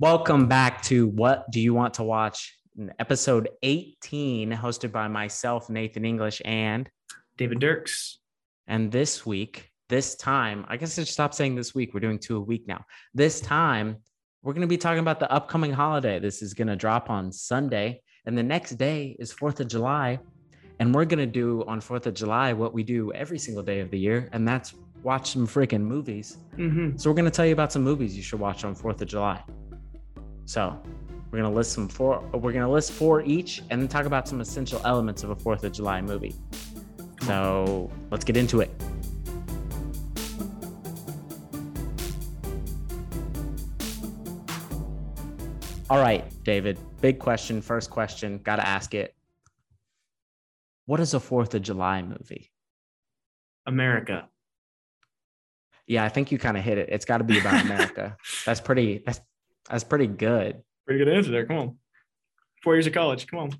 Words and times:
Welcome 0.00 0.48
back 0.48 0.82
to 0.82 1.06
What 1.06 1.48
Do 1.52 1.60
You 1.60 1.72
Want 1.72 1.94
to 1.94 2.02
Watch? 2.02 2.58
Episode 2.98 3.48
18, 3.62 4.50
hosted 4.50 4.90
by 4.90 5.06
myself, 5.06 5.70
Nathan 5.70 6.04
English, 6.04 6.42
and 6.44 6.90
David 7.36 7.60
Dirks. 7.60 8.18
And 8.66 8.90
this 8.90 9.24
week, 9.24 9.70
this 9.88 10.16
time, 10.16 10.66
I 10.66 10.78
guess 10.78 10.98
I 10.98 11.02
should 11.02 11.12
stop 11.12 11.32
saying 11.32 11.54
this 11.54 11.76
week. 11.76 11.94
We're 11.94 12.00
doing 12.00 12.18
two 12.18 12.38
a 12.38 12.40
week 12.40 12.66
now. 12.66 12.84
This 13.14 13.40
time, 13.40 13.98
we're 14.42 14.52
going 14.52 14.62
to 14.62 14.66
be 14.66 14.76
talking 14.76 14.98
about 14.98 15.20
the 15.20 15.30
upcoming 15.30 15.72
holiday. 15.72 16.18
This 16.18 16.42
is 16.42 16.54
going 16.54 16.66
to 16.66 16.76
drop 16.76 17.08
on 17.08 17.30
Sunday, 17.30 18.02
and 18.26 18.36
the 18.36 18.42
next 18.42 18.72
day 18.72 19.14
is 19.20 19.32
4th 19.32 19.60
of 19.60 19.68
July. 19.68 20.18
And 20.80 20.92
we're 20.92 21.04
going 21.04 21.20
to 21.20 21.26
do 21.26 21.62
on 21.68 21.80
4th 21.80 22.06
of 22.06 22.14
July 22.14 22.52
what 22.52 22.74
we 22.74 22.82
do 22.82 23.12
every 23.12 23.38
single 23.38 23.62
day 23.62 23.78
of 23.78 23.92
the 23.92 23.98
year, 24.00 24.28
and 24.32 24.46
that's 24.46 24.74
watch 25.04 25.30
some 25.30 25.46
freaking 25.46 25.82
movies. 25.82 26.38
Mm-hmm. 26.56 26.96
So 26.96 27.10
we're 27.10 27.14
going 27.14 27.26
to 27.26 27.30
tell 27.30 27.46
you 27.46 27.52
about 27.52 27.70
some 27.70 27.84
movies 27.84 28.16
you 28.16 28.24
should 28.24 28.40
watch 28.40 28.64
on 28.64 28.74
4th 28.74 29.00
of 29.00 29.06
July. 29.06 29.40
So 30.46 30.80
we're 31.30 31.40
going 31.40 31.50
to 31.50 31.56
list 31.56 31.72
some 31.72 31.88
four, 31.88 32.20
we're 32.32 32.52
going 32.52 32.64
to 32.64 32.68
list 32.68 32.92
four 32.92 33.22
each 33.22 33.62
and 33.70 33.80
then 33.80 33.88
talk 33.88 34.06
about 34.06 34.28
some 34.28 34.40
essential 34.40 34.80
elements 34.84 35.24
of 35.24 35.30
a 35.30 35.36
4th 35.36 35.64
of 35.64 35.72
July 35.72 36.00
movie. 36.00 36.34
So 37.22 37.90
let's 38.10 38.24
get 38.24 38.36
into 38.36 38.60
it. 38.60 38.70
All 45.90 46.00
right, 46.00 46.24
David, 46.44 46.78
big 47.00 47.18
question. 47.18 47.60
First 47.60 47.90
question, 47.90 48.38
got 48.38 48.56
to 48.56 48.66
ask 48.66 48.94
it. 48.94 49.14
What 50.86 51.00
is 51.00 51.14
a 51.14 51.18
4th 51.18 51.54
of 51.54 51.62
July 51.62 52.02
movie? 52.02 52.50
America. 53.66 54.28
Yeah, 55.86 56.04
I 56.04 56.08
think 56.08 56.32
you 56.32 56.38
kind 56.38 56.56
of 56.56 56.64
hit 56.64 56.78
it. 56.78 56.88
It's 56.90 57.04
got 57.04 57.18
to 57.18 57.24
be 57.24 57.38
about 57.38 57.64
America. 57.64 58.16
that's 58.44 58.60
pretty 58.60 59.02
that's 59.04 59.20
that's 59.68 59.84
pretty 59.84 60.06
good. 60.06 60.62
Pretty 60.86 61.04
good 61.04 61.12
answer 61.12 61.30
there. 61.30 61.46
Come 61.46 61.56
on. 61.56 61.78
Four 62.62 62.74
years 62.74 62.86
of 62.86 62.92
college. 62.92 63.26
Come 63.26 63.40
on. 63.40 63.50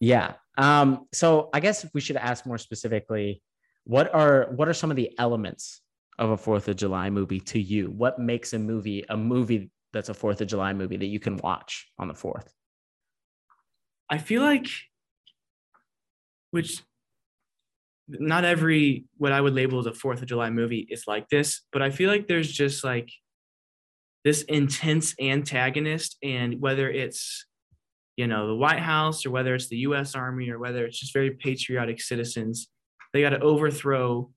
Yeah. 0.00 0.34
Um, 0.58 1.06
so 1.12 1.50
I 1.52 1.60
guess 1.60 1.86
we 1.94 2.00
should 2.00 2.16
ask 2.16 2.46
more 2.46 2.58
specifically, 2.58 3.42
what 3.84 4.14
are 4.14 4.48
what 4.56 4.68
are 4.68 4.74
some 4.74 4.90
of 4.90 4.96
the 4.96 5.10
elements 5.18 5.80
of 6.18 6.30
a 6.30 6.36
Fourth 6.36 6.68
of 6.68 6.76
July 6.76 7.10
movie 7.10 7.40
to 7.40 7.60
you? 7.60 7.90
What 7.90 8.18
makes 8.18 8.52
a 8.52 8.58
movie 8.58 9.04
a 9.08 9.16
movie 9.16 9.70
that's 9.92 10.08
a 10.08 10.14
Fourth 10.14 10.40
of 10.40 10.48
July 10.48 10.72
movie 10.72 10.96
that 10.96 11.06
you 11.06 11.20
can 11.20 11.36
watch 11.38 11.90
on 11.98 12.08
the 12.08 12.14
fourth? 12.14 12.52
I 14.08 14.18
feel 14.18 14.42
like 14.42 14.68
which 16.50 16.82
not 18.08 18.44
every 18.44 19.06
what 19.16 19.32
I 19.32 19.40
would 19.40 19.54
label 19.54 19.78
as 19.78 19.86
a 19.86 19.94
Fourth 19.94 20.20
of 20.20 20.28
July 20.28 20.50
movie 20.50 20.86
is 20.90 21.04
like 21.06 21.28
this, 21.28 21.62
but 21.72 21.80
I 21.80 21.90
feel 21.90 22.10
like 22.10 22.26
there's 22.26 22.50
just 22.50 22.84
like 22.84 23.10
this 24.24 24.42
intense 24.42 25.14
antagonist, 25.20 26.16
and 26.22 26.60
whether 26.60 26.90
it's 26.90 27.46
you 28.16 28.26
know 28.26 28.48
the 28.48 28.54
White 28.54 28.80
House 28.80 29.24
or 29.24 29.30
whether 29.30 29.54
it's 29.54 29.68
the 29.68 29.78
U.S. 29.78 30.14
Army 30.14 30.50
or 30.50 30.58
whether 30.58 30.84
it's 30.84 30.98
just 30.98 31.12
very 31.12 31.30
patriotic 31.30 32.00
citizens, 32.00 32.68
they 33.12 33.22
got 33.22 33.30
to 33.30 33.40
overthrow 33.40 34.30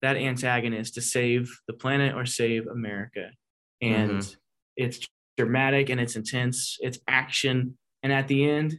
that 0.00 0.16
antagonist 0.16 0.94
to 0.94 1.00
save 1.00 1.50
the 1.68 1.74
planet 1.74 2.14
or 2.14 2.26
save 2.26 2.66
America, 2.66 3.30
and 3.80 4.10
mm-hmm. 4.10 4.34
it's 4.76 5.06
dramatic 5.36 5.90
and 5.90 6.00
it's 6.00 6.16
intense, 6.16 6.78
it's 6.80 6.98
action, 7.06 7.76
and 8.02 8.12
at 8.12 8.28
the 8.28 8.48
end, 8.48 8.78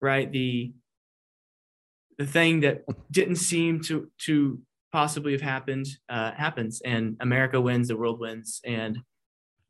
right 0.00 0.30
the 0.30 0.72
the 2.18 2.26
thing 2.26 2.60
that 2.60 2.84
didn't 3.10 3.36
seem 3.36 3.80
to 3.80 4.08
to 4.18 4.60
possibly 4.92 5.32
have 5.32 5.40
happened 5.40 5.86
uh, 6.08 6.30
happens, 6.32 6.80
and 6.84 7.16
America 7.20 7.60
wins, 7.60 7.88
the 7.88 7.96
world 7.96 8.20
wins, 8.20 8.60
and 8.64 8.98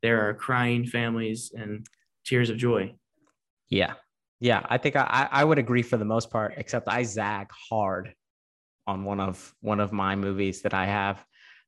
there 0.05 0.29
are 0.29 0.35
crying 0.35 0.85
families 0.85 1.51
and 1.57 1.87
tears 2.27 2.51
of 2.51 2.59
joy. 2.59 2.95
Yeah, 3.71 3.95
yeah, 4.39 4.61
I 4.69 4.77
think 4.77 4.97
I 4.97 5.29
I 5.33 5.43
would 5.43 5.59
agree 5.59 5.81
for 5.81 5.97
the 5.97 6.05
most 6.05 6.31
part, 6.31 6.53
except 6.59 6.89
I 6.89 7.05
zag 7.05 7.49
hard 7.71 8.15
on 8.87 9.05
one 9.05 9.19
of 9.19 9.55
one 9.63 9.81
of 9.81 9.93
my 9.93 10.15
movies 10.15 10.61
that 10.61 10.75
I 10.75 10.85
have. 10.85 11.25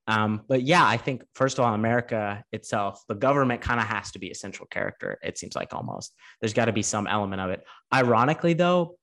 Um, 0.06 0.42
but 0.48 0.60
yeah, 0.62 0.86
I 0.86 0.98
think 0.98 1.24
first 1.34 1.58
of 1.58 1.64
all, 1.64 1.72
America 1.72 2.44
itself, 2.52 3.02
the 3.08 3.14
government 3.14 3.62
kind 3.62 3.80
of 3.80 3.86
has 3.86 4.10
to 4.12 4.18
be 4.18 4.30
a 4.30 4.34
central 4.34 4.66
character. 4.66 5.18
It 5.22 5.38
seems 5.38 5.56
like 5.56 5.72
almost 5.72 6.12
there's 6.40 6.52
got 6.52 6.66
to 6.66 6.72
be 6.72 6.82
some 6.82 7.06
element 7.06 7.40
of 7.40 7.48
it. 7.48 7.64
Ironically, 7.92 8.52
though, 8.52 8.98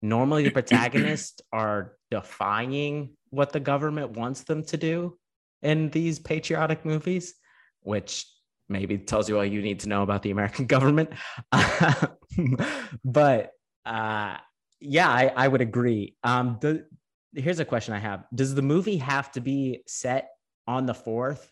normally 0.00 0.44
the 0.44 0.50
protagonists 0.52 1.42
are 1.52 1.96
defying 2.10 3.10
what 3.28 3.52
the 3.52 3.60
government 3.60 4.12
wants 4.12 4.44
them 4.44 4.64
to 4.64 4.78
do 4.78 5.18
in 5.62 5.90
these 5.90 6.18
patriotic 6.18 6.86
movies, 6.86 7.34
which 7.82 8.26
maybe 8.70 8.96
tells 8.98 9.28
you 9.28 9.36
all 9.36 9.44
you 9.44 9.60
need 9.60 9.80
to 9.80 9.88
know 9.88 10.02
about 10.02 10.22
the 10.22 10.30
American 10.30 10.66
government. 10.74 11.10
but 13.04 13.52
uh, 13.84 14.36
yeah, 14.80 15.08
I, 15.08 15.32
I, 15.36 15.48
would 15.48 15.60
agree. 15.60 16.16
Um, 16.22 16.58
the, 16.60 16.86
here's 17.34 17.60
a 17.60 17.64
question 17.64 17.94
I 17.94 17.98
have 17.98 18.24
Does 18.34 18.54
the 18.54 18.62
movie 18.62 18.98
have 18.98 19.32
to 19.32 19.40
be 19.40 19.82
set 19.86 20.30
on 20.66 20.86
the 20.86 20.94
4th? 20.94 21.46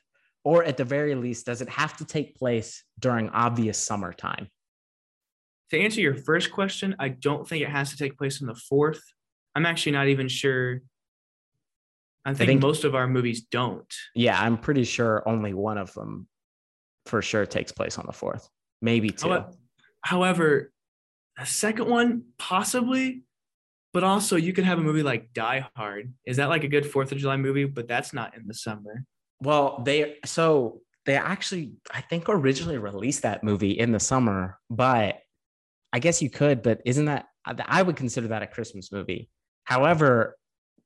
Or 0.45 0.65
at 0.65 0.79
the 0.79 0.85
very 0.85 1.15
least, 1.15 1.45
does 1.47 1.61
it 1.61 1.69
have 1.69 1.97
to 1.99 2.07
take 2.07 2.37
place 2.37 2.85
during 3.01 3.29
obvious 3.31 3.77
summertime? 3.77 4.49
to 5.71 5.79
answer 5.79 6.01
your 6.01 6.15
first 6.15 6.51
question, 6.53 6.97
I 6.99 7.11
don't 7.11 7.47
think 7.47 7.63
it 7.63 7.69
has 7.69 7.91
to 7.91 7.97
take 7.97 8.17
place 8.17 8.41
on 8.41 8.49
the 8.49 8.55
fourth. 8.55 9.03
I'm 9.55 9.67
actually 9.67 9.93
not 9.93 10.09
even 10.09 10.29
sure. 10.29 10.81
I 12.25 12.35
think, 12.35 12.43
I 12.43 12.47
think 12.47 12.63
most 12.63 12.85
of 12.85 12.95
our 12.95 13.07
movies 13.07 13.43
don't. 13.43 13.93
Yeah, 14.15 14.41
I'm 14.41 14.59
pretty 14.59 14.85
sure 14.85 15.23
only 15.27 15.55
one 15.55 15.79
of 15.79 15.93
them 15.95 16.27
for 17.09 17.23
sure 17.23 17.47
takes 17.47 17.73
place 17.73 17.99
on 17.99 18.07
the 18.07 18.13
fourth, 18.13 18.49
maybe 18.83 19.11
two. 19.11 19.45
However, 20.03 20.73
the 21.39 21.47
second 21.47 21.89
one 21.89 22.25
possibly, 22.39 23.23
but 23.93 24.05
also 24.05 24.37
you 24.37 24.53
could 24.53 24.65
have 24.65 24.79
a 24.79 24.83
movie 24.83 25.03
like 25.03 25.33
Die 25.33 25.67
Hard. 25.75 26.13
Is 26.25 26.37
that 26.37 26.49
like 26.49 26.65
a 26.65 26.69
good 26.69 26.87
Fourth 26.87 27.11
of 27.13 27.19
July 27.19 27.37
movie? 27.37 27.65
But 27.65 27.89
that's 27.89 28.13
not 28.13 28.37
in 28.37 28.47
the 28.47 28.55
summer. 28.55 29.05
Well, 29.41 29.83
they 29.85 30.17
so 30.25 30.83
they 31.07 31.17
actually 31.17 31.73
I 31.93 32.01
think 32.03 32.29
originally 32.29 32.79
released 32.79 33.23
that 33.23 33.43
movie 33.43 33.73
in 33.73 33.93
the 33.93 34.01
summer, 34.01 34.59
but 34.69 35.19
I 35.93 35.99
guess 36.01 36.21
you 36.21 36.31
could, 36.31 36.63
but 36.63 36.83
isn't 36.85 37.07
that 37.07 37.27
I 37.45 37.83
would 37.83 37.97
consider 37.97 38.29
that 38.29 38.43
a 38.43 38.47
Christmas 38.47 38.93
movie. 38.93 39.31
However, 39.65 40.37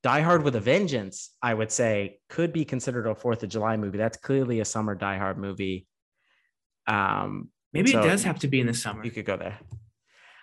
Die 0.02 0.20
Hard 0.20 0.42
with 0.42 0.56
a 0.56 0.60
Vengeance, 0.60 1.30
I 1.42 1.54
would 1.54 1.70
say, 1.70 2.18
could 2.28 2.52
be 2.52 2.64
considered 2.64 3.06
a 3.06 3.14
Fourth 3.14 3.42
of 3.42 3.48
July 3.48 3.76
movie. 3.76 3.98
That's 3.98 4.16
clearly 4.16 4.60
a 4.60 4.64
summer 4.64 4.94
Die 4.94 5.18
Hard 5.18 5.38
movie. 5.38 5.86
Um, 6.86 7.50
maybe 7.72 7.92
so 7.92 8.00
it 8.00 8.04
does 8.06 8.24
have 8.24 8.40
to 8.40 8.48
be 8.48 8.60
in 8.60 8.66
the 8.66 8.74
summer. 8.74 9.04
You 9.04 9.10
could 9.10 9.24
go 9.24 9.36
there 9.36 9.58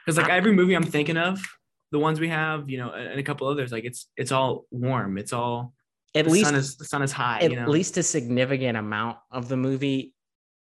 because 0.05 0.17
like 0.17 0.29
every 0.29 0.53
movie 0.53 0.73
I'm 0.73 0.83
thinking 0.83 1.17
of, 1.17 1.39
the 1.91 1.99
ones 1.99 2.19
we 2.19 2.29
have, 2.29 2.69
you 2.69 2.77
know, 2.77 2.91
and 2.91 3.19
a 3.19 3.23
couple 3.23 3.47
others, 3.47 3.71
like 3.71 3.85
it's 3.85 4.07
it's 4.15 4.31
all 4.31 4.65
warm. 4.71 5.17
It's 5.17 5.33
all 5.33 5.73
at 6.15 6.25
the 6.25 6.31
least 6.31 6.45
sun 6.45 6.55
is, 6.55 6.77
the 6.77 6.85
sun 6.85 7.01
is 7.01 7.11
high. 7.11 7.39
At 7.39 7.51
you 7.51 7.57
know? 7.57 7.67
least 7.67 7.97
a 7.97 8.03
significant 8.03 8.77
amount 8.77 9.17
of 9.31 9.49
the 9.49 9.57
movie. 9.57 10.13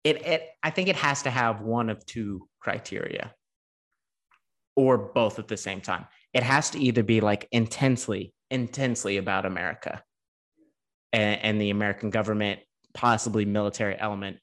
It, 0.05 0.27
it 0.27 0.49
I 0.63 0.71
think 0.71 0.89
it 0.89 0.97
has 0.97 1.23
to 1.23 1.31
have 1.31 1.61
one 1.61 1.91
of 1.91 2.05
two 2.07 2.49
criteria 2.61 3.35
or 4.77 4.99
both 4.99 5.39
at 5.39 5.49
the 5.49 5.57
same 5.57 5.81
time. 5.81 6.07
It 6.33 6.43
has 6.43 6.71
to 6.71 6.79
either 6.79 7.03
be 7.03 7.21
like 7.21 7.49
intensely, 7.53 8.33
intensely 8.51 9.17
about 9.17 9.45
America 9.45 10.03
and, 11.13 11.41
and 11.43 11.61
the 11.61 11.71
American 11.71 12.11
government, 12.11 12.61
possibly 12.95 13.45
military 13.45 13.99
element, 13.99 14.39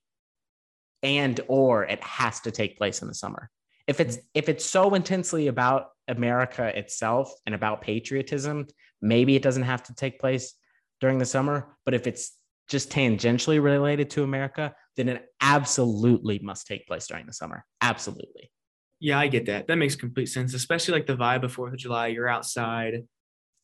and 1.08 1.40
or 1.48 1.86
it 1.86 2.04
has 2.04 2.42
to 2.42 2.52
take 2.52 2.78
place 2.78 3.02
in 3.02 3.08
the 3.08 3.14
summer. 3.14 3.50
If 3.88 4.02
it's 4.02 4.18
if 4.34 4.50
it's 4.50 4.66
so 4.66 4.94
intensely 4.94 5.48
about 5.48 5.88
America 6.10 6.78
itself 6.78 7.32
and 7.46 7.56
about 7.56 7.82
patriotism, 7.82 8.68
maybe 9.02 9.36
it 9.38 9.42
doesn't 9.42 9.64
have 9.64 9.84
to 9.84 9.96
take 9.96 10.20
place 10.20 10.54
during 11.00 11.18
the 11.18 11.26
summer. 11.26 11.78
But 11.86 11.94
if 11.94 12.08
it's 12.08 12.34
just 12.68 12.90
tangentially 12.90 13.64
related 13.64 14.10
to 14.12 14.24
America, 14.24 14.76
then 14.98 15.08
it 15.08 15.26
absolutely 15.42 16.40
must 16.40 16.68
take 16.68 16.86
place 16.86 17.08
during 17.08 17.26
the 17.26 17.34
summer. 17.34 17.64
Absolutely. 17.82 18.52
Yeah, 19.00 19.18
I 19.18 19.28
get 19.28 19.46
that. 19.46 19.68
That 19.68 19.78
makes 19.78 19.96
complete 19.96 20.26
sense, 20.26 20.54
especially 20.54 20.96
like 20.96 21.08
the 21.08 21.16
vibe 21.16 21.44
of 21.44 21.54
Fourth 21.54 21.72
of 21.72 21.80
July. 21.80 22.08
You're 22.08 22.28
outside, 22.28 23.08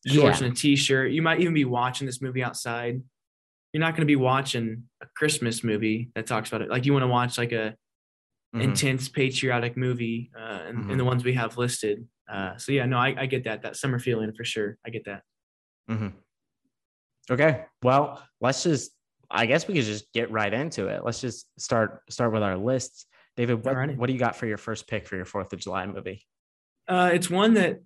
shorts 0.06 0.40
yeah. 0.40 0.46
and 0.46 0.56
a 0.56 0.58
t-shirt. 0.58 1.12
You 1.12 1.20
might 1.20 1.40
even 1.40 1.52
be 1.52 1.66
watching 1.66 2.06
this 2.06 2.22
movie 2.22 2.42
outside. 2.42 3.02
You're 3.74 3.80
not 3.80 3.94
going 3.94 4.02
to 4.02 4.06
be 4.06 4.14
watching 4.14 4.84
a 5.02 5.06
Christmas 5.16 5.64
movie 5.64 6.12
that 6.14 6.28
talks 6.28 6.48
about 6.48 6.62
it. 6.62 6.70
Like 6.70 6.86
you 6.86 6.92
want 6.92 7.02
to 7.02 7.08
watch 7.08 7.36
like 7.36 7.50
a 7.50 7.74
mm-hmm. 8.54 8.60
intense 8.60 9.08
patriotic 9.08 9.76
movie, 9.76 10.30
uh, 10.38 10.60
and, 10.68 10.78
mm-hmm. 10.78 10.90
and, 10.92 11.00
the 11.00 11.04
ones 11.04 11.24
we 11.24 11.34
have 11.34 11.58
listed. 11.58 12.06
Uh, 12.30 12.56
so 12.56 12.70
yeah, 12.70 12.86
no, 12.86 12.98
I, 12.98 13.16
I, 13.18 13.26
get 13.26 13.42
that. 13.44 13.62
That 13.62 13.74
summer 13.74 13.98
feeling 13.98 14.32
for 14.32 14.44
sure. 14.44 14.78
I 14.86 14.90
get 14.90 15.06
that. 15.06 15.22
Mm-hmm. 15.90 16.08
Okay, 17.32 17.64
well, 17.82 18.22
let's 18.40 18.62
just. 18.62 18.92
I 19.28 19.46
guess 19.46 19.66
we 19.66 19.74
could 19.74 19.84
just 19.84 20.12
get 20.12 20.30
right 20.30 20.54
into 20.54 20.86
it. 20.86 21.04
Let's 21.04 21.20
just 21.20 21.48
start 21.60 22.02
start 22.10 22.32
with 22.32 22.44
our 22.44 22.56
lists. 22.56 23.06
David, 23.36 23.64
what, 23.64 23.96
what 23.96 24.06
do 24.06 24.12
you 24.12 24.18
got 24.20 24.36
for 24.36 24.46
your 24.46 24.58
first 24.58 24.86
pick 24.86 25.08
for 25.08 25.16
your 25.16 25.24
Fourth 25.24 25.52
of 25.52 25.58
July 25.58 25.84
movie? 25.86 26.24
Uh, 26.86 27.10
it's 27.12 27.28
one 27.28 27.54
that 27.54 27.80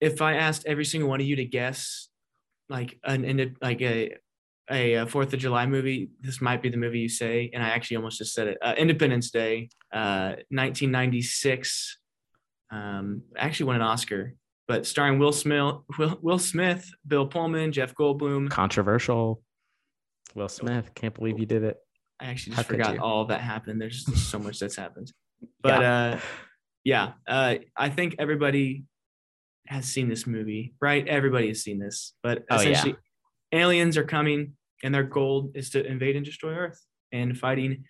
if 0.00 0.22
I 0.22 0.34
asked 0.34 0.66
every 0.66 0.84
single 0.84 1.08
one 1.08 1.20
of 1.20 1.26
you 1.26 1.34
to 1.36 1.44
guess, 1.44 2.08
like 2.68 3.00
an, 3.02 3.56
like 3.60 3.82
a 3.82 4.16
a, 4.70 4.94
a 4.94 5.06
Fourth 5.06 5.32
of 5.32 5.40
July 5.40 5.66
movie, 5.66 6.10
this 6.20 6.40
might 6.40 6.62
be 6.62 6.68
the 6.68 6.76
movie 6.76 7.00
you 7.00 7.08
say, 7.08 7.50
and 7.52 7.62
I 7.62 7.70
actually 7.70 7.96
almost 7.96 8.18
just 8.18 8.34
said 8.34 8.48
it. 8.48 8.58
Uh, 8.62 8.74
Independence 8.76 9.30
Day, 9.30 9.68
uh, 9.92 10.36
1996. 10.50 11.98
Um, 12.70 13.22
actually 13.36 13.66
won 13.66 13.76
an 13.76 13.82
Oscar, 13.82 14.34
but 14.66 14.86
starring 14.86 15.18
Will 15.18 15.32
Smith, 15.32 15.74
Will, 15.98 16.18
Will 16.22 16.38
Smith, 16.38 16.90
Bill 17.06 17.26
Pullman, 17.26 17.72
Jeff 17.72 17.94
Goldblum. 17.94 18.48
Controversial. 18.50 19.42
Will 20.34 20.48
Smith, 20.48 20.94
can't 20.94 21.14
believe 21.14 21.38
you 21.38 21.44
did 21.46 21.62
it. 21.64 21.76
I 22.18 22.26
actually 22.26 22.56
just 22.56 22.68
could 22.68 22.78
forgot 22.78 22.98
all 22.98 23.26
that 23.26 23.40
happened. 23.40 23.80
There's 23.80 24.04
just 24.04 24.30
so 24.30 24.38
much 24.38 24.58
that's 24.58 24.76
happened. 24.76 25.12
But 25.60 25.84
uh, 25.84 26.18
yeah, 26.84 27.14
uh, 27.26 27.56
I 27.76 27.88
think 27.88 28.14
everybody 28.20 28.84
has 29.66 29.86
seen 29.86 30.08
this 30.08 30.24
movie, 30.24 30.74
right? 30.80 31.06
Everybody 31.06 31.48
has 31.48 31.62
seen 31.62 31.80
this. 31.80 32.14
But 32.22 32.44
Oh, 32.48 32.60
yeah. 32.60 32.84
Aliens 33.52 33.96
are 33.96 34.04
coming, 34.04 34.54
and 34.82 34.94
their 34.94 35.02
goal 35.04 35.50
is 35.54 35.70
to 35.70 35.84
invade 35.84 36.16
and 36.16 36.24
destroy 36.24 36.54
Earth. 36.54 36.84
And 37.12 37.36
fighting 37.36 37.84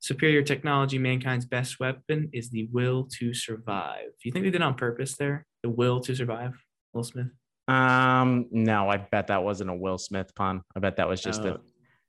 superior 0.00 0.42
technology, 0.42 0.98
mankind's 0.98 1.46
best 1.46 1.80
weapon 1.80 2.28
is 2.32 2.50
the 2.50 2.68
will 2.70 3.08
to 3.18 3.32
survive. 3.34 4.04
Do 4.06 4.28
you 4.28 4.32
think 4.32 4.44
they 4.44 4.50
did 4.50 4.56
it 4.60 4.62
on 4.62 4.74
purpose 4.74 5.16
there? 5.16 5.46
The 5.62 5.70
will 5.70 6.00
to 6.00 6.14
survive, 6.14 6.52
Will 6.92 7.02
Smith? 7.02 7.28
Um, 7.66 8.46
no, 8.50 8.88
I 8.88 8.98
bet 8.98 9.26
that 9.28 9.42
wasn't 9.42 9.70
a 9.70 9.74
Will 9.74 9.98
Smith 9.98 10.34
pun. 10.34 10.62
I 10.76 10.80
bet 10.80 10.96
that 10.96 11.08
was 11.08 11.20
just 11.20 11.42
Oh. 11.42 11.58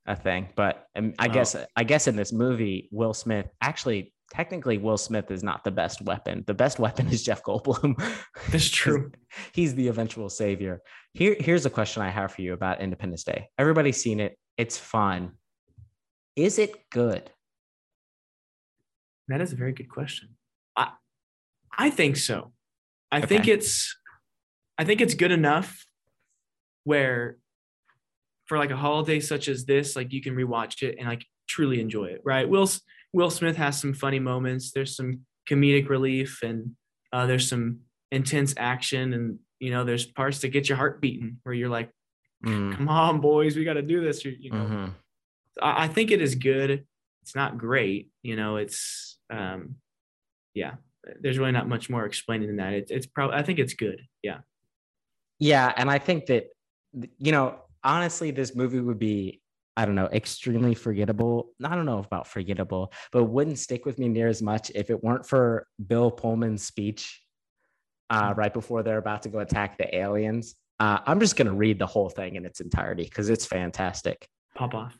a, 0.08 0.12
a 0.14 0.16
thing. 0.16 0.50
But 0.56 0.86
um, 0.96 1.14
I 1.18 1.28
Oh. 1.28 1.32
guess 1.34 1.56
I 1.76 1.84
guess 1.84 2.08
in 2.08 2.16
this 2.16 2.32
movie, 2.32 2.90
Will 2.92 3.14
Smith 3.14 3.48
actually 3.62 4.14
technically 4.32 4.78
Will 4.78 4.98
Smith 4.98 5.32
is 5.32 5.44
not 5.44 5.64
the 5.64 5.72
best 5.72 6.02
weapon. 6.02 6.44
The 6.48 6.54
best 6.54 6.80
weapon 6.80 7.08
is 7.08 7.24
Jeff 7.24 7.44
Goldblum. 7.44 8.00
That's 8.52 8.70
true. 8.70 9.12
He's 9.54 9.76
the 9.76 9.88
eventual 9.88 10.30
savior. 10.30 10.82
Here, 11.14 11.36
here's 11.40 11.66
a 11.66 11.70
question 11.70 12.04
I 12.04 12.10
have 12.10 12.32
for 12.32 12.42
you 12.42 12.54
about 12.54 12.82
Independence 12.82 13.24
Day. 13.24 13.50
Everybody's 13.58 14.02
seen 14.02 14.20
it. 14.20 14.38
It's 14.58 14.78
fun. 14.78 15.34
Is 16.36 16.60
it 16.60 16.90
good? 16.90 17.30
That 19.28 19.42
is 19.42 19.54
a 19.54 19.56
very 19.56 19.74
good 19.74 19.90
question. 19.90 20.30
I 20.76 20.92
I 21.78 21.90
think 21.90 22.18
so. 22.18 22.52
I 23.12 23.22
think 23.22 23.48
it's 23.48 23.96
I 24.78 24.86
think 24.86 25.02
it's 25.02 25.14
good 25.14 25.32
enough 25.32 25.86
where 26.84 27.38
for 28.46 28.58
like 28.58 28.72
a 28.72 28.76
holiday 28.76 29.20
such 29.20 29.48
as 29.48 29.66
this, 29.66 29.96
like 29.96 30.12
you 30.12 30.22
can 30.22 30.36
rewatch 30.36 30.82
it 30.82 30.96
and 30.98 31.08
like 31.08 31.26
truly 31.48 31.80
enjoy 31.80 32.06
it, 32.06 32.22
right? 32.26 32.50
Will 32.50 32.68
Will 33.14 33.30
Smith 33.30 33.58
has 33.58 33.80
some 33.80 33.94
funny 33.94 34.20
moments. 34.20 34.72
There's 34.72 34.96
some 34.96 35.22
comedic 35.50 35.90
relief 35.90 36.40
and 36.44 36.76
uh, 37.12 37.26
there's 37.26 37.50
some 37.50 37.80
intense 38.12 38.54
action 38.58 39.14
and 39.14 39.40
you 39.60 39.72
know 39.72 39.84
there's 39.84 40.06
parts 40.06 40.40
that 40.40 40.50
get 40.50 40.70
your 40.70 40.78
heart 40.78 41.02
beating 41.02 41.38
where 41.44 41.54
you're 41.54 41.70
like, 41.70 41.92
Mm, 42.46 42.76
come 42.76 42.88
on, 42.88 43.20
boys, 43.20 43.56
we 43.56 43.66
got 43.66 43.74
to 43.74 43.82
do 43.82 44.02
this. 44.02 44.24
You, 44.24 44.36
you 44.40 44.52
know, 44.52 44.58
mhm. 44.58 44.94
I, 45.62 45.86
I 45.86 45.88
think 45.88 46.12
it 46.12 46.22
is 46.22 46.36
good. 46.36 46.86
It's 47.22 47.36
not 47.36 47.58
great, 47.58 48.10
you 48.24 48.36
know. 48.36 48.58
It's 48.58 49.18
um, 49.30 49.76
yeah. 50.54 50.76
There's 51.22 51.38
really 51.38 51.52
not 51.52 51.68
much 51.68 51.90
more 51.90 52.06
explaining 52.06 52.48
than 52.48 52.58
that. 52.58 52.74
It's 52.74 52.92
it's 52.92 53.06
probably 53.06 53.36
I 53.38 53.44
think 53.44 53.60
it's 53.60 53.74
good. 53.74 54.02
Yeah. 54.24 54.40
Yeah, 55.40 55.72
and 55.76 55.90
I 55.90 56.00
think 56.00 56.28
that 56.28 56.48
you 57.18 57.32
know, 57.32 57.56
honestly, 57.84 58.32
this 58.32 58.56
movie 58.56 58.80
would 58.80 59.00
be, 59.00 59.39
I 59.80 59.86
don't 59.86 59.96
know, 59.96 60.10
extremely 60.12 60.74
forgettable. 60.74 61.52
I 61.64 61.74
don't 61.74 61.86
know 61.86 62.00
about 62.00 62.28
forgettable, 62.28 62.92
but 63.14 63.24
wouldn't 63.24 63.60
stick 63.60 63.86
with 63.86 63.98
me 63.98 64.10
near 64.10 64.28
as 64.28 64.42
much 64.42 64.70
if 64.76 64.90
it 64.90 65.02
weren't 65.02 65.26
for 65.26 65.68
Bill 65.88 66.12
Pullman's 66.12 66.64
speech 66.64 67.24
uh, 68.10 68.34
right 68.36 68.54
before 68.54 68.84
they're 68.84 68.98
about 68.98 69.22
to 69.22 69.30
go 69.30 69.40
attack 69.40 69.78
the 69.78 69.96
aliens. 69.96 70.56
Uh, 70.82 71.00
I'm 71.06 71.22
just 71.22 71.38
gonna 71.38 71.54
read 71.54 71.80
the 71.80 71.86
whole 71.86 72.10
thing 72.10 72.36
in 72.36 72.44
its 72.44 72.60
entirety 72.60 73.04
because 73.04 73.30
it's 73.30 73.46
fantastic. 73.46 74.28
Pop 74.54 74.74
off. 74.74 75.00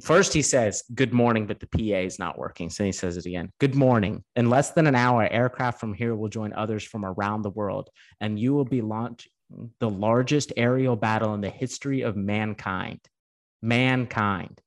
First, 0.00 0.32
he 0.32 0.40
says, 0.40 0.82
Good 0.94 1.12
morning, 1.12 1.46
but 1.46 1.60
the 1.60 1.66
PA 1.66 2.06
is 2.06 2.18
not 2.18 2.38
working. 2.38 2.70
So 2.70 2.84
he 2.84 2.92
says 2.92 3.18
it 3.18 3.26
again. 3.26 3.50
Good 3.60 3.74
morning. 3.74 4.24
In 4.34 4.48
less 4.48 4.70
than 4.70 4.86
an 4.86 4.94
hour, 4.94 5.28
aircraft 5.30 5.78
from 5.78 5.92
here 5.92 6.14
will 6.14 6.30
join 6.30 6.54
others 6.54 6.84
from 6.84 7.04
around 7.04 7.42
the 7.42 7.50
world, 7.50 7.90
and 8.18 8.38
you 8.38 8.54
will 8.54 8.64
be 8.64 8.80
launching 8.80 9.30
the 9.78 9.90
largest 9.90 10.54
aerial 10.56 10.96
battle 10.96 11.34
in 11.34 11.42
the 11.42 11.50
history 11.50 12.00
of 12.00 12.16
mankind. 12.16 13.00
Mankind. 13.62 14.60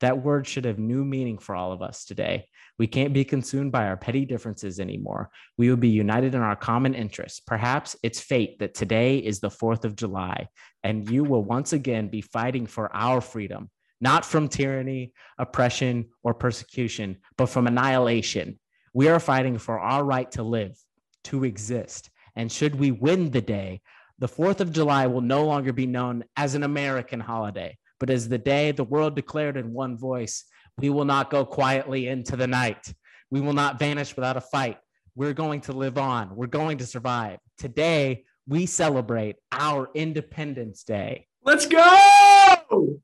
That 0.00 0.22
word 0.22 0.46
should 0.46 0.64
have 0.64 0.78
new 0.78 1.04
meaning 1.04 1.38
for 1.38 1.54
all 1.54 1.72
of 1.72 1.82
us 1.82 2.04
today. 2.04 2.46
We 2.78 2.86
can't 2.86 3.12
be 3.12 3.24
consumed 3.24 3.72
by 3.72 3.86
our 3.86 3.96
petty 3.96 4.24
differences 4.24 4.80
anymore. 4.80 5.30
We 5.58 5.68
will 5.68 5.76
be 5.76 5.88
united 5.88 6.34
in 6.34 6.40
our 6.40 6.56
common 6.56 6.94
interests. 6.94 7.40
Perhaps 7.40 7.96
it's 8.02 8.20
fate 8.20 8.58
that 8.58 8.74
today 8.74 9.18
is 9.18 9.40
the 9.40 9.50
4th 9.50 9.84
of 9.84 9.96
July, 9.96 10.48
and 10.82 11.10
you 11.10 11.22
will 11.22 11.44
once 11.44 11.74
again 11.74 12.08
be 12.08 12.22
fighting 12.22 12.66
for 12.66 12.94
our 12.94 13.20
freedom 13.20 13.70
not 14.00 14.24
from 14.24 14.48
tyranny, 14.48 15.12
oppression, 15.38 16.08
or 16.22 16.34
persecution, 16.34 17.18
but 17.36 17.46
from 17.46 17.66
annihilation. 17.66 18.58
We 18.94 19.08
are 19.08 19.20
fighting 19.20 19.58
for 19.58 19.78
our 19.78 20.02
right 20.04 20.30
to 20.32 20.42
live, 20.42 20.76
to 21.24 21.44
exist. 21.44 22.10
And 22.34 22.50
should 22.50 22.74
we 22.74 22.90
win 22.90 23.30
the 23.30 23.42
day, 23.42 23.82
the 24.18 24.28
4th 24.28 24.60
of 24.60 24.72
July 24.72 25.06
will 25.06 25.20
no 25.20 25.44
longer 25.44 25.72
be 25.72 25.86
known 25.86 26.24
as 26.36 26.54
an 26.54 26.62
American 26.62 27.20
holiday, 27.20 27.76
but 28.00 28.10
as 28.10 28.28
the 28.28 28.38
day 28.38 28.72
the 28.72 28.82
world 28.84 29.14
declared 29.14 29.56
in 29.56 29.72
one 29.72 29.96
voice 29.96 30.44
we 30.78 30.90
will 30.90 31.04
not 31.04 31.30
go 31.30 31.44
quietly 31.44 32.08
into 32.08 32.36
the 32.36 32.46
night. 32.46 32.92
We 33.30 33.40
will 33.40 33.52
not 33.52 33.78
vanish 33.78 34.16
without 34.16 34.36
a 34.36 34.40
fight. 34.40 34.78
We're 35.14 35.34
going 35.34 35.60
to 35.62 35.72
live 35.72 35.98
on. 35.98 36.34
We're 36.34 36.46
going 36.46 36.78
to 36.78 36.86
survive. 36.86 37.38
Today, 37.58 38.24
we 38.48 38.66
celebrate 38.66 39.36
our 39.52 39.90
Independence 39.94 40.82
Day. 40.84 41.26
Let's 41.44 41.66
go. 41.66 43.00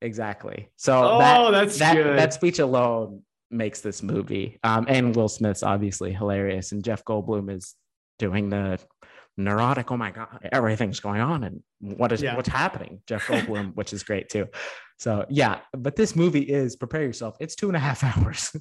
Exactly. 0.00 0.68
So 0.76 1.00
Oh, 1.04 1.18
that, 1.18 1.50
that's 1.52 1.78
that, 1.78 1.94
good. 1.94 2.18
that 2.18 2.34
speech 2.34 2.58
alone 2.58 3.22
makes 3.50 3.80
this 3.80 4.02
movie. 4.02 4.58
Um, 4.64 4.86
and 4.88 5.14
Will 5.14 5.28
Smith's 5.28 5.62
obviously 5.62 6.12
hilarious, 6.12 6.72
and 6.72 6.82
Jeff 6.82 7.04
Goldblum 7.04 7.54
is 7.54 7.74
doing 8.18 8.50
the 8.50 8.78
neurotic. 9.36 9.90
Oh 9.90 9.96
my 9.96 10.10
god, 10.10 10.48
everything's 10.52 11.00
going 11.00 11.20
on, 11.20 11.44
and 11.44 11.62
what 11.80 12.12
is 12.12 12.22
Yeah. 12.22 12.36
what's 12.36 12.48
happening? 12.48 13.00
Jeff 13.06 13.26
Goldblum, 13.26 13.74
which 13.74 13.92
is 13.92 14.02
great 14.02 14.28
too. 14.28 14.48
So 14.98 15.24
yeah, 15.28 15.60
but 15.76 15.96
this 15.96 16.14
movie 16.14 16.42
is 16.42 16.76
prepare 16.76 17.02
yourself. 17.02 17.36
It's 17.40 17.54
two 17.56 17.68
and 17.68 17.76
a 17.76 17.80
half 17.80 18.02
hours. 18.18 18.54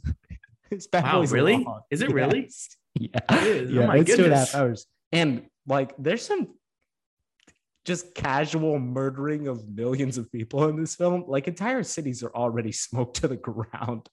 it's 0.71 0.87
Wow, 0.93 1.21
really? 1.23 1.63
long. 1.63 1.81
Is 1.91 2.01
it 2.01 2.11
really? 2.11 2.41
Yes. 2.41 2.69
Yeah, 2.99 3.07
It 3.31 3.43
is. 3.47 3.77
Oh 3.77 3.87
my 3.87 3.97
it's 3.99 4.15
two 4.15 4.25
and 4.25 4.33
a 4.33 4.37
half 4.37 4.53
hours. 4.53 4.85
And 5.13 5.43
like, 5.65 5.93
there's 5.97 6.25
some 6.25 6.49
just 7.85 8.13
casual 8.13 8.79
murdering 8.79 9.47
of 9.47 9.67
millions 9.67 10.17
of 10.17 10.31
people 10.31 10.67
in 10.67 10.75
this 10.75 10.95
film. 10.95 11.23
Like, 11.27 11.47
entire 11.47 11.83
cities 11.83 12.21
are 12.21 12.33
already 12.35 12.71
smoked 12.73 13.17
to 13.21 13.27
the 13.29 13.37
ground. 13.37 14.07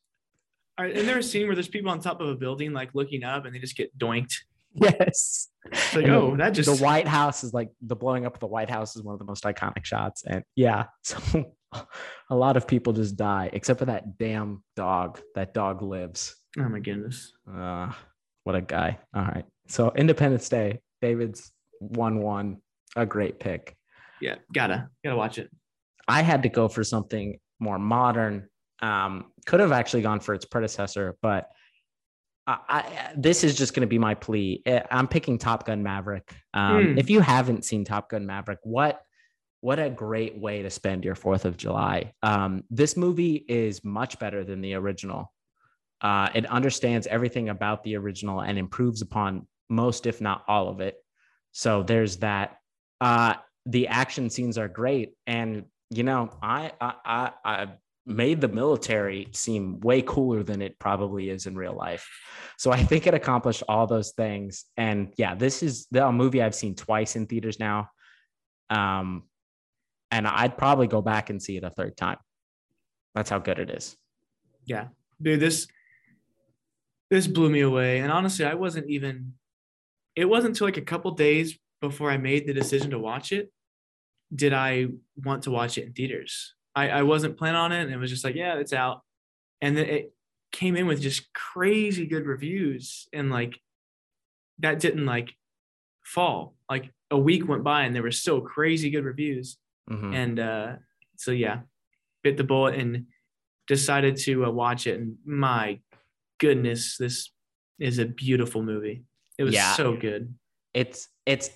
All 0.79 0.85
right, 0.85 0.97
and 0.97 1.09
there's 1.09 1.27
a 1.27 1.29
scene 1.29 1.47
where 1.47 1.57
there's 1.57 1.69
people 1.69 1.91
on 1.91 2.01
top 2.01 2.21
of 2.21 2.29
a 2.29 2.37
building 2.37 2.73
like 2.73 2.91
looking 2.95 3.25
up 3.25 3.45
and 3.47 3.55
they 3.55 3.59
just 3.59 3.77
get 3.77 3.97
doinked. 3.99 4.35
Yes. 4.81 5.49
It's 5.71 5.95
like, 5.95 6.05
And 6.05 6.15
oh, 6.15 6.31
the- 6.33 6.37
that 6.39 6.51
just 6.51 6.79
the 6.79 6.85
White 6.85 7.09
House 7.09 7.43
is 7.45 7.53
like 7.53 7.71
the 7.83 7.97
blowing 7.97 8.27
up 8.27 8.35
of 8.35 8.41
the 8.41 8.47
White 8.47 8.71
House 8.71 8.97
is 8.97 9.03
one 9.03 9.13
of 9.15 9.19
the 9.19 9.25
most 9.25 9.45
iconic 9.45 9.85
shots. 9.85 10.25
And 10.27 10.45
yeah, 10.57 10.87
so 11.03 11.53
a 12.31 12.35
lot 12.35 12.57
of 12.57 12.67
people 12.67 12.93
just 12.93 13.17
die, 13.17 13.51
except 13.53 13.79
for 13.79 13.87
that 13.87 14.19
damn 14.19 14.63
dog. 14.77 15.21
That 15.35 15.55
dog 15.55 15.83
lives. 15.83 16.37
Oh 16.59 16.69
my 16.69 16.81
goodness. 16.81 17.33
Uh, 17.53 17.93
what 18.45 18.55
a 18.55 18.61
guy. 18.63 18.99
All 19.15 19.23
right. 19.25 19.45
So 19.69 19.93
Independence 19.95 20.49
Day, 20.49 20.81
David's 21.03 21.53
1 21.81 22.21
1, 22.21 22.57
a 22.97 23.05
great 23.07 23.39
pick. 23.39 23.77
Yeah, 24.21 24.37
gotta 24.53 24.89
gotta 25.05 25.17
watch 25.17 25.39
it. 25.39 25.51
I 26.09 26.23
had 26.23 26.43
to 26.45 26.49
go 26.49 26.69
for 26.69 26.83
something 26.83 27.39
more 27.61 27.79
modern. 27.79 28.49
Um, 28.81 29.27
could 29.47 29.61
have 29.61 29.73
actually 29.73 30.03
gone 30.03 30.21
for 30.21 30.35
its 30.35 30.45
predecessor, 30.47 31.17
but 31.21 31.49
I, 32.49 32.59
I, 32.69 33.13
this 33.15 33.45
is 33.45 33.55
just 33.55 33.75
going 33.75 33.83
to 33.83 33.87
be 33.87 33.99
my 33.99 34.15
plea. 34.15 34.63
Eh, 34.65 34.81
I'm 34.91 35.07
picking 35.07 35.37
Top 35.37 35.67
Gun 35.67 35.83
Maverick. 35.83 36.35
Um, 36.55 36.93
Hmm. 36.93 36.99
If 36.99 37.11
you 37.11 37.21
haven't 37.21 37.65
seen 37.65 37.85
Top 37.85 38.09
Gun 38.09 38.27
Maverick, 38.27 38.61
what 38.63 39.03
what 39.61 39.79
a 39.81 39.91
great 39.91 40.39
way 40.39 40.63
to 40.63 40.71
spend 40.71 41.05
your 41.05 41.17
Fourth 41.17 41.45
of 41.45 41.57
July. 41.57 42.15
Um, 42.23 42.63
this 42.71 42.97
movie 42.97 43.45
is 43.49 43.85
much 43.85 44.19
better 44.19 44.45
than 44.45 44.61
the 44.61 44.75
original. 44.75 45.33
Uh, 46.01 46.29
it 46.33 46.47
understands 46.47 47.09
everything 47.09 47.49
about 47.49 47.83
the 47.83 47.97
original 47.97 48.41
and 48.41 48.57
improves 48.57 49.03
upon 49.03 49.47
most, 49.69 50.07
if 50.07 50.21
not 50.21 50.45
all 50.47 50.69
of 50.69 50.81
it. 50.81 50.95
So 51.53 51.83
there's 51.83 52.19
that. 52.19 52.57
Uh, 53.01 53.35
the 53.67 53.89
action 53.89 54.31
scenes 54.31 54.57
are 54.59 54.69
great, 54.69 55.15
and 55.27 55.65
you 55.91 56.03
know, 56.05 56.31
I 56.41 56.73
I 56.81 56.95
I, 57.05 57.31
I 57.45 57.67
made 58.09 58.41
the 58.41 58.49
military 58.49 59.29
seem 59.33 59.81
way 59.81 60.03
cooler 60.03 60.43
than 60.43 60.63
it 60.63 60.79
probably 60.79 61.29
is 61.31 61.47
in 61.47 61.55
real 61.55 61.75
life. 61.75 62.09
So 62.57 62.73
I 62.73 62.83
think 62.83 63.07
it 63.07 63.15
accomplished 63.15 63.63
all 63.69 63.87
those 63.87 64.13
things. 64.13 64.65
And 64.77 65.13
yeah, 65.17 65.35
this 65.35 65.63
is 65.63 65.87
the 65.91 66.11
movie 66.11 66.43
I've 66.43 66.55
seen 66.55 66.75
twice 66.75 67.17
in 67.17 67.27
theaters 67.27 67.61
now. 67.61 67.91
Um, 68.71 69.25
and 70.11 70.27
I'd 70.27 70.57
probably 70.57 70.87
go 70.87 71.03
back 71.03 71.31
and 71.31 71.43
see 71.43 71.57
it 71.57 71.65
a 71.65 71.71
third 71.71 71.97
time. 71.97 72.17
That's 73.15 73.31
how 73.31 73.39
good 73.39 73.59
it 73.59 73.71
is. 73.71 73.97
Yeah, 74.65 74.89
dude, 75.21 75.41
this 75.41 75.69
this 77.11 77.27
blew 77.27 77.51
me 77.51 77.61
away. 77.61 78.01
And 78.01 78.11
honestly, 78.11 78.45
I 78.45 78.55
wasn't 78.55 78.89
even. 78.89 79.35
It 80.17 80.25
wasn't 80.25 80.55
until 80.55 80.67
like 80.67 80.77
a 80.77 80.83
couple 80.83 81.13
days 81.13 81.59
before 81.81 82.11
I 82.11 82.17
made 82.17 82.47
the 82.47 82.53
decision 82.53 82.91
to 82.91 82.99
watch 82.99 83.33
it 83.33 83.53
did 84.35 84.53
I 84.53 84.89
want 85.17 85.45
to 85.45 85.51
watch 85.51 85.79
it 85.79 85.87
in 85.87 85.93
theaters. 85.93 86.55
I, 86.79 87.01
I 87.01 87.03
wasn't 87.03 87.37
planning 87.37 87.57
on 87.61 87.73
it, 87.73 87.83
and 87.83 87.93
it 87.93 87.97
was 87.99 88.11
just 88.11 88.25
like, 88.25 88.35
yeah, 88.35 88.55
it's 88.59 88.73
out. 88.73 89.03
And 89.61 89.77
then 89.77 89.87
it 89.87 90.13
came 90.53 90.77
in 90.77 90.87
with 90.87 91.01
just 91.01 91.33
crazy 91.35 92.07
good 92.07 92.27
reviews, 92.27 93.09
and 93.13 93.31
like 93.31 93.59
that 94.61 94.81
didn't 94.81 95.07
like 95.07 95.35
fall. 96.05 96.55
Like 96.71 96.91
a 97.11 97.19
week 97.19 97.49
went 97.49 97.65
by, 97.65 97.83
and 97.85 97.95
there 97.95 98.03
were 98.03 98.11
still 98.13 98.41
crazy 98.41 98.91
good 98.91 99.05
reviews. 99.05 99.57
Mhm. 99.91 100.15
And 100.15 100.39
uh, 100.41 100.77
so 101.17 101.31
yeah, 101.33 101.61
bit 102.23 102.37
the 102.37 102.45
bullet 102.45 102.75
and 102.79 103.07
decided 103.67 104.17
to 104.17 104.45
uh, 104.47 104.51
watch 104.51 104.87
it. 104.87 104.99
And 105.01 105.17
my 105.25 105.81
goodness, 106.39 106.97
this 106.99 107.31
is 107.79 107.99
a 107.99 108.05
beautiful 108.07 108.63
movie. 108.63 109.05
It 109.39 109.45
was 109.45 109.55
Yeah. 109.55 109.75
so 109.75 109.97
good. 109.97 110.35
it's 110.75 111.09
it's 111.27 111.51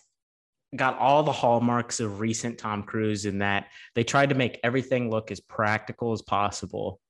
got 0.74 0.98
all 0.98 1.22
the 1.22 1.32
hallmarks 1.32 2.00
of 2.00 2.20
recent 2.20 2.58
Tom 2.58 2.82
Cruise 2.82 3.26
in 3.26 3.38
that 3.38 3.68
they 3.94 4.04
tried 4.04 4.30
to 4.30 4.34
make 4.34 4.60
everything 4.64 5.10
look 5.10 5.30
as 5.30 5.40
practical 5.40 6.12
as 6.12 6.22
possible. 6.22 7.00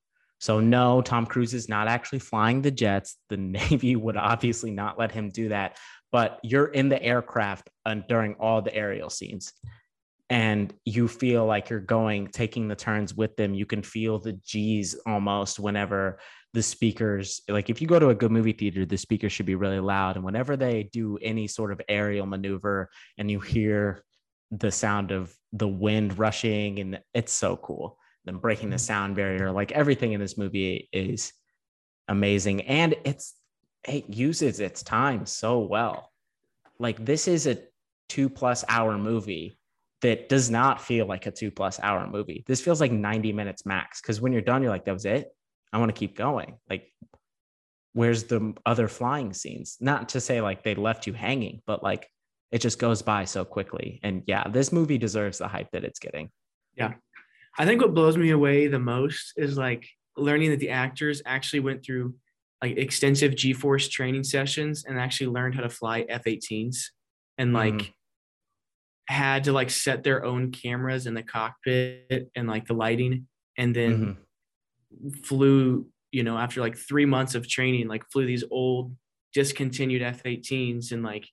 So 0.41 0.59
no, 0.59 1.03
Tom 1.03 1.27
Cruise 1.27 1.55
is 1.55 1.69
not 1.69 1.87
actually 1.87 2.19
flying 2.19 2.63
the 2.63 2.73
jets. 2.73 3.17
The 3.29 3.37
Navy 3.39 3.95
would 3.95 4.17
obviously 4.17 4.73
not 4.73 4.99
let 4.99 5.13
him 5.13 5.31
do 5.31 5.51
that. 5.51 5.79
But 6.11 6.41
you're 6.43 6.67
in 6.67 6.89
the 6.89 7.03
aircraft 7.03 7.71
during 8.09 8.35
all 8.35 8.61
the 8.61 8.75
aerial 8.75 9.09
scenes, 9.09 9.55
and 10.29 10.73
you 10.85 11.09
feel 11.09 11.47
like 11.47 11.71
you're 11.71 11.81
going, 11.81 12.27
taking 12.27 12.69
the 12.69 12.77
turns 12.77 13.15
with 13.15 13.35
them. 13.37 13.55
You 13.55 13.65
can 13.65 13.83
feel 13.83 14.19
the 14.19 14.35
G's 14.35 14.95
almost 15.07 15.59
whenever 15.59 16.19
the 16.55 16.63
speakers 16.63 17.41
like 17.49 17.71
if 17.71 17.81
you 17.81 17.87
go 17.87 17.99
to 17.99 18.11
a 18.11 18.15
good 18.15 18.31
movie 18.31 18.53
theater 18.53 18.85
the 18.85 18.99
speakers 18.99 19.33
should 19.33 19.47
be 19.47 19.55
really 19.55 19.81
loud 19.81 20.17
and 20.17 20.25
whenever 20.25 20.55
they 20.55 20.83
do 20.93 21.19
any 21.23 21.47
sort 21.47 21.73
of 21.73 21.81
aerial 21.89 22.27
maneuver 22.27 22.91
and 23.17 23.31
you 23.31 23.41
hear 23.41 24.05
the 24.53 24.71
sound 24.71 25.11
of 25.11 25.35
the 25.53 25.67
wind 25.67 26.19
rushing 26.19 26.79
and 26.79 27.01
it's 27.15 27.33
so 27.33 27.57
cool. 27.57 27.99
Them 28.25 28.39
breaking 28.39 28.71
the 28.71 28.77
mm. 28.77 28.81
sound 28.81 29.17
barrier 29.17 29.51
like 29.51 29.73
everything 29.73 30.13
in 30.13 30.21
this 30.21 30.39
movie 30.39 30.89
is 30.93 31.33
amazing 32.07 32.63
and 32.63 32.95
it's 33.05 33.35
it 33.89 34.09
uses 34.09 34.61
its 34.61 34.83
time 34.83 35.27
so 35.27 35.61
well. 35.61 36.13
Like 36.79 37.05
this 37.05 37.27
is 37.27 37.47
a 37.47 37.59
two 38.09 38.29
plus 38.29 38.65
hour 38.69 38.97
movie 38.97 39.59
that 40.03 40.29
does 40.29 40.51
not 40.51 40.81
feel 40.81 41.07
like 41.07 41.27
a 41.27 41.31
two 41.31 41.51
plus 41.51 41.81
hour 41.81 42.07
movie. 42.07 42.45
This 42.47 42.61
feels 42.61 42.81
like 42.81 42.93
90 42.93 43.33
minutes 43.33 43.67
max 43.67 44.01
because 44.01 44.21
when 44.21 44.33
you're 44.33 44.43
done 44.43 44.63
you're 44.63 44.71
like 44.71 44.85
that 44.85 44.93
was 44.93 45.07
it 45.07 45.29
I 45.73 45.79
want 45.79 45.89
to 45.95 45.99
keep 45.99 46.17
going. 46.17 46.59
Like, 46.69 46.93
where's 47.95 48.25
the 48.25 48.55
other 48.67 48.89
flying 48.89 49.33
scenes? 49.33 49.77
Not 49.81 50.11
to 50.11 50.21
say 50.21 50.41
like 50.41 50.63
they 50.63 50.75
left 50.75 51.07
you 51.07 51.13
hanging, 51.13 51.63
but 51.67 51.83
like 51.83 52.09
it 52.51 52.61
just 52.61 52.79
goes 52.79 53.03
by 53.03 53.25
so 53.25 53.45
quickly. 53.45 54.01
And 54.03 54.23
yeah, 54.27 54.49
this 54.49 54.73
movie 54.73 54.99
deserves 54.99 55.39
the 55.39 55.49
hype 55.49 55.71
that 55.73 55.85
it's 55.85 55.99
getting. 55.99 56.31
Yeah. 56.77 56.95
I 57.59 57.67
think 57.67 57.81
what 57.83 57.95
blows 57.95 58.17
me 58.17 58.31
away 58.31 58.67
the 58.67 58.79
most 58.79 59.33
is 59.37 59.57
like 59.59 59.87
learning 60.17 60.51
that 60.51 60.61
the 60.61 60.71
actors 60.71 61.23
actually 61.27 61.61
went 61.61 61.85
through 61.85 62.15
like 62.63 62.77
extensive 62.77 63.35
G-force 63.35 63.89
training 63.89 64.25
sessions 64.25 64.85
and 64.85 64.99
actually 64.99 65.29
learned 65.29 65.55
how 65.55 65.63
to 65.63 65.69
fly 65.69 66.05
F-18s 66.09 66.91
and 67.39 67.53
like 67.53 67.75
Mhm. 67.75 67.93
had 69.09 69.45
to 69.45 69.53
like 69.53 69.71
set 69.71 70.03
their 70.05 70.25
own 70.25 70.51
cameras 70.51 71.07
in 71.07 71.15
the 71.15 71.23
cockpit 71.23 72.31
and 72.37 72.49
like 72.49 72.67
the 72.67 72.75
lighting 72.75 73.27
and 73.59 73.75
then 73.75 73.93
Mhm. 73.99 74.17
Flew, 75.25 75.87
you 76.11 76.23
know, 76.23 76.37
after 76.39 76.61
like 76.61 76.77
3 76.77 77.05
months 77.07 77.35
of 77.35 77.49
training 77.49 77.89
like 77.89 78.05
flew 78.11 78.27
these 78.27 78.45
old 78.51 78.95
discontinued 79.35 80.03
F-18s 80.03 80.93
and 80.93 81.03
like 81.03 81.27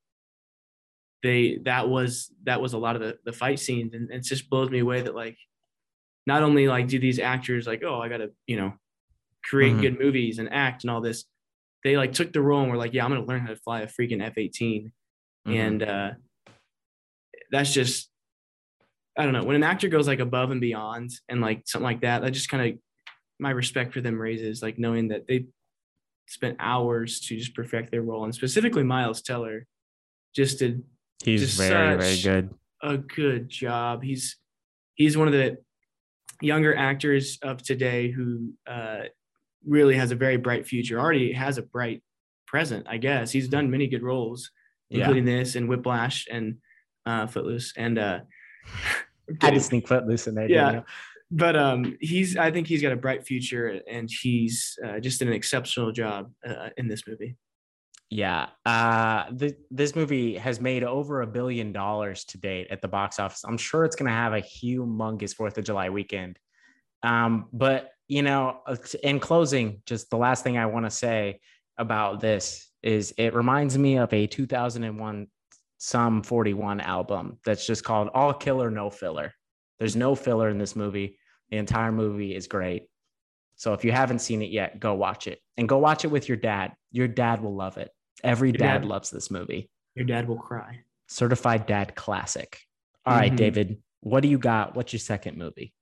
they 1.22 1.58
that 1.66 1.90
was 1.90 2.32
that 2.44 2.62
was 2.62 2.74
a 2.74 2.78
lot 2.78 2.96
of 2.96 3.02
the, 3.02 3.18
the 3.26 3.34
fight 3.34 3.60
scenes 3.60 3.94
and 3.94 4.10
it 4.10 4.24
just 4.24 4.50
blows 4.50 4.70
me 4.70 4.80
away 4.80 5.02
that 5.02 5.14
like 5.14 5.38
not 6.26 6.44
only 6.44 6.68
like 6.68 6.88
do 6.88 6.98
these 6.98 7.20
actors 7.20 7.68
like 7.68 7.84
oh 7.84 8.00
i 8.00 8.08
gotta 8.08 8.32
you 8.48 8.56
know 8.56 8.72
create 9.44 9.76
Mhm. 9.76 9.82
good 9.82 10.00
movies 10.00 10.40
and 10.40 10.48
act 10.54 10.86
and 10.86 10.92
all 10.92 11.02
this 11.02 11.26
they 11.84 11.98
like 11.98 12.14
took 12.14 12.32
the 12.32 12.42
role 12.42 12.62
and 12.62 12.72
were 12.72 12.78
like 12.78 12.94
yeah 12.94 13.04
i'm 13.04 13.12
gonna 13.12 13.26
learn 13.26 13.42
how 13.42 13.48
to 13.48 13.58
fly 13.58 13.82
a 13.82 13.88
freaking 13.88 14.24
f-18 14.24 14.92
Mhm. 15.46 15.54
and 15.54 15.84
uh 15.84 16.12
that's 17.52 17.74
just 17.74 18.10
i 19.18 19.24
don't 19.24 19.34
know 19.34 19.44
when 19.44 19.58
an 19.58 19.64
actor 19.64 19.90
goes 19.90 20.08
like 20.08 20.20
above 20.20 20.52
and 20.52 20.62
beyond 20.62 21.10
and 21.28 21.42
like 21.42 21.64
something 21.66 21.84
like 21.84 22.02
that 22.02 22.22
that 22.22 22.32
just 22.32 22.50
kind 22.50 22.72
of 22.74 22.80
my 23.40 23.52
respect 23.52 23.94
for 23.94 24.02
them 24.02 24.20
raises 24.20 24.62
like 24.62 24.78
knowing 24.78 25.08
that 25.10 25.28
they 25.28 25.46
spent 26.28 26.58
hours 26.60 27.20
to 27.22 27.38
just 27.38 27.56
perfect 27.56 27.90
their 27.92 28.02
role 28.04 28.24
and 28.26 28.36
specifically 28.36 28.84
miles 28.84 29.22
teller 29.22 29.66
just 30.36 30.60
did 30.60 30.84
he's 31.24 31.42
just 31.42 31.58
very, 31.58 31.98
very 31.98 32.22
good. 32.22 32.54
a 32.84 32.98
good 32.98 33.50
job. 33.50 34.04
He's 34.04 34.38
he's 34.96 35.18
one 35.18 35.28
of 35.28 35.34
the 35.34 35.58
younger 36.42 36.76
actors 36.76 37.40
of 37.42 37.62
today 37.64 38.12
who 38.12 38.54
uh, 38.68 39.02
really 39.66 39.96
has 39.96 40.12
a 40.12 40.16
very 40.16 40.38
bright 40.38 40.68
future. 40.68 41.00
Already 41.00 41.34
has 41.34 41.58
a 41.58 41.62
bright 41.64 42.04
present, 42.46 42.86
I 42.88 42.98
guess. 42.98 43.32
He's 43.32 43.48
done 43.48 43.70
many 43.72 43.88
good 43.88 44.04
roles, 44.04 44.52
Yeah. 44.90 45.00
including 45.00 45.26
this 45.26 45.56
and 45.56 45.68
Whiplash 45.68 46.28
and 46.32 46.58
uh, 47.06 47.28
Footloose. 47.28 47.74
And 47.76 47.98
uh, 47.98 48.20
I'm 48.64 48.70
I 48.72 48.76
had 48.76 49.40
to 49.40 49.48
kidding. 49.48 49.60
sneak 49.62 49.88
footloose 49.88 50.28
in 50.28 50.36
there. 50.36 50.50
Yeah. 50.50 50.82
But 51.32 51.56
um, 51.56 51.98
he's 52.02 52.38
I 52.38 52.52
think 52.52 52.68
he's 52.68 52.82
got 52.82 52.92
a 52.92 52.98
bright 52.98 53.26
future, 53.26 53.82
and 53.90 54.10
he's 54.10 54.78
uh, 54.86 55.00
just 55.00 55.20
did 55.20 55.28
an 55.28 55.34
exceptional 55.34 55.92
job 55.92 56.32
uh, 56.48 56.70
in 56.78 56.88
this 56.88 57.08
movie. 57.08 57.38
Yeah. 58.10 58.48
Uh, 58.66 59.26
th- 59.38 59.58
this 59.70 59.96
movie 59.96 60.36
has 60.36 60.60
made 60.60 60.84
over 60.84 61.22
a 61.22 61.28
billion 61.28 61.72
dollars 61.72 62.24
to 62.26 62.38
date 62.40 62.68
at 62.72 62.82
the 62.82 62.88
box 62.88 63.20
office. 63.20 63.44
I'm 63.46 63.58
sure 63.58 63.86
it's 63.86 63.96
going 63.96 64.08
to 64.08 64.16
have 64.16 64.34
a 64.34 64.42
humongous 64.42 65.36
Fourth 65.36 65.58
of 65.58 65.64
July 65.64 65.90
weekend. 65.90 66.40
Um, 67.04 67.48
but, 67.54 67.92
you 68.08 68.24
know, 68.24 68.62
uh, 68.66 68.78
in 69.04 69.20
closing, 69.20 69.82
just 69.86 70.10
the 70.10 70.18
last 70.18 70.44
thing 70.44 70.58
I 70.58 70.66
want 70.66 70.86
to 70.86 70.90
say 70.90 71.40
about 71.78 72.20
this 72.20 72.68
is 72.82 73.14
it 73.18 73.36
reminds 73.36 73.78
me 73.78 73.98
of 73.98 74.12
a 74.12 74.26
2001 74.26 75.28
Sum 75.82 76.24
41 76.24 76.82
album 76.82 77.38
that's 77.46 77.66
just 77.66 77.86
called 77.86 78.10
All 78.14 78.34
Killer, 78.34 78.70
No 78.70 78.90
Filler. 78.90 79.34
There's 79.80 79.96
no 79.96 80.14
filler 80.14 80.50
in 80.50 80.58
this 80.58 80.76
movie. 80.76 81.18
The 81.50 81.58
entire 81.58 81.92
movie 81.92 82.36
is 82.36 82.48
great. 82.48 82.84
So 83.56 83.74
if 83.74 83.84
you 83.84 83.92
haven't 83.92 84.20
seen 84.20 84.42
it 84.42 84.52
yet, 84.52 84.80
go 84.80 84.94
watch 84.94 85.28
it 85.28 85.40
and 85.58 85.68
go 85.68 85.78
watch 85.80 86.06
it 86.06 86.10
with 86.10 86.28
your 86.28 86.38
dad. 86.38 86.74
Your 86.92 87.08
dad 87.08 87.42
will 87.42 87.56
love 87.56 87.78
it. 87.78 87.90
Every 88.24 88.52
dad, 88.52 88.80
dad- 88.82 88.86
loves 88.86 89.10
this 89.10 89.32
movie. 89.32 89.70
Your 89.96 90.06
dad 90.06 90.28
will 90.28 90.38
cry. 90.38 90.82
Certified 91.08 91.66
dad 91.66 91.96
classic. 91.96 92.60
All 93.06 93.16
right, 93.16 93.32
Mhm. 93.32 93.38
David, 93.38 93.82
what 94.02 94.22
do 94.22 94.28
you 94.30 94.38
got? 94.38 94.76
What's 94.76 94.94
your 94.94 95.00
second 95.00 95.38
movie? 95.38 95.74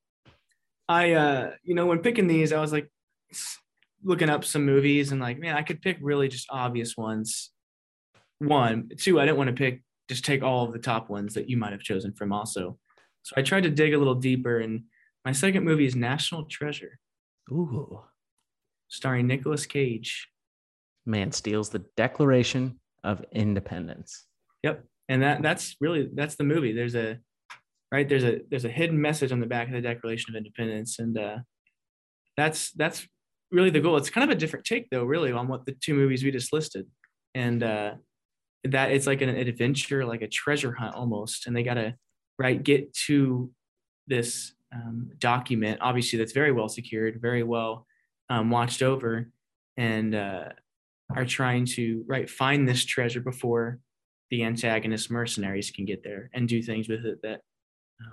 I 0.89 1.11
uh 1.13 1.51
you 1.63 1.75
know 1.75 1.85
when 1.85 1.99
picking 1.99 2.27
these 2.27 2.53
I 2.53 2.61
was 2.61 2.71
like 2.71 2.89
looking 4.03 4.29
up 4.29 4.45
some 4.45 4.65
movies 4.65 5.11
and 5.11 5.19
like 5.19 5.37
man 5.37 5.55
I 5.55 5.61
could 5.63 5.81
pick 5.81 5.97
really 6.01 6.29
just 6.29 6.47
obvious 6.49 6.95
ones. 6.95 7.51
One, 8.39 8.89
two 8.97 9.19
I 9.19 9.25
didn't 9.25 9.37
want 9.37 9.49
to 9.49 9.53
pick 9.55 9.83
just 10.07 10.23
take 10.23 10.43
all 10.43 10.63
of 10.65 10.71
the 10.71 10.79
top 10.79 11.09
ones 11.09 11.33
that 11.33 11.49
you 11.49 11.57
might 11.57 11.73
have 11.73 11.81
chosen 11.81 12.13
from 12.13 12.31
also. 12.31 12.79
So 13.27 13.33
I 13.35 13.41
tried 13.41 13.63
to 13.63 13.69
dig 13.69 13.93
a 13.93 13.97
little 13.97 14.15
deeper 14.15 14.59
and 14.59 14.83
my 15.25 15.33
second 15.33 15.65
movie 15.65 15.85
is 15.85 15.97
National 15.97 16.45
Treasure 16.45 16.97
Ooh, 17.51 17.99
starring 18.87 19.27
Nicolas 19.27 19.65
Cage. 19.65 20.29
man 21.05 21.33
steals 21.33 21.67
the 21.67 21.83
Declaration 21.97 22.79
of 23.03 23.25
Independence. 23.33 24.27
Yep. 24.63 24.85
And 25.09 25.23
that 25.23 25.41
that's 25.41 25.75
really 25.81 26.09
that's 26.13 26.35
the 26.35 26.45
movie. 26.45 26.71
There's 26.71 26.95
a 26.95 27.17
right 27.91 28.07
there's 28.07 28.23
a 28.23 28.39
there's 28.49 28.63
a 28.63 28.69
hidden 28.69 29.01
message 29.01 29.33
on 29.33 29.41
the 29.41 29.45
back 29.45 29.67
of 29.67 29.73
the 29.73 29.81
Declaration 29.81 30.33
of 30.33 30.37
Independence 30.37 30.99
and 30.99 31.17
uh 31.19 31.37
that's 32.37 32.71
that's 32.71 33.05
really 33.51 33.71
the 33.71 33.81
goal. 33.81 33.97
It's 33.97 34.09
kind 34.09 34.23
of 34.23 34.33
a 34.33 34.39
different 34.39 34.65
take 34.65 34.89
though 34.89 35.03
really 35.03 35.33
on 35.33 35.49
what 35.49 35.65
the 35.65 35.73
two 35.73 35.95
movies 35.95 36.23
we 36.23 36.31
just 36.31 36.53
listed. 36.53 36.87
And 37.35 37.61
uh 37.61 37.95
that 38.63 38.91
it's 38.91 39.05
like 39.05 39.19
an 39.19 39.27
adventure 39.27 40.05
like 40.05 40.21
a 40.21 40.29
treasure 40.29 40.71
hunt 40.71 40.95
almost 40.95 41.45
and 41.45 41.53
they 41.53 41.63
got 41.63 41.73
to 41.73 41.93
right 42.37 42.61
get 42.63 42.93
to 42.93 43.51
this 44.07 44.53
um, 44.73 45.11
document 45.17 45.79
obviously 45.81 46.19
that's 46.19 46.33
very 46.33 46.51
well 46.51 46.69
secured, 46.69 47.21
very 47.21 47.43
well 47.43 47.85
um, 48.29 48.49
watched 48.49 48.81
over 48.81 49.29
and 49.77 50.15
uh 50.15 50.49
are 51.15 51.25
trying 51.25 51.65
to 51.65 52.03
right 52.07 52.29
find 52.29 52.67
this 52.67 52.83
treasure 52.83 53.21
before 53.21 53.79
the 54.29 54.43
antagonist 54.43 55.09
mercenaries 55.09 55.71
can 55.71 55.85
get 55.85 56.03
there 56.03 56.29
and 56.33 56.49
do 56.49 56.61
things 56.61 56.89
with 56.89 57.05
it 57.05 57.21
that 57.23 57.41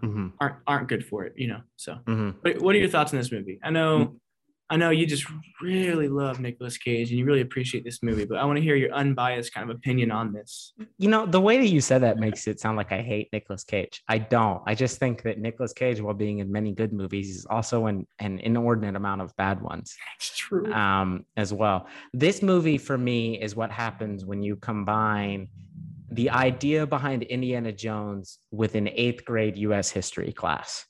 um, 0.02 0.11
Mhm, 0.11 0.33
aren't 0.40 0.57
aren't 0.66 0.88
good 0.88 1.04
for 1.04 1.25
it, 1.25 1.35
you 1.37 1.49
know. 1.49 1.61
So, 1.76 1.99
mhm. 2.07 2.37
what, 2.43 2.62
what 2.62 2.75
are 2.75 2.78
your 2.78 2.88
thoughts 2.88 3.12
on 3.12 3.19
this 3.19 3.33
movie? 3.33 3.59
I 3.62 3.71
know, 3.71 4.16
I 4.71 4.76
know 4.78 4.90
you 4.90 5.06
just 5.06 5.26
really 5.61 6.09
love 6.09 6.40
Nicolas 6.40 6.78
Cage 6.78 7.11
and 7.11 7.18
you 7.18 7.26
really 7.26 7.42
appreciate 7.42 7.85
this 7.85 8.02
movie, 8.02 8.25
but 8.25 8.38
I 8.38 8.44
want 8.44 8.56
to 8.56 8.62
hear 8.62 8.76
your 8.76 8.92
unbiased 8.92 9.52
kind 9.52 9.68
of 9.68 9.76
opinion 9.76 10.11
on 10.11 10.33
this. 10.33 10.73
You 10.97 11.11
know, 11.11 11.26
the 11.26 11.40
way 11.40 11.59
that 11.59 11.68
you 11.68 11.83
said 11.83 12.02
that 12.02 12.18
makes 12.18 12.47
it 12.47 12.61
sound 12.61 12.78
like 12.78 12.90
I 12.90 13.02
hate 13.02 13.28
Nicolas 13.33 13.62
Cage. 13.62 14.02
I 14.09 14.18
don't. 14.18 14.62
I 14.66 14.75
just 14.75 14.99
think 14.99 15.23
that 15.25 15.38
Nicolas 15.38 15.75
Cage, 15.75 16.00
while 16.00 16.14
being 16.14 16.38
in 16.38 16.50
many 16.50 16.73
good 16.73 16.94
movies, 16.94 17.37
is 17.37 17.47
also 17.47 17.87
in 17.88 18.06
an 18.21 18.38
inordinate 18.38 18.97
amount 18.97 19.21
of 19.21 19.37
bad 19.37 19.61
ones. 19.61 19.94
That's 20.14 20.37
true. 20.37 20.73
um, 20.73 21.26
as 21.37 21.52
well. 21.52 21.87
This 22.14 22.42
movie 22.42 22.78
for 22.78 22.97
me 22.97 23.40
is 23.40 23.54
what 23.54 23.71
happens 23.71 24.25
when 24.25 24.42
you 24.42 24.56
combine 24.56 25.49
the 26.11 26.30
idea 26.30 26.87
behind 26.87 27.23
Indiana 27.25 27.73
Jones 27.73 28.38
with 28.50 28.76
an 28.76 28.88
eighth 28.88 29.25
grade 29.25 29.59
US 29.59 29.90
history 29.90 30.33
class. 30.33 30.87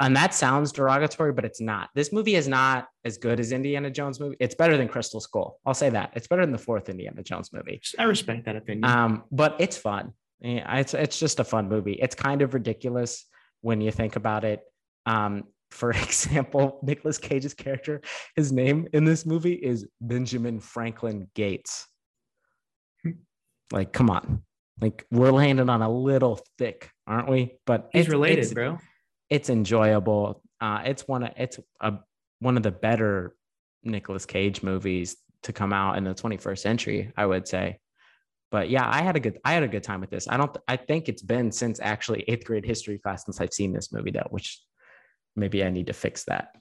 And 0.00 0.16
that 0.16 0.32
sounds 0.34 0.72
derogatory, 0.72 1.32
but 1.32 1.44
it's 1.44 1.60
not. 1.60 1.90
This 1.94 2.12
movie 2.12 2.34
is 2.34 2.48
not 2.48 2.88
as 3.04 3.18
good 3.18 3.38
as 3.38 3.52
Indiana 3.52 3.90
Jones 3.90 4.18
movie. 4.18 4.36
It's 4.40 4.54
better 4.54 4.76
than 4.76 4.88
Crystal 4.88 5.20
Skull. 5.20 5.58
I'll 5.66 5.74
say 5.74 5.90
that. 5.90 6.12
It's 6.14 6.26
better 6.26 6.42
than 6.42 6.52
the 6.52 6.58
fourth 6.58 6.88
Indiana 6.88 7.22
Jones 7.22 7.52
movie. 7.52 7.80
I 7.98 8.04
respect 8.04 8.46
that 8.46 8.56
opinion. 8.56 8.84
Um, 8.84 9.24
but 9.30 9.56
it's 9.58 9.76
fun. 9.76 10.12
Yeah, 10.40 10.78
It's 10.78 10.94
it's 10.94 11.18
just 11.18 11.38
a 11.38 11.44
fun 11.44 11.68
movie. 11.68 11.92
It's 11.92 12.14
kind 12.14 12.40
of 12.40 12.54
ridiculous 12.54 13.26
when 13.60 13.82
you 13.82 13.90
think 13.90 14.16
about 14.16 14.44
it. 14.44 14.60
Um, 15.04 15.44
for 15.70 15.90
example, 16.06 16.80
Nicolas 16.82 17.18
Cage's 17.18 17.52
character, 17.54 18.00
his 18.36 18.50
name 18.52 18.88
in 18.94 19.04
this 19.04 19.26
movie 19.26 19.52
is 19.52 19.86
Benjamin 20.00 20.60
Franklin 20.60 21.28
Gates. 21.34 21.86
like, 23.72 23.92
come 23.92 24.10
on. 24.10 24.42
Like 24.80 25.04
we're 25.10 25.30
landing 25.30 25.68
on 25.68 25.82
a 25.82 25.90
little 25.92 26.40
thick, 26.58 26.90
aren't 27.06 27.28
we? 27.28 27.58
But 27.66 27.90
He's 27.92 28.00
it's- 28.06 28.10
related, 28.10 28.54
bro. 28.54 28.78
It's 29.30 29.48
enjoyable. 29.48 30.42
Uh, 30.60 30.82
it's 30.84 31.08
one 31.08 31.22
of 31.22 31.32
it's 31.36 31.58
a 31.80 31.94
one 32.40 32.56
of 32.56 32.62
the 32.62 32.70
better 32.70 33.34
Nicolas 33.82 34.26
Cage 34.26 34.62
movies 34.62 35.16
to 35.44 35.52
come 35.52 35.72
out 35.72 35.96
in 35.96 36.04
the 36.04 36.14
21st 36.14 36.58
century, 36.58 37.12
I 37.16 37.24
would 37.24 37.48
say. 37.48 37.78
But 38.50 38.68
yeah, 38.68 38.86
I 38.86 39.02
had 39.02 39.16
a 39.16 39.20
good 39.20 39.38
I 39.44 39.52
had 39.52 39.62
a 39.62 39.68
good 39.68 39.84
time 39.84 40.00
with 40.00 40.10
this. 40.10 40.26
I 40.28 40.36
don't 40.36 40.54
I 40.66 40.76
think 40.76 41.08
it's 41.08 41.22
been 41.22 41.52
since 41.52 41.78
actually 41.80 42.24
eighth 42.26 42.44
grade 42.44 42.66
history 42.66 42.98
class 42.98 43.24
since 43.24 43.40
I've 43.40 43.54
seen 43.54 43.72
this 43.72 43.92
movie 43.92 44.10
though, 44.10 44.26
which 44.30 44.60
maybe 45.36 45.64
I 45.64 45.70
need 45.70 45.86
to 45.86 45.92
fix 45.92 46.24
that. 46.24 46.56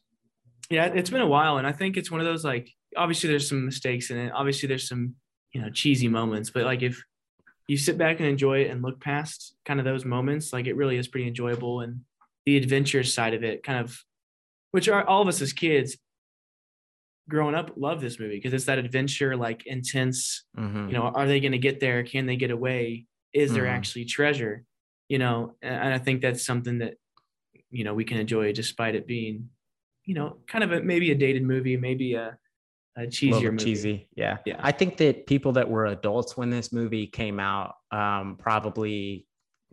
Yeah, 0.70 0.86
it's 0.86 1.10
been 1.10 1.22
a 1.22 1.28
while, 1.28 1.58
and 1.58 1.66
I 1.66 1.72
think 1.72 1.98
it's 1.98 2.12
one 2.12 2.22
of 2.22 2.28
those 2.28 2.46
like 2.46 2.70
obviously 2.96 3.30
there's 3.30 3.50
some 3.50 3.66
mistakes 3.66 4.12
in 4.12 4.18
it. 4.18 4.32
Obviously 4.32 4.68
there's 4.68 4.88
some 4.88 5.16
you 5.52 5.62
know 5.62 5.72
cheesy 5.72 6.08
moments, 6.08 6.52
but 6.52 6.64
like 6.64 6.84
if 6.84 7.04
you 7.68 7.78
sit 7.78 7.98
back 7.98 8.20
and 8.20 8.30
enjoy 8.30 8.62
it 8.62 8.72
and 8.72 8.84
look 8.84 9.00
past 9.00 9.56
kind 9.66 9.80
of 9.80 9.86
those 9.86 10.06
moments, 10.06 10.54
like 10.54 10.68
it 10.68 10.76
really 10.76 10.98
is 10.98 11.08
pretty 11.08 11.28
enjoyable. 11.28 11.82
And 11.82 12.02
the 12.50 12.58
adventure 12.58 13.04
side 13.04 13.34
of 13.36 13.44
it, 13.44 13.62
kind 13.64 13.80
of, 13.80 14.04
which 14.72 14.90
are 14.90 15.04
all 15.08 15.22
of 15.22 15.28
us 15.28 15.40
as 15.42 15.54
kids 15.54 15.98
growing 17.28 17.54
up 17.54 17.72
love 17.76 18.02
this 18.02 18.20
movie 18.20 18.36
because 18.38 18.54
it's 18.54 18.66
that 18.66 18.80
adventure, 18.80 19.36
like 19.38 19.66
intense. 19.68 20.46
Mhm. 20.58 20.88
You 20.88 20.94
know, 20.96 21.04
are 21.04 21.28
they 21.28 21.40
going 21.40 21.52
to 21.52 21.60
get 21.60 21.80
there? 21.80 22.04
Can 22.04 22.26
they 22.26 22.36
get 22.38 22.50
away? 22.50 23.06
Is 23.34 23.54
there 23.54 23.66
Mhm. 23.66 23.70
actually 23.78 24.06
treasure? 24.06 24.64
You 25.10 25.20
know, 25.20 25.56
and 25.62 25.94
I 25.94 26.00
think 26.00 26.22
that's 26.22 26.44
something 26.44 26.80
that 26.80 26.96
you 27.72 27.84
know 27.84 27.94
we 27.94 28.04
can 28.04 28.18
enjoy 28.18 28.52
despite 28.52 28.96
it 28.96 29.06
being 29.06 29.50
you 30.06 30.16
know 30.16 30.38
kind 30.48 30.64
of 30.64 30.72
a 30.72 30.82
maybe 30.82 31.12
a 31.12 31.16
dated 31.16 31.44
movie 31.44 31.78
maybe 31.78 32.16
a, 32.16 32.36
a 32.98 33.04
A 33.04 33.08
cheesier 33.08 33.52
movie 33.52 33.64
cheesy. 33.64 34.08
Yeah. 34.16 34.38
Yeah. 34.46 34.60
I 34.60 34.72
think 34.72 34.98
that 34.98 35.28
people 35.28 35.52
that 35.54 35.70
were 35.70 35.86
adults 35.86 36.36
when 36.36 36.50
this 36.50 36.74
movie 36.74 37.06
came 37.06 37.40
out 37.40 37.76
um, 37.92 38.38
probably 38.38 39.28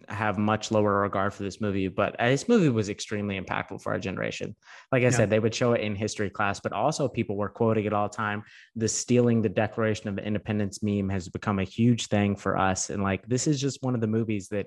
have 0.09 0.39
much 0.39 0.71
lower 0.71 1.01
regard 1.01 1.33
for 1.33 1.43
this 1.43 1.61
movie, 1.61 1.89
but 1.89 2.15
uh, 2.21 2.29
this 2.29 2.49
movie 2.49 2.69
was 2.69 2.89
extremely 2.89 3.41
impactful 3.41 3.83
for 3.83 3.93
our 3.93 3.99
generation. 3.99 4.55
Like 4.93 5.03
I 5.03 5.07
Yeah. 5.07 5.11
said, 5.11 5.31
they 5.31 5.39
would 5.39 5.55
show 5.55 5.73
it 5.73 5.81
in 5.81 5.97
history 5.97 6.31
class, 6.31 6.61
but 6.61 6.73
also 6.73 7.09
people 7.09 7.37
were 7.37 7.49
quoting 7.49 7.87
it 7.87 7.93
all 7.93 8.09
the 8.09 8.15
time. 8.15 8.43
The 8.77 8.89
stealing 8.89 9.43
the 9.43 9.49
Declaration 9.49 10.09
of 10.09 10.19
Independence 10.19 10.83
meme 10.83 11.09
has 11.09 11.29
become 11.29 11.59
a 11.59 11.65
huge 11.65 12.07
thing 12.09 12.37
for 12.37 12.57
us. 12.57 12.91
And 12.91 13.03
like, 13.03 13.27
this 13.27 13.47
is 13.47 13.61
just 13.61 13.83
one 13.83 13.95
of 13.95 14.01
the 14.01 14.07
movies 14.07 14.49
that, 14.49 14.67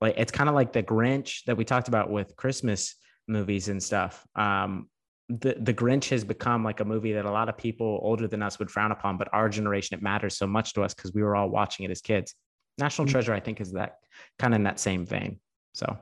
like, 0.00 0.14
it's 0.16 0.32
kind 0.32 0.48
of 0.48 0.54
like 0.54 0.72
the 0.72 0.82
Grinch 0.82 1.44
that 1.44 1.56
we 1.56 1.64
talked 1.64 1.88
about 1.88 2.10
with 2.10 2.34
Christmas 2.36 2.96
movies 3.28 3.68
and 3.68 3.82
stuff. 3.82 4.26
Um, 4.34 4.88
the 5.28 5.56
the 5.60 5.74
Grinch 5.74 6.08
has 6.10 6.24
become 6.24 6.62
like 6.62 6.80
a 6.80 6.84
movie 6.84 7.12
that 7.14 7.24
a 7.24 7.30
lot 7.30 7.48
of 7.48 7.58
people 7.58 7.98
older 8.02 8.28
than 8.28 8.42
us 8.42 8.58
would 8.58 8.70
frown 8.70 8.92
upon, 8.92 9.18
but 9.18 9.28
our 9.32 9.48
generation 9.48 9.98
it 9.98 10.02
matters 10.02 10.36
so 10.36 10.46
much 10.46 10.72
to 10.74 10.82
us 10.82 10.94
because 10.94 11.12
we 11.12 11.22
were 11.22 11.34
all 11.34 11.50
watching 11.50 11.84
it 11.84 11.90
as 11.90 12.00
kids. 12.00 12.34
National 12.78 13.06
Mhm. 13.06 13.12
Treasure, 13.12 13.32
I 13.32 13.40
think, 13.40 13.60
is 13.60 13.72
that 13.72 13.98
kind 14.38 14.54
of 14.54 14.58
in 14.58 14.64
that 14.64 14.80
same 14.80 15.06
vein. 15.06 15.40
So 15.74 15.98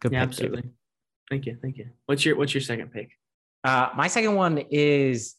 good 0.00 0.12
yeah 0.12 0.26
pick, 0.26 0.36
David. 0.36 0.48
absolutely 0.52 0.70
thank 1.30 1.46
you 1.46 1.56
thank 1.62 1.78
you 1.78 1.88
what's 2.06 2.24
your 2.24 2.36
what's 2.36 2.52
your 2.52 2.60
second 2.60 2.90
pick 2.92 3.10
Uh, 3.64 3.90
my 3.94 4.08
second 4.08 4.34
one 4.34 4.58
is 4.70 5.36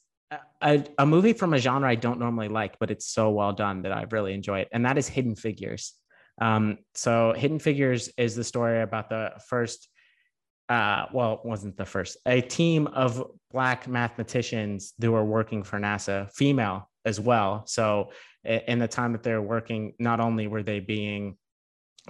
a, 0.62 0.82
a, 0.98 1.06
movie 1.06 1.34
from 1.34 1.54
a 1.54 1.58
genre 1.58 1.90
I 1.90 1.96
don't 1.96 2.20
normally 2.20 2.48
like, 2.48 2.80
but 2.80 2.90
it's 2.90 3.06
so 3.06 3.30
well 3.32 3.52
done 3.52 3.82
that 3.82 3.92
I 3.92 4.06
really 4.10 4.34
enjoy 4.34 4.60
it, 4.60 4.70
and 4.72 4.86
that 4.86 4.98
is 4.98 5.10
Hidden 5.10 5.36
Figures. 5.36 5.94
Um, 6.42 6.77
so 6.96 7.34
Hidden 7.34 7.60
Figures 7.60 8.10
is 8.18 8.34
the 8.36 8.44
story 8.46 8.81
about 8.81 9.10
the 9.10 9.34
first, 9.50 9.90
uh, 10.70 11.07
well, 11.14 11.34
it 11.34 11.46
wasn't 11.46 11.75
the 11.75 11.86
first, 11.86 12.18
a 12.25 12.40
team 12.40 12.88
of 12.88 13.29
black 13.51 13.88
mathematicians 13.88 14.94
who 15.01 15.12
were 15.12 15.25
working 15.25 15.64
for 15.64 15.77
NASA, 15.77 16.31
female 16.31 16.90
as 17.05 17.20
well. 17.20 17.63
So 17.66 18.11
in 18.44 18.79
the 18.79 18.87
time 18.87 19.13
that 19.13 19.24
they're 19.24 19.42
working, 19.42 19.94
not 20.00 20.20
only 20.20 20.48
were 20.48 20.63
they 20.63 20.79
being 20.79 21.37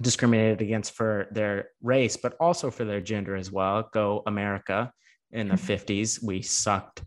discriminated 0.01 0.61
against 0.61 0.93
for 0.93 1.27
their 1.31 1.69
race, 1.81 2.17
but 2.17 2.35
also 2.39 2.71
for 2.71 2.85
their 2.85 3.01
gender 3.01 3.35
as 3.35 3.51
well. 3.51 3.89
Go 3.93 4.23
America 4.25 4.91
in 5.31 5.47
the 5.47 5.55
50s. 5.55 6.23
We 6.23 6.41
sucked, 6.41 7.03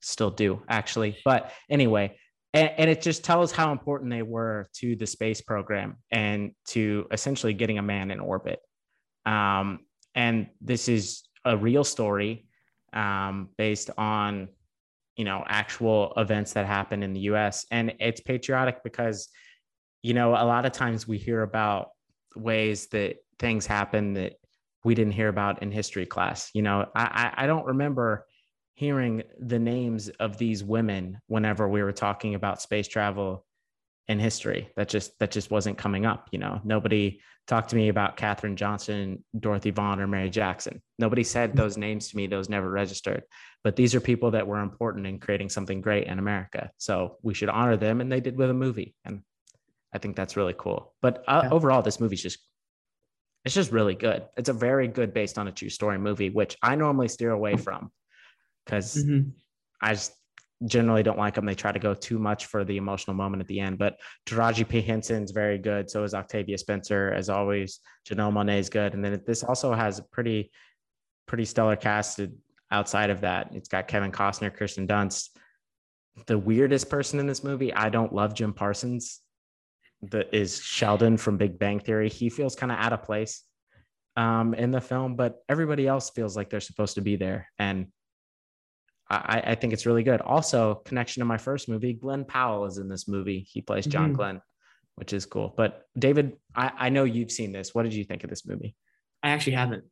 still 0.00 0.30
do 0.30 0.62
actually. 0.68 1.16
But 1.24 1.52
anyway, 1.68 2.16
and, 2.54 2.70
and 2.76 2.90
it 2.90 3.02
just 3.02 3.24
tells 3.24 3.52
how 3.52 3.72
important 3.72 4.10
they 4.10 4.22
were 4.22 4.68
to 4.76 4.96
the 4.96 5.06
space 5.06 5.40
program 5.40 5.96
and 6.10 6.52
to 6.68 7.06
essentially 7.10 7.54
getting 7.54 7.78
a 7.78 7.82
man 7.82 8.10
in 8.10 8.20
orbit. 8.20 8.60
Um, 9.26 9.80
and 10.14 10.48
this 10.60 10.88
is 10.88 11.24
a 11.44 11.56
real 11.56 11.84
story 11.84 12.46
um, 12.92 13.48
based 13.56 13.90
on, 13.98 14.48
you 15.18 15.24
know, 15.24 15.44
actual 15.48 16.12
events 16.16 16.52
that 16.54 16.64
happen 16.64 17.02
in 17.02 17.12
the 17.12 17.20
US. 17.32 17.66
And 17.72 17.92
it's 17.98 18.20
patriotic 18.20 18.82
because, 18.84 19.28
you 20.02 20.14
know, 20.14 20.30
a 20.30 20.46
lot 20.46 20.64
of 20.64 20.72
times 20.72 21.08
we 21.08 21.18
hear 21.18 21.42
about 21.42 21.90
ways 22.36 22.86
that 22.88 23.16
things 23.40 23.66
happen 23.66 24.14
that 24.14 24.34
we 24.84 24.94
didn't 24.94 25.12
hear 25.12 25.28
about 25.28 25.60
in 25.60 25.72
history 25.72 26.06
class. 26.06 26.50
You 26.54 26.62
know, 26.62 26.86
I, 26.94 27.32
I 27.36 27.46
don't 27.46 27.66
remember 27.66 28.26
hearing 28.74 29.24
the 29.40 29.58
names 29.58 30.08
of 30.20 30.38
these 30.38 30.62
women 30.62 31.20
whenever 31.26 31.68
we 31.68 31.82
were 31.82 31.92
talking 31.92 32.36
about 32.36 32.62
space 32.62 32.86
travel 32.86 33.44
in 34.08 34.18
history. 34.18 34.70
That 34.76 34.88
just 34.88 35.18
that 35.18 35.30
just 35.30 35.50
wasn't 35.50 35.78
coming 35.78 36.06
up. 36.06 36.28
You 36.32 36.38
know, 36.38 36.60
nobody 36.64 37.20
talked 37.46 37.70
to 37.70 37.76
me 37.76 37.88
about 37.88 38.16
Katherine 38.16 38.56
Johnson, 38.56 39.24
Dorothy 39.38 39.70
Vaughan, 39.70 40.00
or 40.00 40.06
Mary 40.06 40.30
Jackson. 40.30 40.82
Nobody 40.98 41.24
said 41.24 41.54
those 41.54 41.76
names 41.76 42.08
to 42.08 42.16
me. 42.16 42.26
Those 42.26 42.48
never 42.48 42.70
registered. 42.70 43.22
But 43.64 43.76
these 43.76 43.94
are 43.94 44.00
people 44.00 44.30
that 44.32 44.46
were 44.46 44.60
important 44.60 45.06
in 45.06 45.18
creating 45.18 45.48
something 45.48 45.80
great 45.80 46.06
in 46.06 46.18
America. 46.18 46.70
So 46.78 47.16
we 47.22 47.34
should 47.34 47.48
honor 47.48 47.76
them, 47.76 48.00
and 48.00 48.10
they 48.10 48.20
did 48.20 48.36
with 48.36 48.50
a 48.50 48.54
movie. 48.54 48.94
And 49.04 49.22
I 49.92 49.98
think 49.98 50.16
that's 50.16 50.36
really 50.36 50.54
cool. 50.56 50.94
But 51.00 51.24
uh, 51.26 51.42
Yeah. 51.44 51.50
overall, 51.50 51.82
this 51.82 52.00
movie's 52.00 52.22
just 52.22 52.38
it's 53.44 53.54
just 53.54 53.72
really 53.72 53.94
good. 53.94 54.26
It's 54.36 54.48
a 54.50 54.52
very 54.52 54.88
good 54.88 55.14
based 55.14 55.38
on 55.38 55.48
a 55.48 55.52
true 55.52 55.70
story 55.70 55.96
movie, 55.96 56.28
which 56.28 56.56
I 56.62 56.74
normally 56.74 57.08
steer 57.08 57.30
away 57.30 57.56
from 57.56 57.90
because 58.64 58.96
Mhm. 59.02 59.32
I 59.80 59.94
just 59.94 60.12
generally 60.66 61.02
don't 61.02 61.18
like 61.18 61.34
them. 61.34 61.46
They 61.46 61.54
try 61.54 61.72
to 61.72 61.78
go 61.78 61.94
too 61.94 62.18
much 62.18 62.46
for 62.46 62.64
the 62.64 62.76
emotional 62.76 63.14
moment 63.14 63.40
at 63.40 63.46
the 63.46 63.60
end. 63.60 63.78
But 63.78 63.98
Taraji 64.26 64.68
P. 64.68 64.80
Henson's 64.80 65.30
very 65.30 65.58
good. 65.58 65.88
So 65.88 66.02
is 66.04 66.14
Octavia 66.14 66.58
Spencer, 66.58 67.12
as 67.12 67.28
always. 67.28 67.80
Janelle 68.08 68.32
Monáe 68.32 68.58
is 68.58 68.68
good. 68.68 68.94
And 68.94 69.04
then 69.04 69.22
this 69.26 69.44
also 69.44 69.72
has 69.72 69.98
a 69.98 70.02
pretty, 70.02 70.50
pretty 71.26 71.44
stellar 71.44 71.76
cast 71.76 72.20
outside 72.70 73.10
of 73.10 73.20
that. 73.20 73.50
It's 73.52 73.68
got 73.68 73.88
Kevin 73.88 74.10
Costner, 74.10 74.54
Kirsten 74.54 74.86
Dunst. 74.86 75.30
The 76.26 76.38
weirdest 76.38 76.90
person 76.90 77.20
in 77.20 77.26
this 77.26 77.44
movie, 77.44 77.72
I 77.72 77.88
don't 77.88 78.12
love 78.12 78.34
Jim 78.34 78.52
Parsons. 78.52 79.20
That 80.02 80.32
is 80.32 80.60
Sheldon 80.60 81.16
from 81.16 81.36
Big 81.36 81.58
Bang 81.58 81.80
Theory. 81.80 82.08
He 82.08 82.30
feels 82.30 82.56
kind 82.56 82.72
of 82.72 82.78
out 82.78 82.92
of 82.92 83.02
place 83.02 83.44
um, 84.16 84.54
in 84.54 84.72
the 84.72 84.80
film, 84.80 85.14
but 85.14 85.36
everybody 85.48 85.86
else 85.86 86.10
feels 86.10 86.36
like 86.36 86.50
they're 86.50 86.60
supposed 86.60 86.96
to 86.96 87.00
be 87.00 87.16
there. 87.16 87.48
And 87.58 87.86
I, 89.10 89.42
I 89.48 89.54
think 89.54 89.72
it's 89.72 89.86
really 89.86 90.02
good. 90.02 90.20
Also, 90.20 90.82
connection 90.84 91.20
to 91.22 91.24
my 91.24 91.38
first 91.38 91.68
movie, 91.68 91.94
Glen 91.94 92.24
Powell 92.24 92.66
is 92.66 92.76
in 92.78 92.88
this 92.88 93.08
movie. 93.08 93.40
He 93.50 93.62
plays 93.62 93.86
John 93.86 94.12
Mhm. 94.12 94.16
Glenn, 94.16 94.42
which 94.96 95.12
is 95.14 95.24
cool. 95.24 95.54
But 95.56 95.86
David, 95.98 96.36
I, 96.54 96.72
I 96.76 96.88
know 96.90 97.04
you've 97.04 97.30
seen 97.30 97.52
this. 97.52 97.74
What 97.74 97.84
did 97.84 97.94
you 97.94 98.04
think 98.04 98.24
of 98.24 98.30
this 98.30 98.46
movie? 98.46 98.74
i 99.22 99.30
actually 99.30 99.54
haven't 99.54 99.84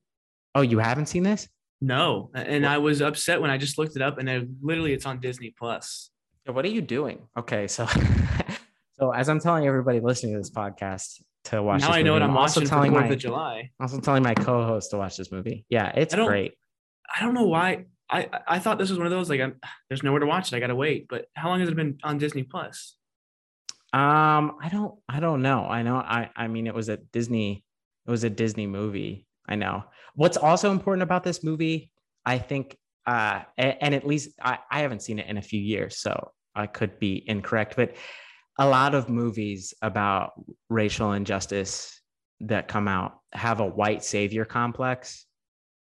Oh, 0.55 0.61
you 0.61 0.79
haven't 0.79 1.07
seen 1.07 1.23
this? 1.25 1.49
no 1.81 2.31
and 2.35 2.65
i 2.65 2.79
was 2.79 3.03
upset 3.03 3.41
when 3.41 3.51
i 3.51 3.59
just 3.59 3.77
looked 3.77 3.97
it 3.97 4.03
up 4.03 4.17
and 4.19 4.29
it, 4.29 4.49
literally 4.63 4.93
it's 4.95 5.05
on 5.05 5.19
disney 5.21 5.53
plus 5.59 6.11
Yeah, 6.47 6.53
What 6.53 6.65
are 6.65 6.69
you 6.69 6.81
doing? 6.81 7.19
Okay, 7.37 7.67
so 7.67 7.87
so 8.99 9.11
as 9.13 9.29
I'm 9.29 9.41
telling 9.41 9.67
everybody 9.67 10.01
listening 10.01 10.33
to 10.35 10.39
this 10.39 10.51
podcast 10.51 11.21
to 11.45 11.63
watch, 11.63 11.81
now 11.81 11.89
this 11.89 11.97
i 11.97 12.03
know 12.03 12.13
movie, 12.13 12.23
what 12.25 12.31
i'm 12.31 12.37
also 12.37 12.61
telling 12.63 12.93
the 12.93 13.01
my 13.01 13.07
of 13.09 13.19
july 13.19 13.71
also 13.81 14.01
telling 14.01 14.23
my 14.23 14.35
co-host 14.35 14.91
to 14.93 14.97
watch 14.99 15.17
this 15.17 15.31
movie. 15.33 15.67
Yeah, 15.69 15.89
it's 15.95 16.15
I 16.15 16.25
great. 16.25 16.55
i 17.15 17.23
don't 17.23 17.35
know 17.35 17.45
why 17.47 17.87
i 18.11 18.29
I 18.47 18.59
thought 18.59 18.79
this 18.79 18.91
was 18.91 18.99
one 18.99 19.07
of 19.07 19.13
those 19.13 19.29
like 19.31 19.41
I'm, 19.41 19.57
there's 19.89 20.03
nowhere 20.03 20.21
to 20.21 20.27
watch 20.27 20.53
it 20.53 20.57
i 20.57 20.61
gotta 20.61 20.75
wait 20.75 21.07
but 21.09 21.27
how 21.35 21.49
long 21.49 21.61
has 21.61 21.69
it 21.69 21.77
been 21.77 21.99
on 22.03 22.19
disney 22.19 22.43
plus 22.43 22.97
Um, 23.93 24.59
I 24.61 24.69
don't, 24.71 24.95
I 25.09 25.21
don't 25.21 25.41
know. 25.41 25.65
I 25.65 25.83
know, 25.83 25.97
I, 25.97 26.29
I 26.37 26.49
mean, 26.49 26.67
it 26.67 26.75
was 26.75 26.89
a 26.91 26.99
Disney, 26.99 27.65
it 28.07 28.11
was 28.11 28.25
a 28.25 28.31
Disney 28.31 28.67
movie. 28.67 29.27
I 29.49 29.55
know. 29.57 29.85
What's 30.15 30.37
also 30.37 30.71
important 30.71 31.03
about 31.05 31.25
this 31.25 31.43
movie, 31.43 31.93
I 32.27 32.37
think, 32.39 32.77
uh, 33.07 33.43
and, 33.57 33.77
and 33.81 33.95
at 33.95 34.07
least 34.07 34.31
I, 34.43 34.59
I 34.71 34.81
haven't 34.81 35.03
seen 35.03 35.19
it 35.19 35.29
in 35.29 35.39
a 35.39 35.43
few 35.43 35.61
years, 35.61 35.99
so 35.99 36.33
I 36.55 36.67
could 36.67 36.99
be 36.99 37.25
incorrect, 37.27 37.77
but 37.77 37.95
a 38.59 38.67
lot 38.67 38.95
of 38.95 39.09
movies 39.09 39.73
about 39.81 40.33
racial 40.69 41.13
injustice 41.13 41.99
that 42.41 42.69
come 42.69 42.89
out 42.89 43.21
have 43.33 43.61
a 43.61 43.67
white 43.67 44.05
savior 44.05 44.45
complex 44.45 45.25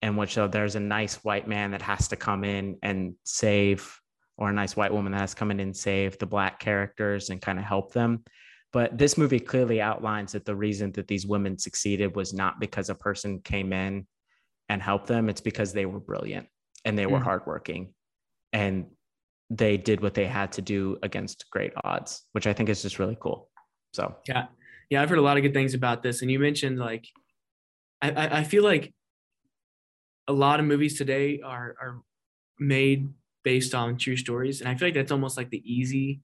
in 0.03 0.17
which 0.17 0.35
there's 0.37 0.77
a 0.77 0.81
nice 0.81 1.17
white 1.25 1.47
man 1.47 1.73
that 1.73 1.83
has 1.83 2.09
to 2.09 2.17
come 2.17 2.45
in 2.45 2.77
and 2.83 3.15
save 3.25 3.99
or 4.39 4.49
a 4.49 4.53
nice 4.53 4.75
white 4.75 4.93
woman 4.93 5.13
that 5.13 5.21
has 5.21 5.31
to 5.35 5.37
come 5.37 5.51
in 5.51 5.61
and 5.61 5.77
save 5.77 6.19
the 6.19 6.27
black 6.27 6.59
characters 6.59 7.29
and 7.29 7.43
kind 7.43 7.59
of 7.59 7.65
help 7.65 7.93
them. 7.93 8.25
But 8.73 8.97
this 8.97 9.19
movie 9.19 9.41
clearly 9.41 9.81
outlines 9.83 10.33
that 10.33 10.45
the 10.47 10.57
reason 10.57 10.93
that 10.93 11.09
these 11.09 11.27
women 11.27 11.59
succeeded 11.59 12.17
was 12.17 12.33
not 12.33 12.59
because 12.61 12.89
a 12.89 12.95
person 12.95 13.41
came 13.41 13.73
in 13.73 14.07
and 14.69 14.81
helped 14.81 15.09
them 15.09 15.29
it's 15.29 15.41
because 15.41 15.73
they 15.73 15.85
were 15.85 16.01
brilliant 16.01 16.47
and 16.85 16.97
they 16.97 17.07
were 17.07 17.19
Mm. 17.19 17.25
hardworking. 17.25 17.93
And 18.53 18.87
they 19.51 19.77
did 19.77 20.01
what 20.01 20.15
they 20.15 20.27
had 20.27 20.53
to 20.53 20.63
do 20.63 20.97
against 21.03 21.51
great 21.51 21.73
odds 21.83 22.23
which 22.31 22.47
i 22.47 22.53
think 22.53 22.69
is 22.69 22.83
just 22.83 23.01
really 23.01 23.17
cool. 23.21 23.51
So. 23.93 24.15
Yeah, 24.29 24.47
yeah, 24.89 25.03
I've 25.03 25.09
heard 25.09 25.19
a 25.19 25.23
lot 25.23 25.37
of 25.37 25.43
good 25.43 25.53
things 25.55 25.75
about 25.75 26.03
this, 26.05 26.23
and 26.23 26.31
you 26.31 26.39
mentioned 26.39 26.79
like, 26.79 27.05
I 28.01 28.11
I, 28.11 28.39
I 28.39 28.45
feel 28.45 28.63
like 28.63 28.95
a 30.31 30.33
lot 30.33 30.61
of 30.61 30.67
movies 30.67 30.97
today 30.97 31.41
are 31.45 31.75
are 31.83 32.03
made 32.59 33.09
based 33.43 33.75
on 33.75 33.97
true 33.97 34.17
stories, 34.17 34.61
and 34.61 34.69
I 34.69 34.75
feel 34.77 34.89
like 34.89 34.95
that's 34.95 35.13
almost 35.13 35.37
like 35.37 35.51
the 35.51 35.63
easy 35.65 36.21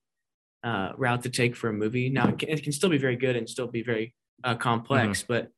uh, 0.63 0.93
route 0.97 1.23
to 1.23 1.31
take 1.31 1.57
for 1.57 1.69
a 1.69 1.73
movie. 1.73 2.09
Now 2.09 2.29
it 2.29 2.39
can, 2.39 2.49
it 2.49 2.63
can 2.63 2.73
still 2.73 2.91
be 2.91 2.99
very 2.99 3.17
good 3.17 3.37
and 3.37 3.49
still 3.49 3.67
be 3.67 3.83
very 3.83 4.15
uh, 4.45 4.55
complex, 4.55 5.25
but 5.29 5.51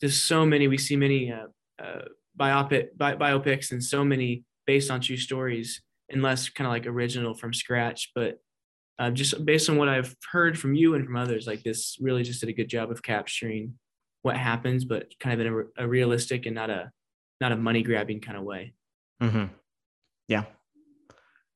there's 0.00 0.20
so 0.20 0.46
many 0.46 0.68
we 0.68 0.78
see 0.78 0.96
many 0.96 1.32
uh, 1.32 1.48
uh, 1.82 2.02
biopic 2.38 2.88
bi- 2.96 3.16
biopics 3.16 3.72
and 3.72 3.82
so 3.82 4.04
many 4.04 4.44
based 4.66 4.90
on 4.90 5.00
true 5.00 5.16
stories, 5.16 5.82
unless 6.10 6.48
kind 6.48 6.66
of 6.66 6.72
like 6.72 6.86
original 6.86 7.34
from 7.34 7.52
scratch, 7.52 8.12
but 8.14 8.38
uh, 9.00 9.10
just 9.10 9.44
based 9.44 9.70
on 9.70 9.76
what 9.76 9.88
I've 9.88 10.14
heard 10.32 10.58
from 10.58 10.74
you 10.74 10.94
and 10.94 11.04
from 11.04 11.16
others, 11.16 11.46
like 11.46 11.62
this 11.62 11.96
really 12.00 12.22
just 12.22 12.40
did 12.40 12.48
a 12.48 12.52
good 12.52 12.68
job 12.68 12.90
of 12.90 13.02
capturing 13.02 13.74
what 14.22 14.36
happens, 14.36 14.84
but 14.84 15.06
kind 15.20 15.40
of 15.40 15.46
in 15.46 15.52
a, 15.52 15.84
a 15.84 15.88
realistic 15.88 16.46
and 16.46 16.54
not 16.54 16.70
a 16.70 16.90
not 17.40 17.52
a 17.52 17.56
money 17.56 17.82
grabbing 17.82 18.20
kind 18.20 18.36
of 18.38 18.44
way. 18.44 18.74
mhm. 19.22 19.50
yeah 20.28 20.44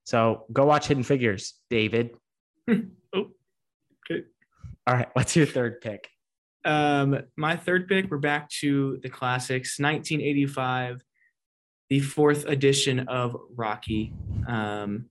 so 0.05 0.45
go 0.53 0.64
watch 0.64 0.87
hidden 0.87 1.03
figures 1.05 1.55
david 1.71 2.11
Oh, 2.68 3.27
okay. 4.11 4.23
all 4.87 4.95
right 4.95 5.09
what's 5.14 5.37
your 5.37 5.47
third 5.47 5.81
pick 5.81 6.09
Um, 6.64 7.18
my 7.37 7.57
third 7.57 7.88
pick, 7.88 8.09
we're 8.11 8.18
back 8.18 8.49
to 8.61 8.99
the 9.03 9.09
classics, 9.11 9.81
1985, 9.81 11.03
the 11.90 11.99
fourth 12.01 12.47
edition 12.47 13.09
of 13.09 13.37
Rocky. 13.57 14.14
Um, 14.47 15.11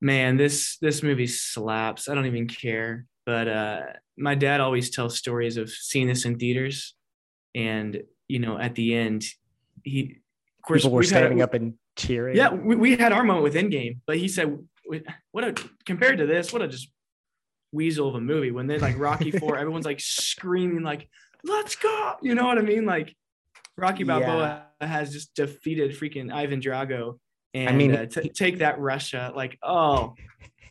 man, 0.00 0.36
this 0.36 0.78
this 0.78 1.02
movie 1.02 1.26
slaps. 1.26 2.08
I 2.08 2.14
don't 2.14 2.26
even 2.26 2.46
care. 2.46 3.06
But 3.26 3.48
uh, 3.48 3.80
my 4.16 4.34
dad 4.36 4.60
always 4.60 4.90
tells 4.90 5.18
stories 5.18 5.56
of 5.56 5.68
seeing 5.70 6.06
this 6.06 6.24
in 6.24 6.38
theaters, 6.38 6.94
and 7.56 8.02
you 8.28 8.38
know, 8.38 8.58
at 8.58 8.74
the 8.74 8.94
end, 8.94 9.24
he 9.82 10.18
of 10.58 10.66
course 10.66 10.82
people 10.82 10.92
were 10.92 11.00
we've 11.00 11.10
had- 11.10 11.18
standing 11.18 11.42
up 11.42 11.54
and 11.54 11.74
cheering 11.94 12.36
yeah, 12.36 12.52
we, 12.52 12.74
we 12.74 12.96
had 12.96 13.12
our 13.12 13.22
moment 13.22 13.42
with 13.44 13.54
Endgame, 13.54 13.98
but 14.06 14.16
he 14.16 14.28
said, 14.28 14.58
"What 15.32 15.44
a 15.44 15.54
compared 15.84 16.18
to 16.18 16.26
this, 16.26 16.52
what 16.52 16.62
a 16.62 16.68
just 16.68 16.90
weasel 17.72 18.08
of 18.08 18.14
a 18.14 18.20
movie." 18.20 18.50
When 18.50 18.66
they 18.66 18.78
like 18.78 18.98
Rocky 18.98 19.30
Four, 19.38 19.58
everyone's 19.58 19.84
like 19.84 20.00
screaming, 20.00 20.82
like 20.82 21.08
"Let's 21.44 21.76
go!" 21.76 22.14
You 22.22 22.34
know 22.34 22.46
what 22.46 22.58
I 22.58 22.62
mean? 22.62 22.86
Like 22.86 23.14
Rocky 23.76 24.04
Balboa 24.04 24.66
has 24.80 25.12
just 25.12 25.34
defeated 25.34 25.92
freaking 25.92 26.32
Ivan 26.32 26.60
Drago, 26.60 27.18
and 27.52 27.68
I 27.68 27.72
mean, 27.72 27.94
uh, 27.94 28.06
t- 28.06 28.30
take 28.30 28.58
that 28.58 28.78
Russia. 28.78 29.32
Like, 29.34 29.58
oh 29.62 30.14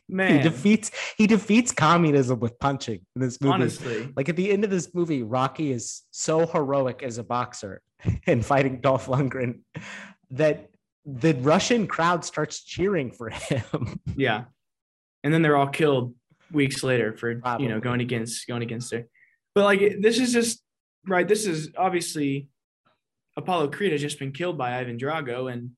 he 0.08 0.38
defeats 0.40 0.90
he 1.16 1.26
defeats 1.26 1.72
communism 1.72 2.40
with 2.40 2.58
punching 2.58 3.00
in 3.14 3.22
this 3.22 3.40
movie 3.40 3.54
honestly, 3.54 4.12
Like 4.16 4.28
at 4.28 4.36
the 4.36 4.50
end 4.50 4.64
of 4.64 4.70
this 4.70 4.94
movie, 4.94 5.22
Rocky 5.22 5.72
is 5.72 6.02
so 6.10 6.46
heroic 6.46 7.02
as 7.02 7.18
a 7.18 7.24
boxer 7.24 7.80
and 8.26 8.44
fighting 8.44 8.80
Dolph 8.80 9.06
Lundgren 9.06 9.60
that 10.30 10.68
the 11.04 11.34
Russian 11.34 11.86
crowd 11.86 12.24
starts 12.24 12.62
cheering 12.62 13.10
for 13.10 13.30
him. 13.30 14.00
yeah. 14.16 14.44
And 15.24 15.32
then 15.32 15.42
they're 15.42 15.56
all 15.56 15.68
killed 15.68 16.14
weeks 16.50 16.82
later 16.82 17.16
for 17.16 17.30
you 17.58 17.68
know 17.68 17.80
going 17.80 18.00
against 18.00 18.46
going 18.46 18.62
against 18.62 18.92
her. 18.92 19.06
But 19.54 19.64
like 19.64 20.00
this 20.00 20.18
is 20.18 20.32
just 20.32 20.62
right. 21.06 21.26
This 21.26 21.46
is 21.46 21.70
obviously 21.76 22.48
Apollo 23.36 23.68
Creed 23.68 23.92
has 23.92 24.00
just 24.00 24.18
been 24.18 24.32
killed 24.32 24.58
by 24.58 24.78
Ivan 24.78 24.98
Drago, 24.98 25.52
and 25.52 25.70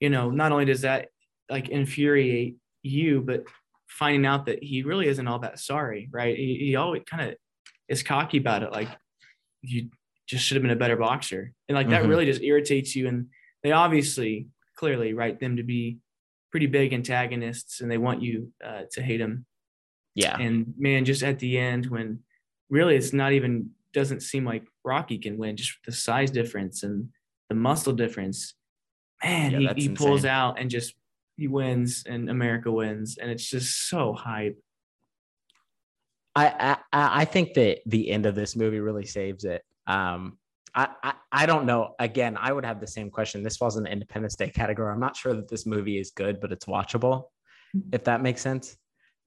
you 0.00 0.10
know 0.10 0.30
not 0.30 0.52
only 0.52 0.64
does 0.64 0.82
that 0.82 1.08
like 1.48 1.68
infuriate 1.68 2.56
you, 2.82 3.20
but 3.20 3.44
finding 3.90 4.24
out 4.24 4.46
that 4.46 4.62
he 4.62 4.82
really 4.82 5.08
isn't 5.08 5.26
all 5.26 5.40
that 5.40 5.58
sorry, 5.58 6.08
right? 6.12 6.36
He, 6.36 6.56
he 6.60 6.76
always 6.76 7.02
kind 7.06 7.28
of 7.30 7.36
is 7.88 8.02
cocky 8.02 8.38
about 8.38 8.62
it, 8.62 8.72
like 8.72 8.88
you 9.62 9.90
just 10.28 10.44
should 10.44 10.54
have 10.54 10.62
been 10.62 10.70
a 10.70 10.76
better 10.76 10.96
boxer, 10.96 11.52
and 11.68 11.76
like 11.76 11.88
that 11.90 12.04
Mhm. 12.04 12.08
really 12.08 12.24
just 12.26 12.42
irritates 12.42 12.94
you. 12.94 13.08
And 13.08 13.26
they 13.62 13.72
obviously 13.72 14.46
clearly 14.76 15.12
write 15.12 15.40
them 15.40 15.56
to 15.56 15.62
be 15.62 15.98
pretty 16.50 16.66
big 16.66 16.92
antagonists, 16.92 17.80
and 17.80 17.90
they 17.90 17.98
want 17.98 18.22
you 18.22 18.52
uh, 18.64 18.82
to 18.92 19.02
hate 19.02 19.18
them. 19.18 19.44
Yeah. 20.14 20.36
And 20.38 20.74
man, 20.78 21.04
just 21.04 21.22
at 21.22 21.38
the 21.38 21.58
end 21.58 21.86
when 21.86 22.20
really 22.68 22.96
it's 22.96 23.12
not 23.12 23.32
even 23.32 23.70
doesn't 23.92 24.20
seem 24.20 24.44
like 24.44 24.64
Rocky 24.84 25.18
can 25.18 25.36
win, 25.36 25.56
just 25.56 25.76
the 25.84 25.92
size 25.92 26.30
difference 26.30 26.82
and 26.84 27.08
the 27.48 27.54
muscle 27.56 27.92
difference. 27.92 28.54
Man, 29.22 29.50
Yeah, 29.60 29.74
he, 29.74 29.82
he 29.82 29.88
pulls 29.90 30.24
out 30.24 30.58
and 30.60 30.70
just 30.70 30.94
he 31.40 31.48
wins 31.48 32.04
and 32.06 32.28
America 32.28 32.70
wins. 32.70 33.16
And 33.16 33.30
it's 33.30 33.48
just 33.48 33.88
so 33.88 34.12
hype. 34.12 34.58
I, 36.36 36.76
I 36.92 37.22
I 37.22 37.24
think 37.24 37.54
that 37.54 37.78
the 37.86 38.10
end 38.10 38.26
of 38.26 38.34
this 38.34 38.54
movie 38.54 38.78
really 38.78 39.06
saves 39.06 39.44
it. 39.44 39.62
Um, 39.86 40.38
I, 40.74 40.88
I 41.02 41.12
I 41.32 41.46
don't 41.46 41.64
know. 41.64 41.94
Again, 41.98 42.36
I 42.38 42.52
would 42.52 42.64
have 42.66 42.78
the 42.78 42.86
same 42.86 43.10
question. 43.10 43.42
This 43.42 43.56
falls 43.56 43.76
in 43.78 43.82
the 43.84 43.90
Independence 43.90 44.36
Day 44.36 44.50
category. 44.50 44.92
I'm 44.92 45.00
not 45.00 45.16
sure 45.16 45.34
that 45.34 45.48
this 45.48 45.64
movie 45.66 45.98
is 45.98 46.10
good, 46.10 46.40
but 46.40 46.52
it's 46.52 46.66
watchable, 46.66 47.24
if 47.90 48.04
that 48.04 48.20
makes 48.22 48.42
sense. 48.42 48.76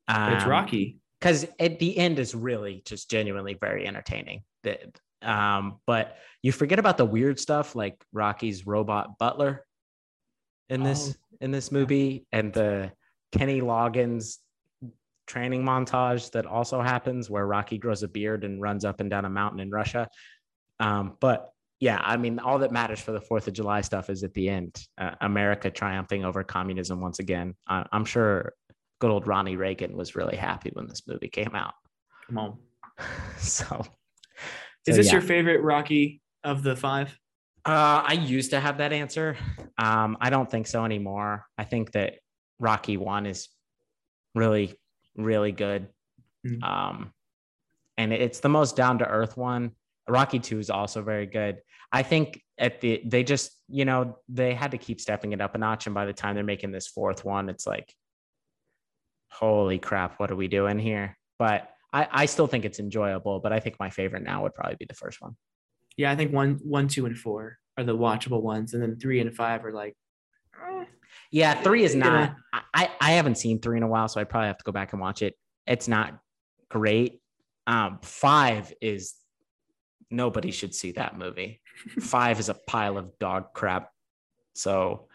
But 0.08 0.34
it's 0.34 0.44
Um, 0.44 0.50
Rocky. 0.52 1.00
because 1.20 1.46
at 1.60 1.80
the 1.80 1.98
end 1.98 2.20
is 2.20 2.36
really 2.36 2.84
just 2.86 3.10
genuinely 3.10 3.56
very 3.56 3.86
entertaining. 3.88 4.44
The- 4.62 4.94
Um, 5.24 5.80
but 5.88 6.18
you 6.42 6.52
forget 6.52 6.80
about 6.80 6.98
the 6.98 7.06
weird 7.06 7.40
stuff 7.40 7.76
like 7.76 7.96
Rocky's 8.14 8.66
robot 8.68 9.18
butler 9.18 9.66
in 10.70 10.84
this 10.84 11.16
in 11.42 11.52
this 11.52 11.72
movie 11.72 12.26
and 12.32 12.54
the 12.54 12.92
Kenny 13.32 13.62
Loggins 13.62 14.38
training 15.28 15.64
montage 15.64 16.32
that 16.32 16.46
also 16.46 16.82
happens 16.82 17.30
where 17.30 17.46
Rocky 17.46 17.78
grows 17.78 18.04
a 18.04 18.08
beard 18.08 18.44
and 18.44 18.62
runs 18.62 18.86
up 18.86 19.00
and 19.00 19.10
down 19.10 19.26
a 19.26 19.30
mountain 19.30 19.60
in 19.60 19.70
Russia. 19.70 20.08
Um, 20.80 21.18
but 21.20 21.50
yeah, 21.80 22.00
I 22.02 22.18
mean, 22.18 22.40
all 22.40 22.60
that 22.60 22.72
matters 22.72 23.00
for 23.00 23.12
the 23.12 23.22
Fourth 23.22 23.48
of 23.48 23.54
July 23.54 23.82
stuff 23.82 24.10
is 24.10 24.24
at 24.24 24.34
the 24.34 24.50
end, 24.50 24.82
uh, 24.98 25.16
America 25.22 25.70
triumphing 25.70 26.24
over 26.24 26.44
communism 26.44 27.02
once 27.02 27.20
again. 27.20 27.56
I 27.68 27.86
I'm 27.92 28.06
sure 28.06 28.54
good 29.00 29.12
old 29.12 29.28
Ronnie 29.28 29.58
Reagan 29.58 29.98
was 29.98 30.16
really 30.16 30.38
happy 30.38 30.70
when 30.74 30.88
this 30.88 31.04
movie 31.08 31.28
came 31.28 31.56
out. 31.56 31.74
Come 32.28 32.38
on. 32.38 32.58
So, 33.38 33.84
Is 34.86 34.96
this 34.96 35.08
yeah. 35.08 35.14
your 35.14 35.22
favorite 35.22 35.62
Rocky 35.62 36.22
of 36.44 36.64
the 36.64 36.76
five? 36.76 37.18
Uh, 37.66 38.04
I 38.06 38.14
used 38.14 38.52
to 38.52 38.60
have 38.60 38.80
that 38.80 38.92
answer. 38.92 39.38
Um, 39.78 40.18
I 40.20 40.30
don't 40.30 40.50
think 40.50 40.68
so 40.68 40.84
anymore. 40.84 41.46
I 41.58 41.64
think 41.64 41.94
that 41.94 42.16
Rocky 42.60 42.98
one 42.98 43.26
is 43.26 43.48
really, 44.36 44.76
really 45.16 45.52
good. 45.52 45.88
Mhm. 46.46 46.62
Um, 46.62 47.14
and 47.98 48.12
it's 48.12 48.40
the 48.42 48.50
most 48.50 48.76
down 48.76 49.00
to 49.00 49.08
earth 49.08 49.38
one. 49.38 49.72
Rocky 50.10 50.40
two 50.40 50.60
is 50.60 50.70
also 50.70 51.02
very 51.02 51.26
good. 51.26 51.62
I 51.92 52.04
think 52.04 52.42
at 52.58 52.82
the 52.82 53.02
they 53.06 53.24
just 53.24 53.52
you 53.70 53.86
know 53.86 54.20
they 54.28 54.54
had 54.54 54.72
to 54.72 54.78
keep 54.78 55.00
stepping 55.00 55.32
it 55.32 55.40
up 55.40 55.56
a 55.56 55.58
notch, 55.58 55.86
and 55.86 55.94
by 55.96 56.06
the 56.06 56.14
time 56.14 56.36
they're 56.36 56.44
making 56.44 56.72
this 56.72 56.88
fourth 56.88 57.24
one, 57.24 57.48
it's 57.50 57.66
like, 57.66 57.94
holy 59.30 59.80
crap, 59.80 60.20
what 60.20 60.32
are 60.32 60.36
we 60.36 60.48
doing 60.50 60.80
here? 60.80 61.18
But 61.40 61.70
I, 61.94 62.08
I 62.12 62.26
still 62.26 62.48
think 62.48 62.66
it's 62.66 62.80
enjoyable. 62.80 63.40
But 63.40 63.54
I 63.54 63.60
think 63.62 63.80
my 63.80 63.90
favorite 63.90 64.24
now 64.24 64.44
would 64.44 64.54
probably 64.56 64.76
be 64.76 64.86
the 64.86 64.96
first 64.96 65.22
one. 65.22 65.38
Yeah, 65.98 66.12
I 66.12 66.16
think 66.16 66.34
one, 66.34 66.60
one, 66.64 66.88
two, 66.88 67.06
and 67.06 67.18
four 67.18 67.58
are 67.78 67.84
the 67.84 67.96
watchable 67.98 68.42
ones, 68.42 68.74
and 68.74 68.82
then 68.82 68.98
three 69.00 69.20
and 69.20 69.36
five 69.36 69.64
are 69.66 69.72
like, 69.74 69.96
eh, 70.68 70.86
Yeah, 71.32 71.54
three 71.62 71.84
is 71.84 71.96
not. 71.96 72.36
I- 72.54 72.62
I 72.76 72.90
I 73.02 73.12
haven't 73.12 73.38
seen 73.38 73.60
three 73.60 73.78
in 73.78 73.84
a 73.84 73.88
while, 73.88 74.08
so 74.08 74.20
I 74.20 74.24
probably 74.24 74.48
have 74.48 74.58
to 74.58 74.64
go 74.64 74.72
back 74.72 74.94
and 74.94 75.02
watch 75.02 75.22
it. 75.22 75.36
It's 75.68 75.88
not 75.88 76.20
great. 76.70 77.22
Um, 77.68 78.00
five 78.02 78.74
is 78.82 79.14
nobody 80.10 80.52
should 80.52 80.74
see 80.76 80.92
that 80.94 81.18
movie. 81.18 81.62
five 82.00 82.40
is 82.40 82.50
a 82.50 82.56
pile 82.68 82.98
of 82.98 83.18
dog 83.20 83.54
crap. 83.54 83.90
So 84.54 85.08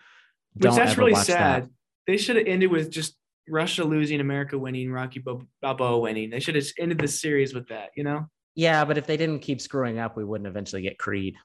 which 0.55 0.75
that's 0.75 0.97
really 0.97 1.15
sad. 1.15 1.65
that. 1.65 1.71
They 2.07 2.17
should 2.17 2.37
have 2.37 2.47
ended 2.47 2.71
with 2.71 2.91
just 2.91 3.17
Russia 3.49 3.85
losing, 3.85 4.21
America 4.21 4.59
winning, 4.59 4.91
Rocky 4.91 5.21
Bal- 5.21 5.47
Balboa 5.61 5.99
winning. 5.99 6.31
They 6.31 6.41
should 6.41 6.55
have 6.55 6.65
ended 6.79 6.99
the 6.99 7.09
series 7.09 7.55
with 7.55 7.69
that. 7.69 7.91
You 7.97 8.05
know, 8.05 8.27
Yeah, 8.59 8.85
but 8.85 8.99
if 8.99 9.07
they 9.07 9.17
didn't 9.17 9.39
keep 9.39 9.61
screwing 9.61 10.01
up, 10.01 10.17
we 10.17 10.25
wouldn't 10.25 10.49
eventually 10.49 10.83
get 10.83 10.99
Creed. 10.99 11.37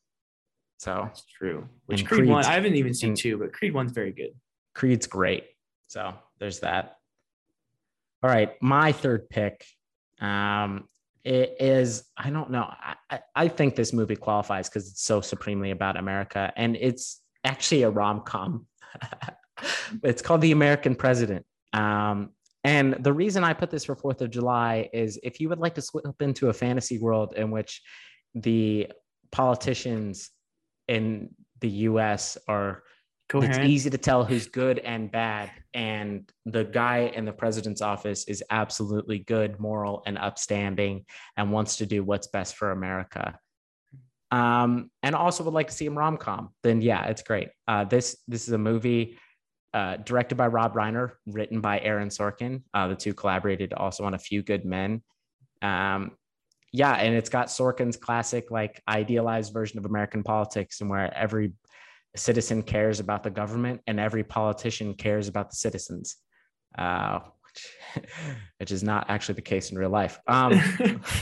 So 0.77 1.03
that's 1.03 1.23
true. 1.25 1.69
Which 1.85 1.99
And 1.99 2.09
Creed 2.09 2.27
one, 2.27 2.43
I 2.43 2.53
haven't 2.53 2.73
even 2.73 2.91
seen 2.91 3.13
two, 3.13 3.37
but 3.37 3.53
Creed 3.53 3.71
one's 3.71 3.91
very 3.91 4.11
good. 4.11 4.31
Creed's 4.73 5.05
great. 5.05 5.45
So 5.85 6.15
there's 6.39 6.61
that. 6.61 6.97
All 8.23 8.31
right, 8.31 8.59
my 8.63 8.93
third 8.93 9.29
pick 9.29 9.63
um, 10.21 10.89
it 11.23 11.55
is 11.59 12.03
I 12.17 12.31
don't 12.31 12.49
know. 12.49 12.67
I, 13.11 13.19
I 13.35 13.47
think 13.47 13.75
this 13.75 13.93
movie 13.93 14.15
qualifies 14.15 14.67
because 14.67 14.89
it's 14.89 15.03
so 15.03 15.21
supremely 15.21 15.69
about 15.69 15.97
America, 15.97 16.51
and 16.55 16.75
it's 16.75 17.21
actually 17.43 17.83
a 17.83 17.91
rom 17.91 18.21
com. 18.21 18.65
it's 20.03 20.23
called 20.23 20.41
The 20.41 20.51
American 20.51 20.95
President. 20.95 21.45
Um, 21.73 22.31
and 22.63 22.95
the 23.03 23.13
reason 23.13 23.43
I 23.43 23.53
put 23.53 23.69
this 23.69 23.85
for 23.85 23.95
Fourth 23.95 24.21
of 24.21 24.29
July 24.29 24.89
is 24.93 25.19
if 25.23 25.39
you 25.39 25.49
would 25.49 25.59
like 25.59 25.75
to 25.75 25.81
slip 25.81 26.21
into 26.21 26.49
a 26.49 26.53
fantasy 26.53 26.97
world 26.97 27.33
in 27.35 27.51
which 27.51 27.81
the 28.35 28.91
politicians 29.31 30.29
in 30.87 31.29
the 31.59 31.69
US 31.69 32.37
are 32.47 32.83
Coherent. 33.29 33.63
it's 33.63 33.69
easy 33.69 33.89
to 33.89 33.97
tell 33.97 34.25
who's 34.25 34.47
good 34.47 34.79
and 34.79 35.09
bad 35.11 35.49
and 35.73 36.29
the 36.45 36.65
guy 36.65 37.11
in 37.15 37.25
the 37.25 37.31
president's 37.31 37.81
office 37.81 38.25
is 38.27 38.43
absolutely 38.51 39.19
good 39.19 39.59
moral 39.59 40.03
and 40.05 40.17
upstanding 40.17 41.05
and 41.37 41.51
wants 41.51 41.77
to 41.77 41.85
do 41.85 42.03
what's 42.03 42.27
best 42.27 42.55
for 42.55 42.71
america 42.71 43.39
um, 44.29 44.91
and 45.03 45.15
also 45.15 45.43
would 45.43 45.53
like 45.53 45.67
to 45.67 45.73
see 45.73 45.85
him 45.85 45.97
rom-com 45.97 46.49
then 46.63 46.81
yeah 46.81 47.05
it's 47.05 47.23
great 47.23 47.47
uh, 47.67 47.85
this 47.85 48.17
this 48.27 48.45
is 48.47 48.53
a 48.53 48.57
movie 48.57 49.17
uh, 49.73 49.97
directed 49.97 50.35
by 50.35 50.47
rob 50.47 50.73
reiner 50.73 51.11
written 51.27 51.61
by 51.61 51.79
aaron 51.79 52.09
sorkin 52.09 52.61
uh, 52.73 52.87
the 52.87 52.95
two 52.95 53.13
collaborated 53.13 53.73
also 53.73 54.03
on 54.03 54.13
a 54.13 54.19
few 54.19 54.43
good 54.43 54.65
men 54.65 55.01
um, 55.61 56.11
yeah 56.71 56.93
and 56.93 57.15
it's 57.15 57.29
got 57.29 57.47
sorkin's 57.47 57.97
classic 57.97 58.51
like 58.51 58.81
idealized 58.87 59.53
version 59.53 59.79
of 59.79 59.85
american 59.85 60.23
politics 60.23 60.81
and 60.81 60.89
where 60.89 61.15
every 61.15 61.53
citizen 62.15 62.61
cares 62.61 62.99
about 62.99 63.23
the 63.23 63.29
government 63.29 63.81
and 63.87 63.99
every 63.99 64.23
politician 64.23 64.93
cares 64.93 65.27
about 65.27 65.49
the 65.49 65.55
citizens, 65.55 66.17
uh, 66.77 67.19
which, 67.43 68.05
which, 68.59 68.71
is 68.71 68.83
not 68.83 69.09
actually 69.09 69.35
the 69.35 69.41
case 69.41 69.71
in 69.71 69.77
real 69.77 69.89
life. 69.89 70.19
Um, 70.27 70.59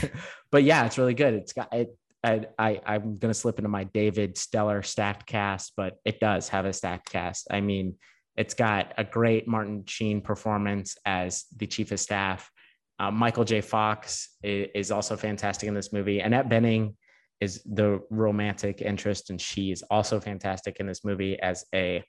but 0.50 0.64
yeah, 0.64 0.84
it's 0.86 0.98
really 0.98 1.14
good. 1.14 1.34
It's 1.34 1.52
got 1.52 1.72
it. 1.72 1.96
I, 2.24 2.46
I 2.56 2.80
I'm 2.86 3.16
gonna 3.16 3.34
slip 3.34 3.58
into 3.58 3.68
my 3.68 3.84
David 3.84 4.38
Stellar 4.38 4.82
stacked 4.82 5.26
cast, 5.26 5.72
but 5.76 5.96
it 6.04 6.20
does 6.20 6.48
have 6.50 6.66
a 6.66 6.72
stacked 6.72 7.10
cast. 7.10 7.48
I 7.50 7.60
mean, 7.60 7.96
it's 8.36 8.54
got 8.54 8.92
a 8.96 9.04
great 9.04 9.46
Martin 9.46 9.84
Sheen 9.86 10.20
performance 10.20 10.96
as 11.04 11.44
the 11.56 11.66
chief 11.66 11.92
of 11.92 12.00
staff. 12.00 12.50
Uh, 12.98 13.10
Michael 13.10 13.44
J. 13.44 13.60
Fox 13.60 14.36
is, 14.42 14.68
is, 14.74 14.90
also 14.90 15.16
fantastic 15.16 15.68
in 15.68 15.74
this 15.74 15.92
movie. 15.92 16.20
Annette 16.20 16.48
Bening 16.48 16.94
is 17.40 17.62
the 17.64 18.00
romantic 18.10 18.80
interest, 18.80 19.30
and 19.30 19.40
she 19.40 19.72
is 19.72 19.82
also 19.90 20.20
fantastic 20.20 20.76
in 20.78 20.86
this 20.86 21.04
movie 21.04 21.38
as 21.40 21.64
a 21.74 22.04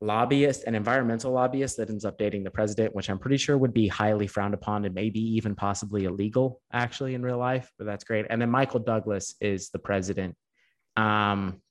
lobbyist, 0.00 0.64
an 0.64 0.74
environmental 0.74 1.32
lobbyist 1.32 1.76
that 1.76 1.88
ends 1.88 2.04
up 2.04 2.18
dating 2.18 2.42
the 2.44 2.50
president, 2.50 2.94
which 2.94 3.08
I'm 3.08 3.18
pretty 3.18 3.36
sure 3.36 3.56
would 3.56 3.72
be 3.72 3.88
highly 3.88 4.26
frowned 4.26 4.54
upon 4.54 4.84
and 4.84 4.94
maybe 4.94 5.20
even 5.20 5.54
possibly 5.54 6.04
illegal 6.04 6.60
actually 6.72 7.14
in 7.14 7.22
real 7.22 7.38
life. 7.38 7.70
But 7.78 7.86
that's 7.86 8.04
great. 8.04 8.26
And 8.28 8.42
then 8.42 8.50
Michael 8.50 8.80
Douglas 8.80 9.34
is 9.40 9.70
the 9.70 9.78
president. 9.78 10.36
Um, 10.96 11.62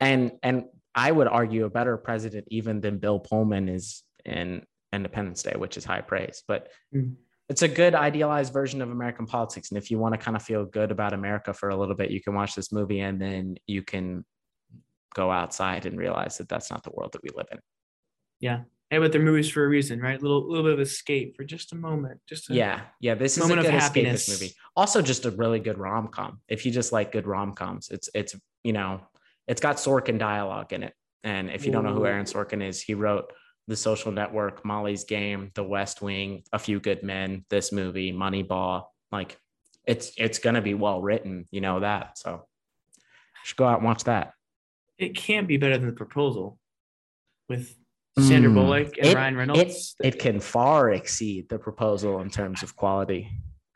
and 0.00 0.32
and 0.42 0.64
I 0.98 1.12
would 1.12 1.28
argue 1.28 1.64
a 1.64 1.70
better 1.70 1.96
president 1.96 2.48
even 2.50 2.80
than 2.80 2.98
Bill 2.98 3.20
Pullman 3.20 3.68
is 3.68 4.02
in 4.24 4.64
Independence 4.92 5.44
Day, 5.44 5.54
which 5.56 5.76
is 5.76 5.84
high 5.84 6.00
praise. 6.00 6.42
But 6.46 6.68
mm 6.94 7.14
it's 7.50 7.62
a 7.62 7.68
good 7.68 7.94
idealized 7.94 8.52
version 8.52 8.82
of 8.82 8.90
American 8.90 9.24
politics. 9.24 9.70
And 9.70 9.78
if 9.78 9.90
you 9.90 9.98
want 9.98 10.12
to 10.12 10.18
kind 10.18 10.36
of 10.36 10.42
feel 10.42 10.66
good 10.66 10.90
about 10.90 11.14
America 11.14 11.54
for 11.54 11.70
a 11.70 11.76
little 11.76 11.94
bit, 11.94 12.10
you 12.10 12.20
can 12.20 12.34
watch 12.34 12.54
this 12.54 12.72
movie 12.72 13.00
and 13.00 13.18
then 13.18 13.56
you 13.66 13.82
can 13.82 14.22
go 15.14 15.30
outside 15.30 15.86
and 15.86 15.98
realize 15.98 16.36
that 16.36 16.48
that's 16.50 16.70
not 16.70 16.82
the 16.82 16.90
world 16.92 17.12
that 17.12 17.22
we 17.22 17.30
live 17.34 17.46
in. 17.50 17.58
Yeah. 18.40 18.64
Hey, 18.90 18.98
but 18.98 19.12
they're 19.12 19.22
movies 19.22 19.50
for 19.50 19.64
a 19.64 19.68
reason, 19.68 19.98
right? 19.98 20.18
A 20.18 20.22
little, 20.22 20.46
little 20.46 20.64
bit 20.64 20.74
of 20.74 20.80
escape 20.80 21.36
for 21.36 21.44
just 21.44 21.72
a 21.72 21.76
moment. 21.76 22.20
Just 22.28 22.50
a 22.50 22.54
yeah, 22.54 22.82
yeah. 23.00 23.14
This 23.14 23.38
is 23.38 23.48
a 23.48 23.54
good 23.54 23.64
escapist 23.64 24.28
movie. 24.28 24.52
Also, 24.76 25.00
just 25.00 25.24
a 25.24 25.30
really 25.30 25.60
good 25.60 25.78
rom 25.78 26.08
com. 26.08 26.40
If 26.48 26.66
you 26.66 26.72
just 26.72 26.92
like 26.92 27.12
good 27.12 27.26
rom 27.26 27.54
coms, 27.54 27.88
it's 27.90 28.08
it's 28.14 28.34
you 28.62 28.72
know, 28.72 29.00
it's 29.48 29.60
got 29.60 29.76
Sorkin 29.76 30.18
dialogue 30.18 30.72
in 30.72 30.82
it. 30.82 30.94
And 31.24 31.50
if 31.50 31.66
you 31.66 31.72
don't 31.72 31.84
know 31.84 31.94
who 31.94 32.06
Aaron 32.06 32.26
Sorkin 32.26 32.62
is, 32.62 32.80
he 32.80 32.94
wrote 32.94 33.32
the 33.66 33.76
Social 33.76 34.12
Network, 34.12 34.64
Molly's 34.64 35.04
Game, 35.04 35.50
The 35.54 35.64
West 35.64 36.00
Wing, 36.00 36.44
A 36.52 36.58
Few 36.58 36.78
Good 36.78 37.02
Men, 37.02 37.44
this 37.50 37.72
movie, 37.72 38.12
Moneyball. 38.12 38.84
Like 39.10 39.38
it's 39.86 40.12
it's 40.16 40.38
gonna 40.38 40.62
be 40.62 40.74
well 40.74 41.00
written, 41.02 41.46
you 41.50 41.60
know 41.60 41.80
that. 41.80 42.18
So 42.18 42.46
should 43.44 43.56
go 43.56 43.66
out 43.66 43.78
and 43.78 43.86
watch 43.86 44.04
that. 44.04 44.32
It 44.98 45.16
can't 45.16 45.48
be 45.48 45.56
better 45.56 45.78
than 45.78 45.86
the 45.86 45.94
proposal 45.94 46.58
with 47.48 47.74
Sandra 48.18 48.50
mm, 48.50 48.54
Bullock 48.54 48.98
and 48.98 49.06
it, 49.08 49.14
Ryan 49.14 49.36
Reynolds. 49.36 49.96
It, 50.00 50.14
it, 50.14 50.18
can 50.18 50.40
far 50.40 50.90
exceed 50.90 51.48
the 51.48 51.58
proposal 51.58 52.20
in 52.20 52.30
terms 52.30 52.62
of 52.62 52.76
quality. 52.76 53.30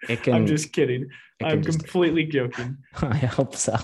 It 0.09 0.23
can. 0.23 0.35
I'm 0.35 0.47
just 0.47 0.73
kidding. 0.73 1.09
I'm 1.43 1.63
completely 1.63 2.25
just, 2.25 2.57
joking. 2.57 2.79
I 3.03 3.17
hope 3.17 3.57
so. 3.57 3.77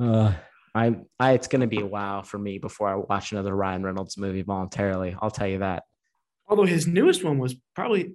Uh, 0.00 0.32
I, 0.74 0.96
I 1.20 1.32
it's 1.32 1.46
going 1.46 1.60
to 1.60 1.66
be 1.66 1.80
a 1.80 1.86
while 1.86 2.22
for 2.22 2.38
me 2.38 2.58
before 2.58 2.88
I 2.88 2.96
watch 2.96 3.32
another 3.32 3.54
Ryan 3.54 3.84
Reynolds 3.84 4.18
movie 4.18 4.42
voluntarily. 4.42 5.16
I'll 5.20 5.30
tell 5.30 5.46
you 5.46 5.58
that. 5.58 5.84
Although 6.48 6.64
his 6.64 6.86
newest 6.86 7.22
one 7.24 7.38
was 7.38 7.54
probably 7.74 8.14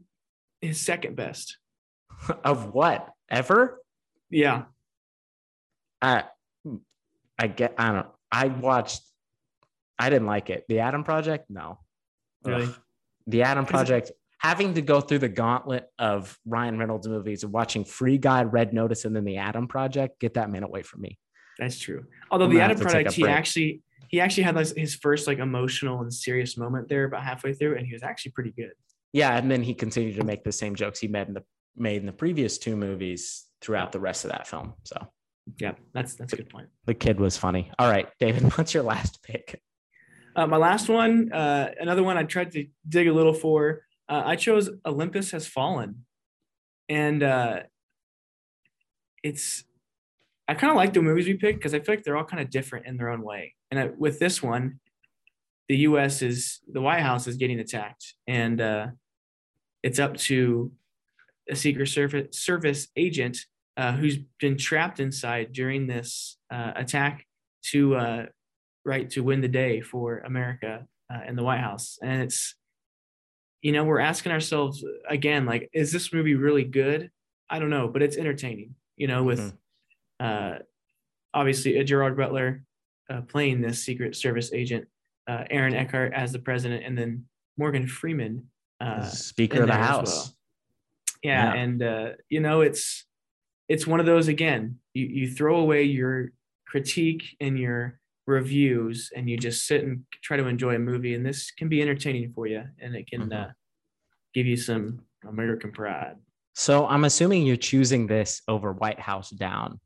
his 0.62 0.80
second 0.82 1.16
best. 1.16 1.58
of 2.44 2.74
what 2.74 3.10
ever? 3.30 3.80
Yeah. 4.30 4.64
I 6.02 6.26
I 7.38 7.48
get 7.48 7.76
I 7.78 7.92
don't 7.92 8.08
I 8.32 8.48
watched 8.48 9.02
I 9.98 10.10
didn't 10.10 10.28
like 10.28 10.50
it. 10.50 10.66
The 10.70 10.80
Adam 10.80 11.04
Project, 11.04 11.50
no. 11.50 11.80
Really? 12.44 12.66
Ugh. 12.66 12.76
The 13.28 13.44
Adam 13.44 13.66
Project, 13.66 14.12
having 14.40 14.74
to 14.76 14.82
go 14.82 15.02
through 15.02 15.20
the 15.20 15.30
gauntlet 15.30 15.88
of 16.00 16.40
Ryan 16.46 16.80
Reynolds 16.80 17.08
movies 17.08 17.44
and 17.44 17.52
watching 17.52 17.84
Free 17.84 18.18
Guy, 18.18 18.44
Red 18.44 18.74
Notice, 18.74 19.04
and 19.04 19.16
then 19.16 19.26
the 19.26 19.38
Adam 19.38 19.68
Project, 19.68 20.20
get 20.20 20.36
that 20.36 20.50
man 20.50 20.64
away 20.64 20.84
from 20.84 21.02
me. 21.02 21.20
That's 21.60 21.78
true. 21.78 22.06
Although 22.32 22.46
I'm 22.46 22.52
the 22.52 22.62
Adam 22.62 22.80
Project, 22.80 23.12
he 23.12 23.28
actually 23.28 23.82
he 24.08 24.20
actually 24.20 24.44
had 24.44 24.56
like 24.56 24.76
his 24.76 24.96
first 24.96 25.28
like 25.28 25.40
emotional 25.40 26.02
and 26.02 26.12
serious 26.12 26.58
moment 26.58 26.88
there 26.90 27.04
about 27.04 27.24
halfway 27.24 27.54
through, 27.54 27.78
and 27.78 27.86
he 27.86 27.94
was 27.94 28.02
actually 28.02 28.32
pretty 28.32 28.52
good. 28.52 28.72
Yeah, 29.14 29.38
and 29.38 29.52
then 29.52 29.62
he 29.62 29.74
continued 29.74 30.16
to 30.16 30.24
make 30.24 30.44
the 30.44 30.52
same 30.52 30.76
jokes 30.76 31.00
he 31.00 31.08
made 31.08 31.28
in 31.28 31.34
the 31.34 31.44
made 31.76 31.98
in 31.98 32.06
the 32.06 32.14
previous 32.14 32.58
two 32.58 32.76
movies 32.76 33.46
throughout 33.62 33.92
the 33.92 34.00
rest 34.00 34.26
of 34.26 34.32
that 34.32 34.48
film. 34.48 34.74
So 34.84 35.08
yeah, 35.60 35.74
that's 35.94 36.16
that's 36.16 36.34
a 36.34 36.38
good 36.38 36.50
point. 36.50 36.70
The 36.86 36.94
kid 36.94 37.20
was 37.20 37.38
funny. 37.38 37.72
All 37.78 37.90
right, 37.90 38.08
David, 38.20 38.44
what's 38.58 38.74
your 38.74 38.84
last 38.84 39.22
pick? 39.24 39.62
Uh, 40.36 40.48
my 40.48 40.58
last 40.58 40.88
one, 40.88 41.32
uh, 41.34 41.72
another 41.80 42.04
one 42.04 42.18
I 42.18 42.24
tried 42.24 42.52
to 42.54 42.66
dig 42.88 43.08
a 43.08 43.14
little 43.14 43.34
for. 43.34 43.82
Uh, 44.08 44.24
I 44.26 44.36
chose 44.38 44.70
Olympus 44.86 45.32
Has 45.32 45.46
Fallen, 45.46 46.06
and 46.88 47.22
uh, 47.22 47.62
it's 49.24 49.64
I 50.50 50.56
kind 50.56 50.72
of 50.72 50.78
like 50.78 50.94
the 50.94 51.02
movies 51.04 51.28
we 51.28 51.36
picked 51.36 51.60
because 51.60 51.76
I 51.76 51.80
feel 51.80 51.94
like 51.94 52.04
they're 52.04 52.18
all 52.18 52.24
kind 52.24 52.42
of 52.42 52.50
different 52.50 52.88
in 52.88 52.98
their 52.98 53.10
own 53.10 53.22
way. 53.22 53.54
And 53.70 53.80
I, 53.80 53.92
with 53.96 54.18
this 54.18 54.42
one, 54.42 54.80
the 55.68 55.78
U.S. 55.78 56.24
is 56.24 56.60
the 56.68 56.82
White 56.82 57.02
House 57.04 57.28
is 57.28 57.36
getting 57.36 57.60
attacked, 57.60 58.16
and 58.28 58.60
uh, 58.60 58.88
it's 59.84 60.00
up 60.00 60.18
to 60.18 60.72
a 61.48 61.56
Secret 61.56 61.86
Service 61.86 62.40
service 62.40 62.88
agent 62.96 63.38
uh, 63.78 63.92
who's 63.92 64.18
been 64.40 64.58
trapped 64.58 65.00
inside 65.00 65.54
during 65.54 65.86
this 65.86 66.38
uh, 66.52 66.72
attack 66.76 67.28
to 67.66 67.96
uh, 67.96 68.26
right 68.84 69.08
to 69.12 69.22
win 69.22 69.42
the 69.42 69.48
day 69.48 69.82
for 69.82 70.18
America 70.26 70.88
uh, 71.14 71.20
in 71.28 71.36
the 71.36 71.44
White 71.44 71.62
House. 71.62 72.00
And 72.02 72.24
it's 72.24 72.56
you 73.62 73.72
know 73.72 73.84
we're 73.84 74.00
asking 74.00 74.32
ourselves 74.32 74.84
again 75.08 75.46
like, 75.46 75.70
is 75.74 75.92
this 75.92 76.12
movie 76.12 76.34
really 76.34 76.64
good? 76.64 77.12
I 77.52 77.60
don't 77.60 77.70
know, 77.70 77.88
but 77.88 78.02
it's 78.02 78.18
entertaining. 78.18 78.74
You 78.98 79.06
know, 79.06 79.24
with 79.24 79.40
mm-hmm 79.40 79.59
uh, 80.20 80.60
obviously 81.34 81.82
Gerard 81.84 82.18
Butler 82.18 82.64
uh, 83.10 83.22
playing 83.22 83.62
this 83.62 83.84
Secret 83.84 84.16
Service 84.16 84.52
agent, 84.54 84.88
uh, 85.28 85.44
Aaron 85.50 85.74
Eckhart 85.74 86.14
as 86.14 86.32
the 86.32 86.40
president, 86.40 86.84
and 86.86 86.98
then 86.98 87.26
Morgan 87.58 87.88
Freeman, 87.88 88.48
uh, 88.80 89.04
Speaker 89.06 89.62
of 89.62 89.68
the 89.68 89.74
House. 89.74 90.16
Well. 90.16 90.36
Yeah, 91.24 91.54
yeah, 91.54 91.62
and 91.62 91.84
uh, 91.84 92.10
you 92.30 92.40
know 92.40 92.62
it's 92.62 93.06
it's 93.68 93.86
one 93.86 94.00
of 94.00 94.06
those 94.06 94.28
again. 94.28 94.80
You 94.94 95.06
you 95.06 95.30
throw 95.30 95.58
away 95.58 95.84
your 95.84 96.32
critique 96.66 97.36
and 97.42 97.60
your 97.60 98.00
reviews, 98.26 99.12
and 99.16 99.30
you 99.30 99.38
just 99.38 99.66
sit 99.68 99.84
and 99.84 100.04
try 100.24 100.38
to 100.38 100.48
enjoy 100.48 100.76
a 100.76 100.80
movie, 100.80 101.16
and 101.16 101.26
this 101.26 101.52
can 101.52 101.68
be 101.68 101.82
entertaining 101.82 102.32
for 102.34 102.48
you, 102.48 102.64
and 102.80 102.96
it 102.96 103.08
can 103.10 103.24
mm-hmm. 103.24 103.50
uh, 103.50 103.52
give 104.34 104.46
you 104.46 104.56
some 104.56 105.02
American 105.28 105.72
pride. 105.72 106.16
So 106.56 106.88
I'm 106.88 107.06
assuming 107.06 107.46
you're 107.46 107.58
choosing 107.58 108.08
this 108.08 108.42
over 108.48 108.74
White 108.74 109.00
House 109.00 109.30
Down. 109.30 109.80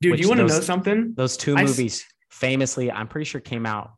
Dude, 0.00 0.18
you 0.18 0.28
want 0.28 0.40
to 0.40 0.46
know 0.46 0.60
something? 0.60 1.12
Those 1.16 1.36
two 1.36 1.56
I 1.56 1.64
movies 1.64 2.00
s- 2.00 2.06
famously, 2.30 2.90
I'm 2.90 3.06
pretty 3.08 3.24
sure 3.26 3.40
came 3.40 3.66
out 3.66 3.92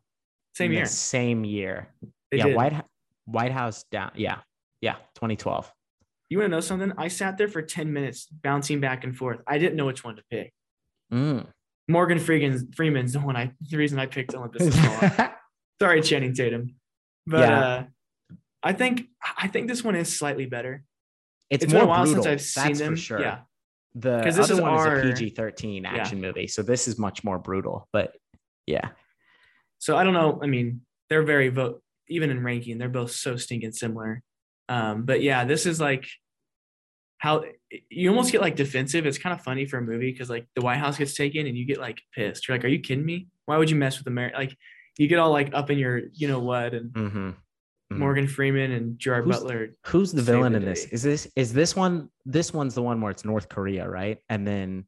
same 0.55 0.71
year. 0.71 0.85
Same 0.85 1.43
year. 1.45 1.93
They 2.31 2.37
yeah, 2.39 2.47
did. 2.47 2.55
White 2.55 2.83
White 3.25 3.51
House 3.51 3.85
down. 3.91 4.11
Yeah. 4.15 4.39
Yeah, 4.81 4.95
2012. 5.15 5.71
You 6.29 6.39
want 6.39 6.49
to 6.49 6.55
know 6.57 6.59
something? 6.59 6.91
I 6.97 7.07
sat 7.07 7.37
there 7.37 7.47
for 7.47 7.61
10 7.61 7.93
minutes 7.93 8.25
bouncing 8.25 8.81
back 8.81 9.03
and 9.05 9.15
forth. 9.15 9.39
I 9.47 9.57
didn't 9.57 9.75
know 9.75 9.85
which 9.85 10.03
one 10.03 10.17
to 10.17 10.23
pick. 10.29 10.51
Mm. 11.13 11.45
Morgan 11.87 12.19
Freeman's, 12.19 12.65
Freeman's 12.75 13.13
the 13.13 13.19
one 13.19 13.35
I 13.37 13.53
the 13.69 13.77
reason 13.77 13.97
I 13.99 14.07
picked 14.07 14.33
Olympus. 14.35 14.75
Sorry, 15.81 16.01
Channing 16.01 16.33
Tatum. 16.33 16.75
But 17.25 17.39
yeah. 17.39 17.59
uh 17.59 17.83
I 18.61 18.73
think 18.73 19.07
I 19.37 19.47
think 19.47 19.67
this 19.67 19.83
one 19.83 19.95
is 19.95 20.17
slightly 20.17 20.45
better. 20.45 20.83
It's, 21.49 21.63
It's 21.65 21.73
more 21.73 21.81
been 21.83 21.89
a 21.89 21.91
while 21.91 22.03
brutal, 22.05 22.23
since 22.23 22.33
I've 22.33 22.41
seen 22.41 22.63
that's 22.73 22.79
them. 22.79 22.95
for 22.95 23.01
sure. 23.01 23.21
Yeah. 23.21 23.39
The 23.95 24.17
other 24.19 24.31
this 24.31 24.49
is 24.49 24.59
one 24.61 24.71
our- 24.73 24.99
is 24.99 25.05
a 25.05 25.13
PG 25.13 25.29
thirteen 25.35 25.85
action 25.85 26.19
movie, 26.21 26.47
so 26.47 26.63
this 26.63 26.87
is 26.87 26.97
much 26.97 27.23
more 27.23 27.37
brutal. 27.39 27.87
But 27.93 28.15
yeah, 28.65 28.89
So 29.79 29.97
I 29.97 30.03
don't 30.03 30.13
know. 30.13 30.39
I 30.41 30.47
mean, 30.47 30.81
they're 31.09 31.23
very 31.23 31.49
vote 31.49 31.81
even 32.09 32.29
in 32.29 32.43
ranking, 32.43 32.77
they're 32.77 32.89
both 32.89 33.11
so 33.11 33.35
stinking 33.37 33.71
similar. 33.71 34.21
Um, 34.69 35.03
but 35.03 35.21
yeah, 35.21 35.45
this 35.45 35.65
is 35.65 35.79
like 35.79 36.07
how 37.17 37.43
you 37.89 38.09
almost 38.09 38.31
get 38.31 38.41
like 38.41 38.55
defensive. 38.55 39.05
It's 39.05 39.17
kind 39.17 39.33
of 39.33 39.41
funny 39.43 39.65
for 39.65 39.77
a 39.77 39.81
movie 39.81 40.11
because 40.11 40.29
like 40.29 40.45
the 40.55 40.61
White 40.61 40.77
House 40.79 40.97
gets 40.97 41.13
taken 41.15 41.47
and 41.47 41.57
you 41.57 41.65
get 41.65 41.79
like 41.79 42.01
pissed. 42.13 42.47
You're 42.47 42.57
like, 42.57 42.65
are 42.65 42.69
you 42.69 42.79
kidding 42.79 43.05
me? 43.05 43.27
Why 43.45 43.57
would 43.57 43.69
you 43.69 43.75
mess 43.77 43.97
with 43.97 44.07
America? 44.07 44.37
Like 44.37 44.57
you 44.97 45.07
get 45.07 45.19
all 45.19 45.31
like 45.31 45.53
up 45.53 45.69
in 45.71 45.77
your 45.77 46.01
you 46.13 46.27
know 46.27 46.39
what 46.39 46.73
and 46.73 47.35
hmm 47.93 47.99
Morgan 47.99 48.27
Freeman 48.27 48.71
and 48.71 48.97
Gerard 48.99 49.25
Who's- 49.25 49.39
Butler. 49.39 49.69
Who's 49.85 50.11
the 50.11 50.21
villain 50.21 50.55
in 50.55 50.65
this? 50.65 50.83
day. 50.85 50.89
Is 50.93 51.01
this 51.03 51.27
is 51.35 51.53
this 51.53 51.75
one? 51.75 52.09
This 52.25 52.53
one's 52.53 52.75
the 52.75 52.81
one 52.81 52.99
where 53.01 53.11
it's 53.11 53.25
North 53.25 53.49
Korea, 53.49 53.87
right? 53.89 54.17
And 54.29 54.45
then, 54.47 54.85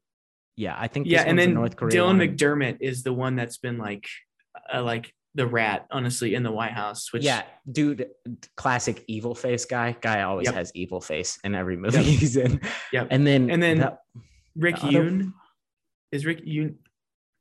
yeah, 0.56 0.76
I 0.78 0.88
think 0.88 1.06
Yeah, 1.06 1.22
this 1.22 1.30
and 1.30 1.38
then 1.38 1.54
North 1.54 1.76
Korea. 1.76 1.94
Dylan 1.96 2.18
one, 2.18 2.20
McDermott 2.20 2.78
is 2.80 3.02
the 3.02 3.12
one 3.12 3.36
that's 3.36 3.58
been 3.58 3.78
like 3.78 4.06
uh, 4.72 4.82
like 4.82 5.12
the 5.34 5.46
rat, 5.46 5.86
honestly, 5.90 6.34
in 6.34 6.42
the 6.42 6.50
White 6.52 6.72
House. 6.72 7.12
Which 7.12 7.22
yeah, 7.24 7.42
dude, 7.70 8.06
classic 8.56 9.04
evil 9.06 9.34
face 9.34 9.64
guy. 9.66 9.94
Guy 10.00 10.22
always 10.22 10.46
Yep. 10.46 10.54
has 10.54 10.72
evil 10.74 11.00
face 11.00 11.38
in 11.44 11.54
every 11.54 11.76
movie 11.76 11.96
Yep. 11.98 12.04
he's 12.20 12.36
in. 12.36 12.60
Yep. 12.92 13.08
And 13.10 13.26
then 13.26 13.50
And 13.50 13.62
then 13.62 13.78
that- 13.80 13.98
Rick 14.56 14.76
the 14.80 14.98
other- 14.98 15.22
is 16.12 16.24
Rick 16.24 16.46
Yune 16.46 16.76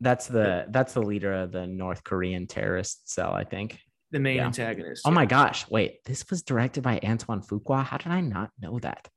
that's 0.01 0.27
the 0.27 0.65
that's 0.69 0.91
the 0.93 1.01
leader 1.01 1.31
of 1.33 1.53
the 1.53 1.65
North 1.65 2.03
Korean 2.03 2.47
terrorist 2.47 3.09
cell, 3.09 3.31
I 3.31 3.45
think. 3.45 3.79
The 4.11 4.19
main 4.19 4.37
Yeah. 4.37 4.45
antagonist. 4.45 5.03
Oh 5.05 5.11
my 5.11 5.25
gosh, 5.25 5.69
wait, 5.69 6.03
this 6.05 6.29
was 6.29 6.41
directed 6.43 6.83
by 6.83 6.99
Antoine 7.03 7.41
Fuqua. 7.41 7.83
How 7.83 7.97
did 7.97 8.11
I 8.11 8.21
not 8.21 8.51
know 8.59 8.79
that? 8.79 9.07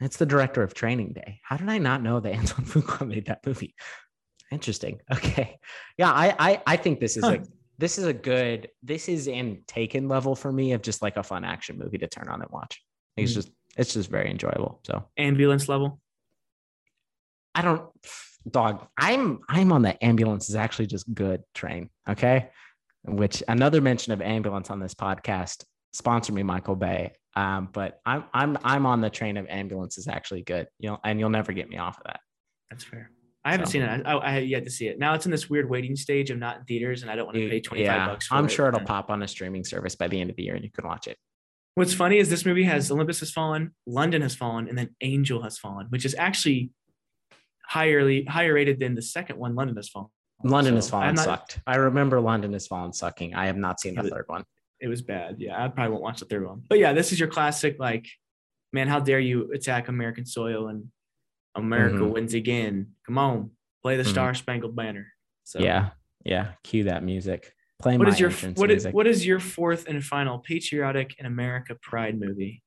It's 0.00 0.16
the 0.16 0.26
director 0.26 0.62
of 0.62 0.74
Training 0.74 1.12
Day. 1.12 1.40
How 1.42 1.56
did 1.56 1.68
I 1.68 1.78
not 1.78 2.02
know 2.02 2.20
that 2.20 2.34
Antoine 2.38 2.66
Fuqua 2.66 3.06
made 3.06 3.26
that 3.26 3.46
movie? 3.46 3.74
Interesting. 4.50 5.00
Okay. 5.12 5.58
Yeah, 5.98 6.10
I 6.12 6.34
I, 6.38 6.62
I 6.66 6.76
think 6.76 7.00
this 7.00 7.16
is 7.16 7.24
Huh. 7.24 7.30
like 7.30 7.44
this 7.78 7.98
is 7.98 8.04
a 8.06 8.12
good 8.12 8.68
this 8.82 9.08
is 9.08 9.26
in 9.26 9.62
taken 9.66 10.06
level 10.08 10.36
for 10.36 10.52
me 10.52 10.72
of 10.72 10.82
just 10.82 11.02
like 11.02 11.16
a 11.16 11.22
fun 11.22 11.44
action 11.44 11.78
movie 11.78 11.98
to 11.98 12.06
turn 12.06 12.28
on 12.28 12.40
and 12.42 12.50
watch. 12.50 12.80
It's 13.16 13.32
Mhm. 13.32 13.34
just 13.34 13.50
it's 13.76 13.94
just 13.94 14.10
very 14.10 14.30
enjoyable. 14.30 14.80
So 14.84 15.08
ambulance 15.16 15.68
level. 15.68 16.00
I 17.54 17.62
don't 17.62 17.88
dog. 18.48 18.86
I'm 18.98 19.40
I'm 19.48 19.72
on 19.72 19.82
the 19.82 20.02
ambulance 20.04 20.48
is 20.48 20.54
actually 20.56 20.86
just 20.86 21.12
good 21.14 21.42
train. 21.54 21.90
Okay. 22.08 22.50
Which 23.04 23.42
another 23.48 23.80
mention 23.80 24.12
of 24.12 24.22
ambulance 24.22 24.70
on 24.70 24.80
this 24.80 24.94
podcast. 24.94 25.64
Sponsor 25.92 26.32
me, 26.32 26.42
Michael 26.42 26.76
Bay. 26.76 27.12
Um, 27.36 27.68
but 27.72 28.00
I'm 28.06 28.24
I'm 28.32 28.56
I'm 28.64 28.86
on 28.86 29.00
the 29.00 29.10
train 29.10 29.36
of 29.36 29.46
ambulance 29.48 29.98
is 29.98 30.08
actually 30.08 30.42
good. 30.42 30.68
You 30.78 30.90
know, 30.90 30.98
and 31.04 31.20
you'll 31.20 31.30
never 31.30 31.52
get 31.52 31.68
me 31.68 31.76
off 31.76 31.98
of 31.98 32.04
that. 32.04 32.20
That's 32.70 32.84
fair. 32.84 33.10
I 33.44 33.50
haven't 33.50 33.66
So- 33.66 33.72
seen 33.72 33.82
it. 33.82 34.02
I, 34.06 34.18
I 34.18 34.30
have 34.30 34.46
yet 34.46 34.64
to 34.64 34.70
see 34.70 34.86
it. 34.88 34.98
Now 34.98 35.14
it's 35.14 35.26
in 35.26 35.30
this 35.30 35.50
weird 35.50 35.68
waiting 35.68 35.96
stage 35.96 36.30
of 36.30 36.38
not 36.38 36.58
in 36.60 36.64
theaters, 36.64 37.02
and 37.02 37.10
I 37.10 37.16
don't 37.16 37.26
want 37.26 37.36
to 37.36 37.48
pay 37.48 37.60
twenty 37.60 37.86
five 37.86 38.08
bucks. 38.08 38.28
For 38.28 38.34
it. 38.34 38.38
I'm 38.38 38.46
it. 38.46 38.50
sure 38.50 38.68
it'll 38.68 38.80
pop 38.80 39.10
on 39.10 39.22
a 39.22 39.28
streaming 39.28 39.64
service 39.64 39.94
by 39.96 40.08
the 40.08 40.20
end 40.20 40.30
of 40.30 40.36
the 40.36 40.44
year 40.44 40.54
and 40.54 40.64
you 40.64 40.70
can 40.70 40.86
watch 40.86 41.06
it. 41.06 41.18
What's 41.74 41.92
funny 41.92 42.18
is 42.18 42.30
this 42.30 42.46
movie 42.46 42.64
has 42.64 42.90
Olympus 42.90 43.20
has 43.20 43.30
fallen, 43.32 43.74
London 43.86 44.22
has 44.22 44.34
fallen, 44.34 44.68
and 44.68 44.78
then 44.78 44.90
Angel 45.00 45.42
has 45.42 45.58
fallen, 45.58 45.88
which 45.90 46.04
is 46.04 46.14
actually 46.16 46.70
higherly 47.70 48.26
higher 48.28 48.54
rated 48.54 48.78
than 48.80 48.94
the 48.94 49.02
second 49.02 49.38
one. 49.38 49.54
London 49.54 49.76
has 49.76 49.88
fallen. 49.88 50.08
London 50.42 50.74
has 50.74 50.90
fallen 50.90 51.14
not- 51.14 51.24
sucked. 51.24 51.60
I 51.66 51.76
remember 51.76 52.20
London 52.20 52.52
has 52.52 52.66
fallen 52.66 52.92
sucking. 52.92 53.34
I 53.34 53.46
have 53.46 53.56
not 53.56 53.80
seen 53.80 53.94
the 53.94 54.02
third 54.08 54.24
one. 54.26 54.44
It 54.80 54.88
was 54.88 55.00
bad. 55.02 55.36
Yeah, 55.38 55.62
I 55.62 55.68
probably 55.68 55.92
won't 55.92 56.02
watch 56.02 56.20
the 56.20 56.26
third 56.26 56.46
one. 56.46 56.62
But 56.68 56.78
yeah, 56.78 56.92
this 56.92 57.12
is 57.12 57.18
your 57.20 57.28
classic. 57.28 57.76
Like, 57.78 58.06
man, 58.72 58.88
how 58.88 59.00
dare 59.00 59.20
you 59.20 59.52
attack 59.52 59.88
American 59.88 60.26
soil 60.26 60.68
and 60.68 60.90
America 61.54 61.98
Mhm. 61.98 62.12
wins 62.12 62.34
again? 62.34 62.94
Come 63.06 63.16
on, 63.16 63.52
play 63.82 63.96
the 63.96 64.02
Mhm. 64.02 64.08
Star 64.10 64.34
Spangled 64.34 64.76
Banner. 64.76 65.06
So 65.44 65.60
Yeah. 65.60 65.90
Yeah. 66.24 66.52
Cue 66.64 66.84
that 66.84 67.02
music. 67.02 67.54
Play 67.80 67.96
What 67.98 68.08
my 68.08 68.14
is 68.14 68.20
your 68.20 68.30
what 68.54 68.70
is 68.70 68.86
what 68.88 69.06
is 69.06 69.26
your 69.26 69.40
fourth 69.40 69.86
and 69.88 70.02
final 70.04 70.38
patriotic 70.38 71.14
and 71.18 71.26
America 71.26 71.74
pride 71.80 72.18
movie? 72.18 72.62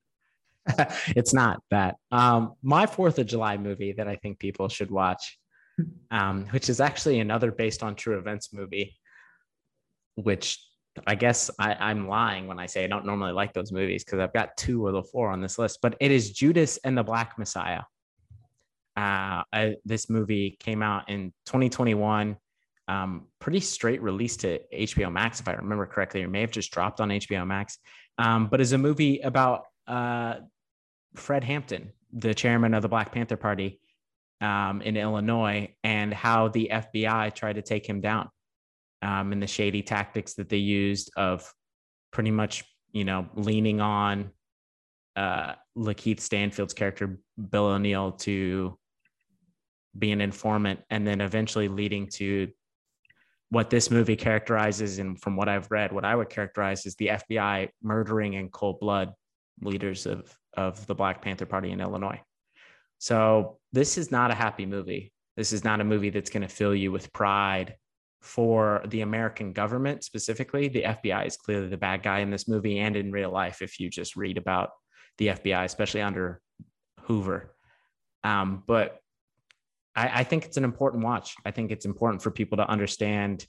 it's 1.15 1.33
not 1.33 1.61
that. 1.71 1.95
Um, 2.11 2.53
my 2.61 2.85
Fourth 2.85 3.19
of 3.19 3.25
July 3.25 3.57
movie 3.57 3.93
that 3.93 4.07
I 4.07 4.15
think 4.17 4.37
people 4.39 4.67
should 4.69 4.91
watch, 4.91 5.39
um, 6.11 6.45
which 6.47 6.69
is 6.69 6.79
actually 6.79 7.19
another 7.19 7.51
based 7.51 7.83
on 7.83 7.95
true 7.95 8.17
events 8.17 8.53
movie, 8.53 8.97
which 10.15 10.59
I 11.05 11.15
guess 11.15 11.51
I, 11.59 11.73
I'm 11.75 12.07
lying 12.07 12.47
when 12.47 12.59
I 12.59 12.65
say 12.65 12.83
I 12.83 12.87
don't 12.87 13.05
normally 13.05 13.33
like 13.33 13.53
those 13.53 13.71
movies 13.71 14.03
because 14.03 14.19
I've 14.19 14.33
got 14.33 14.57
two 14.57 14.87
of 14.87 14.93
the 14.93 15.03
four 15.03 15.29
on 15.29 15.41
this 15.41 15.59
list, 15.59 15.79
but 15.81 15.95
it 15.99 16.11
is 16.11 16.31
Judas 16.31 16.77
and 16.83 16.97
the 16.97 17.03
Black 17.03 17.37
Messiah. 17.37 17.81
Uh, 18.95 19.43
I, 19.53 19.75
this 19.85 20.09
movie 20.09 20.57
came 20.59 20.81
out 20.81 21.09
in 21.09 21.31
2021, 21.45 22.35
um, 22.87 23.27
pretty 23.39 23.59
straight 23.59 24.01
release 24.01 24.37
to 24.37 24.59
HBO 24.73 25.11
Max, 25.11 25.39
if 25.39 25.47
I 25.47 25.53
remember 25.53 25.85
correctly, 25.85 26.23
or 26.23 26.29
may 26.29 26.41
have 26.41 26.51
just 26.51 26.71
dropped 26.71 26.99
on 26.99 27.09
HBO 27.09 27.45
Max, 27.45 27.77
um, 28.17 28.47
but 28.47 28.59
is 28.59 28.71
a 28.71 28.77
movie 28.77 29.19
about 29.19 29.65
uh, 29.87 30.37
Fred 31.15 31.43
Hampton, 31.43 31.91
the 32.11 32.33
chairman 32.33 32.73
of 32.73 32.81
the 32.81 32.89
Black 32.89 33.11
Panther 33.11 33.37
Party 33.37 33.79
um, 34.41 34.81
in 34.81 34.97
Illinois, 34.97 35.73
and 35.83 36.13
how 36.13 36.49
the 36.49 36.69
FBI 36.71 37.33
tried 37.33 37.53
to 37.53 37.61
take 37.61 37.87
him 37.87 38.01
down 38.01 38.29
um, 39.01 39.31
and 39.31 39.41
the 39.41 39.47
shady 39.47 39.81
tactics 39.81 40.33
that 40.35 40.49
they 40.49 40.57
used 40.57 41.11
of 41.15 41.51
pretty 42.11 42.31
much, 42.31 42.63
you 42.91 43.05
know, 43.05 43.27
leaning 43.35 43.81
on 43.81 44.31
uh, 45.15 45.53
Lakeith 45.77 46.19
Stanfield's 46.19 46.73
character, 46.73 47.19
Bill 47.49 47.65
O'Neill, 47.65 48.11
to 48.13 48.77
be 49.97 50.11
an 50.11 50.21
informant, 50.21 50.79
and 50.89 51.05
then 51.05 51.21
eventually 51.21 51.67
leading 51.67 52.07
to 52.07 52.49
what 53.49 53.69
this 53.69 53.89
movie 53.89 54.15
characterizes, 54.15 54.99
and 54.99 55.19
from 55.21 55.35
what 55.35 55.47
I've 55.47 55.71
read, 55.71 55.91
what 55.91 56.05
I 56.05 56.15
would 56.15 56.29
characterize 56.29 56.85
is 56.85 56.95
the 56.95 57.07
FBI 57.07 57.69
murdering 57.81 58.33
in 58.33 58.49
cold 58.49 58.79
blood 58.79 59.13
leaders 59.61 60.05
of 60.05 60.35
of 60.55 60.85
the 60.87 60.95
Black 60.95 61.21
Panther 61.21 61.45
Party 61.45 61.71
in 61.71 61.79
Illinois. 61.79 62.19
So 62.97 63.59
this 63.77 63.95
is 63.95 64.11
not 64.11 64.31
a 64.31 64.33
happy 64.33 64.65
movie. 64.65 65.13
This 65.35 65.53
is 65.53 65.63
not 65.63 65.81
a 65.81 65.83
movie 65.83 66.09
that's 66.09 66.31
going 66.31 66.41
to 66.41 66.47
fill 66.47 66.73
you 66.73 66.91
with 66.91 67.13
pride 67.13 67.75
for 68.23 68.81
the 68.87 69.01
American 69.01 69.53
government 69.53 70.03
specifically. 70.03 70.67
The 70.67 70.81
FBI 70.81 71.27
is 71.27 71.37
clearly 71.37 71.67
the 71.67 71.77
bad 71.77 72.01
guy 72.01 72.19
in 72.19 72.31
this 72.31 72.47
movie 72.47 72.79
and 72.79 72.95
in 72.95 73.11
real 73.11 73.31
life. 73.31 73.61
If 73.61 73.79
you 73.79 73.91
just 73.91 74.15
read 74.15 74.39
about 74.39 74.71
the 75.19 75.27
FBI, 75.27 75.63
especially 75.63 76.01
under 76.01 76.41
Hoover, 77.01 77.53
um, 78.23 78.63
but 78.65 78.97
I, 79.95 80.21
I 80.21 80.23
think 80.23 80.45
it's 80.45 80.57
an 80.57 80.63
important 80.63 81.03
watch. 81.03 81.35
I 81.45 81.51
think 81.51 81.69
it's 81.69 81.85
important 81.85 82.23
for 82.23 82.31
people 82.31 82.57
to 82.57 82.67
understand 82.67 83.45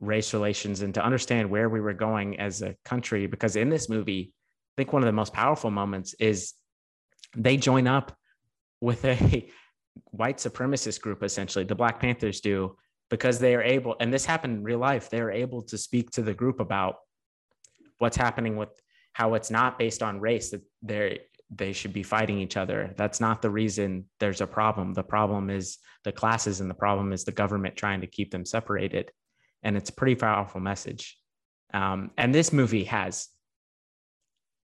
race 0.00 0.34
relations 0.34 0.82
and 0.82 0.92
to 0.94 1.04
understand 1.04 1.48
where 1.48 1.68
we 1.68 1.80
were 1.80 1.94
going 1.94 2.40
as 2.40 2.60
a 2.60 2.74
country 2.84 3.28
because 3.28 3.54
in 3.54 3.68
this 3.68 3.88
movie 3.88 4.32
I 4.34 4.82
think 4.82 4.92
one 4.92 5.02
of 5.02 5.06
the 5.06 5.12
most 5.12 5.32
powerful 5.32 5.70
moments 5.70 6.14
is 6.14 6.54
they 7.36 7.56
join 7.56 7.86
up 7.86 8.16
with 8.84 9.04
a 9.04 9.48
white 10.10 10.36
supremacist 10.36 11.00
group, 11.00 11.22
essentially, 11.22 11.64
the 11.64 11.74
Black 11.74 11.98
Panthers 11.98 12.40
do, 12.40 12.76
because 13.10 13.38
they 13.38 13.54
are 13.54 13.62
able, 13.62 13.96
and 14.00 14.12
this 14.12 14.24
happened 14.26 14.58
in 14.58 14.62
real 14.62 14.78
life, 14.78 15.08
they 15.08 15.20
are 15.20 15.30
able 15.30 15.62
to 15.62 15.78
speak 15.78 16.10
to 16.10 16.22
the 16.22 16.34
group 16.34 16.60
about 16.60 16.96
what's 17.98 18.16
happening 18.16 18.56
with 18.56 18.68
how 19.14 19.34
it's 19.34 19.50
not 19.50 19.78
based 19.78 20.02
on 20.02 20.20
race, 20.20 20.50
that 20.50 20.62
they're 20.82 21.18
they 21.50 21.72
should 21.72 21.92
be 21.92 22.02
fighting 22.02 22.38
each 22.38 22.56
other. 22.56 22.92
That's 22.96 23.20
not 23.20 23.40
the 23.40 23.50
reason 23.50 24.06
there's 24.18 24.40
a 24.40 24.46
problem. 24.46 24.92
The 24.92 25.04
problem 25.04 25.50
is 25.50 25.78
the 26.02 26.10
classes, 26.10 26.60
and 26.60 26.68
the 26.68 26.74
problem 26.74 27.12
is 27.12 27.22
the 27.22 27.32
government 27.32 27.76
trying 27.76 28.00
to 28.00 28.06
keep 28.06 28.30
them 28.30 28.44
separated. 28.44 29.12
And 29.62 29.76
it's 29.76 29.90
a 29.90 29.94
pretty 29.94 30.16
powerful 30.16 30.60
message. 30.60 31.16
Um, 31.72 32.10
and 32.18 32.34
this 32.34 32.52
movie 32.52 32.84
has 32.84 33.28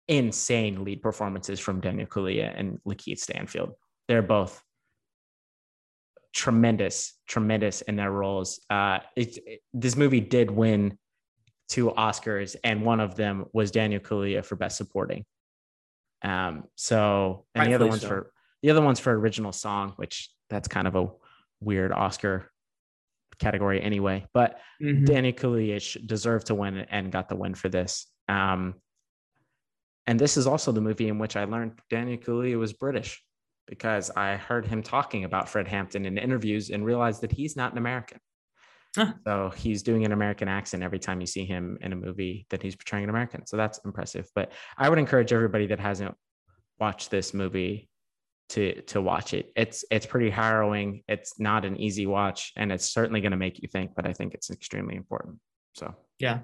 insane 0.08 0.82
lead 0.82 1.00
performances 1.00 1.60
from 1.60 1.80
Daniel 1.80 2.08
Kaluuya 2.08 2.52
and 2.58 2.80
Lakeith 2.84 3.20
Stanfield. 3.20 3.74
They're 4.10 4.22
both 4.22 4.60
tremendous, 6.34 7.14
tremendous 7.28 7.80
in 7.82 7.94
their 7.94 8.10
roles. 8.10 8.58
Uh, 8.68 8.98
it, 9.14 9.38
it- 9.46 9.60
this 9.72 9.94
movie 9.94 10.18
did 10.20 10.50
win 10.50 10.98
two 11.68 11.90
Oscars, 11.90 12.56
and 12.64 12.84
one 12.84 12.98
of 12.98 13.14
them 13.14 13.44
was 13.52 13.70
Daniel 13.70 14.00
Kaluuya 14.00 14.44
for 14.44 14.56
Best 14.56 14.76
Supporting. 14.76 15.24
Um, 16.22 16.64
so, 16.74 17.46
and 17.54 17.70
the 17.70 17.74
other 17.76 17.86
ones 17.86 18.00
so. 18.02 18.08
for 18.08 18.32
the 18.64 18.70
other 18.70 18.82
ones 18.82 18.98
for 18.98 19.16
original 19.16 19.52
song, 19.52 19.92
which 19.94 20.28
that's 20.48 20.66
kind 20.66 20.88
of 20.88 20.96
a 20.96 21.06
weird 21.60 21.92
Oscar 21.92 22.50
category 23.38 23.80
anyway. 23.80 24.26
But 24.34 24.58
Mhm. 24.82 25.06
Danny 25.06 25.32
Kaluuya 25.32 26.04
deserved 26.04 26.48
to 26.48 26.56
win 26.56 26.78
and 26.78 27.12
got 27.12 27.28
the 27.28 27.36
win 27.36 27.54
for 27.54 27.68
this. 27.68 28.08
Um, 28.26 28.74
and 30.08 30.18
this 30.18 30.36
is 30.36 30.48
also 30.48 30.72
the 30.72 30.80
movie 30.80 31.06
in 31.06 31.20
which 31.20 31.36
I 31.36 31.44
learned 31.44 31.78
Danny 31.90 32.18
Kaluuya 32.18 32.58
was 32.58 32.72
British 32.72 33.22
because 33.70 34.10
I 34.10 34.36
heard 34.36 34.66
him 34.66 34.82
talking 34.82 35.24
about 35.24 35.48
Fred 35.48 35.68
Hampton 35.68 36.04
in 36.04 36.18
interviews 36.18 36.68
and 36.68 36.84
realized 36.84 37.22
that 37.22 37.32
he's 37.32 37.56
not 37.56 37.72
an 37.72 37.78
American. 37.78 38.18
Huh. 38.96 39.12
So 39.24 39.52
he's 39.56 39.84
doing 39.84 40.04
an 40.04 40.10
American 40.10 40.48
accent 40.48 40.82
every 40.82 40.98
time 40.98 41.20
you 41.20 41.26
see 41.26 41.44
him 41.44 41.78
in 41.80 41.92
a 41.92 41.96
movie 41.96 42.46
that 42.50 42.60
he's 42.60 42.74
portraying 42.74 43.04
an 43.04 43.10
American. 43.10 43.46
So 43.46 43.56
that's 43.56 43.78
impressive. 43.84 44.28
But 44.34 44.50
I 44.76 44.88
would 44.88 44.98
encourage 44.98 45.32
everybody 45.32 45.68
that 45.68 45.78
hasn't 45.78 46.14
watched 46.80 47.10
this 47.12 47.32
movie 47.32 47.88
to 48.50 48.82
to 48.82 49.00
watch 49.00 49.32
it. 49.32 49.52
It's 49.54 49.84
it's 49.92 50.06
pretty 50.06 50.28
harrowing. 50.28 51.04
It's 51.06 51.38
not 51.38 51.64
an 51.64 51.76
easy 51.76 52.06
watch, 52.06 52.52
and 52.56 52.72
it's 52.72 52.90
certainly 52.90 53.20
going 53.20 53.30
to 53.30 53.36
make 53.36 53.62
you 53.62 53.68
think. 53.68 53.92
But 53.94 54.06
I 54.06 54.12
think 54.12 54.34
it's 54.34 54.50
extremely 54.50 54.96
important. 54.96 55.38
So 55.76 55.94
Yeah. 56.18 56.40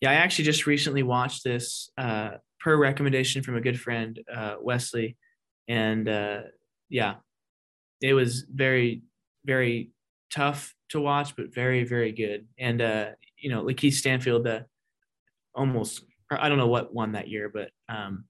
Yeah, 0.00 0.10
I 0.10 0.14
actually 0.14 0.46
just 0.46 0.66
recently 0.66 1.04
watched 1.04 1.44
this 1.44 1.88
uh, 1.96 2.32
per 2.58 2.76
recommendation 2.76 3.42
from 3.42 3.56
a 3.56 3.60
good 3.60 3.80
friend, 3.80 4.20
uh, 4.32 4.56
Wesley. 4.60 5.16
And 5.68 6.08
uh, 6.08 6.40
yeah, 6.88 7.16
it 8.00 8.14
was 8.14 8.44
very, 8.52 9.02
very 9.44 9.90
tough 10.32 10.74
to 10.90 11.00
watch, 11.00 11.36
but 11.36 11.54
very, 11.54 11.84
very 11.84 12.12
good. 12.12 12.46
And, 12.58 12.80
uh, 12.80 13.06
you 13.38 13.50
know, 13.50 13.64
Lakeith 13.64 13.94
Stanfield, 13.94 14.46
uh, 14.46 14.60
almost, 15.54 16.04
I 16.30 16.48
don't 16.48 16.58
know 16.58 16.68
what 16.68 16.94
won 16.94 17.12
that 17.12 17.28
year, 17.28 17.48
but 17.52 17.70
um, 17.88 18.24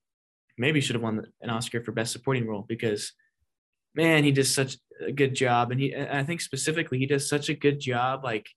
maybe 0.59 0.81
should 0.81 0.95
have 0.97 1.03
won 1.03 1.27
an 1.41 1.51
Oscar 1.51 1.83
for 1.83 1.93
Best 1.93 2.13
Supporting 2.13 2.47
Role 2.47 2.65
because, 2.69 3.13
man, 3.95 4.25
he 4.25 4.33
does 4.33 4.55
such 4.55 4.77
a 5.07 5.13
good 5.13 5.35
job. 5.35 5.71
And 5.71 5.81
he, 5.81 5.93
and 5.93 6.09
I 6.09 6.25
think 6.25 6.41
specifically, 6.41 6.99
he 6.99 7.07
does 7.07 7.29
such 7.29 7.49
a 7.49 7.55
good 7.55 7.81
job, 7.81 8.25
like, 8.25 8.49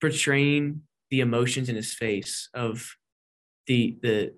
portraying 0.00 0.82
the 1.10 1.20
emotions 1.20 1.68
in 1.68 1.76
his 1.76 1.94
face 1.94 2.48
of 2.52 2.96
the 3.66 3.96
the 4.02 4.34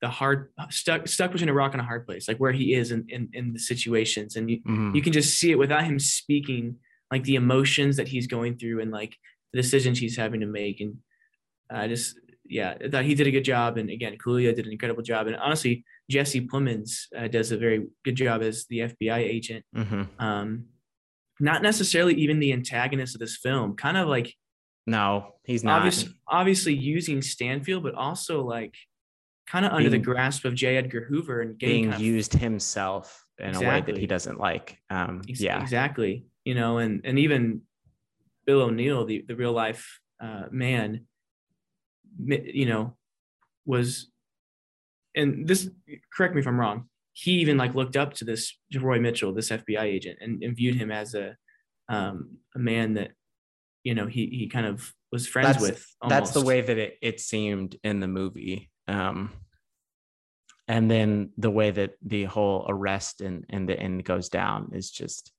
the 0.00 0.08
hard 0.08 0.50
stuck 0.70 1.08
stuck 1.08 1.32
between 1.32 1.48
a 1.48 1.54
rock 1.54 1.72
and 1.72 1.80
a 1.80 1.84
hard 1.84 2.06
place 2.06 2.28
like 2.28 2.38
where 2.38 2.52
he 2.52 2.74
is 2.74 2.92
in 2.92 3.04
in, 3.08 3.28
in 3.32 3.52
the 3.52 3.58
situations 3.58 4.36
and 4.36 4.50
you, 4.50 4.60
mhm. 4.62 4.94
you 4.94 5.02
can 5.02 5.12
just 5.12 5.38
see 5.38 5.50
it 5.50 5.58
without 5.58 5.84
him 5.84 5.98
speaking 5.98 6.76
like 7.10 7.24
the 7.24 7.34
emotions 7.34 7.96
that 7.96 8.08
he's 8.08 8.26
going 8.26 8.56
through 8.56 8.80
and 8.80 8.90
like 8.90 9.16
the 9.52 9.60
decisions 9.60 9.98
he's 9.98 10.16
having 10.16 10.40
to 10.40 10.46
make 10.46 10.80
and 10.80 10.96
i 11.70 11.88
just 11.88 12.18
yeah 12.44 12.74
I 12.82 12.88
thought 12.88 13.04
he 13.04 13.14
did 13.14 13.26
a 13.26 13.30
good 13.30 13.44
job 13.44 13.76
and 13.76 13.90
again 13.90 14.16
Kaluuya 14.16 14.54
did 14.54 14.66
an 14.66 14.72
incredible 14.72 15.02
job 15.02 15.26
and 15.26 15.36
honestly 15.36 15.84
jesse 16.10 16.46
plemons 16.46 17.06
uh, 17.16 17.28
does 17.28 17.52
a 17.52 17.58
very 17.58 17.86
good 18.04 18.14
job 18.14 18.42
as 18.42 18.66
the 18.70 18.80
fbi 18.80 19.18
agent 19.18 19.64
Mhm. 19.76 20.08
um 20.18 20.64
not 21.40 21.62
necessarily 21.62 22.14
even 22.14 22.40
the 22.40 22.52
antagonist 22.52 23.14
of 23.14 23.20
this 23.20 23.36
film 23.36 23.76
kind 23.76 23.96
of 23.96 24.08
like 24.08 24.34
no, 24.88 25.34
he's 25.44 25.62
not. 25.62 25.76
obviously 25.76 26.14
obviously 26.26 26.74
using 26.74 27.20
Stanfield, 27.20 27.82
but 27.82 27.94
also 27.94 28.42
like 28.42 28.74
kind 29.48 29.64
of 29.64 29.72
under 29.72 29.88
the 29.90 29.98
grasp 29.98 30.44
of 30.44 30.54
J. 30.54 30.76
Edgar 30.76 31.04
Hoover 31.04 31.40
and 31.40 31.58
getting 31.58 31.74
being 31.74 31.84
kind 31.90 31.94
of- 31.94 32.00
used 32.00 32.32
himself 32.34 33.24
in 33.38 33.54
a 33.54 33.60
way 33.60 33.80
that 33.86 33.96
he 33.96 34.06
doesn't 34.06 34.38
like. 34.38 34.78
Um, 34.90 35.22
yeah, 35.26 35.60
exactly. 35.62 36.26
You 36.44 36.54
know, 36.54 36.78
and 36.78 37.00
and 37.04 37.18
even 37.18 37.62
Bill 38.46 38.62
O'Neill, 38.62 39.04
the 39.04 39.24
the 39.26 39.36
real 39.36 39.52
life 39.52 40.00
uh, 40.20 40.44
man, 40.50 41.06
you 42.26 42.66
know, 42.66 42.96
was, 43.64 44.10
and 45.14 45.46
this 45.46 45.68
correct 46.14 46.34
me 46.34 46.40
if 46.40 46.46
I'm 46.46 46.58
wrong. 46.58 46.88
He 47.12 47.32
even 47.40 47.56
like 47.56 47.74
looked 47.74 47.96
up 47.96 48.14
to 48.14 48.24
this 48.24 48.56
Roy 48.74 49.00
Mitchell, 49.00 49.34
this 49.34 49.50
FBI 49.50 49.82
agent, 49.82 50.18
and, 50.20 50.42
and 50.42 50.56
viewed 50.56 50.76
him 50.76 50.90
as 50.90 51.14
a 51.14 51.36
um, 51.88 52.38
a 52.54 52.58
man 52.58 52.94
that 52.94 53.12
you 53.84 53.94
know 53.94 54.06
he 54.06 54.26
he 54.26 54.48
kind 54.48 54.66
of 54.66 54.92
was 55.12 55.26
friends 55.26 55.48
That's- 55.58 55.62
with. 55.62 55.86
that's 56.08 56.32
the 56.32 56.42
way 56.44 56.60
that 56.60 56.76
it, 56.76 56.98
it 57.00 57.20
seemed 57.20 57.76
in 57.82 58.00
the 58.00 58.08
movie. 58.08 58.70
Um, 58.88 59.32
and 60.66 60.90
then 60.90 61.30
the 61.38 61.50
way 61.50 61.70
that 61.70 61.92
the 62.02 62.24
whole 62.24 62.66
arrest 62.68 63.20
and, 63.20 63.44
and 63.48 63.68
the 63.68 63.78
end 63.78 64.04
goes 64.04 64.28
down 64.28 64.70
is 64.72 64.90
just, 64.90 65.32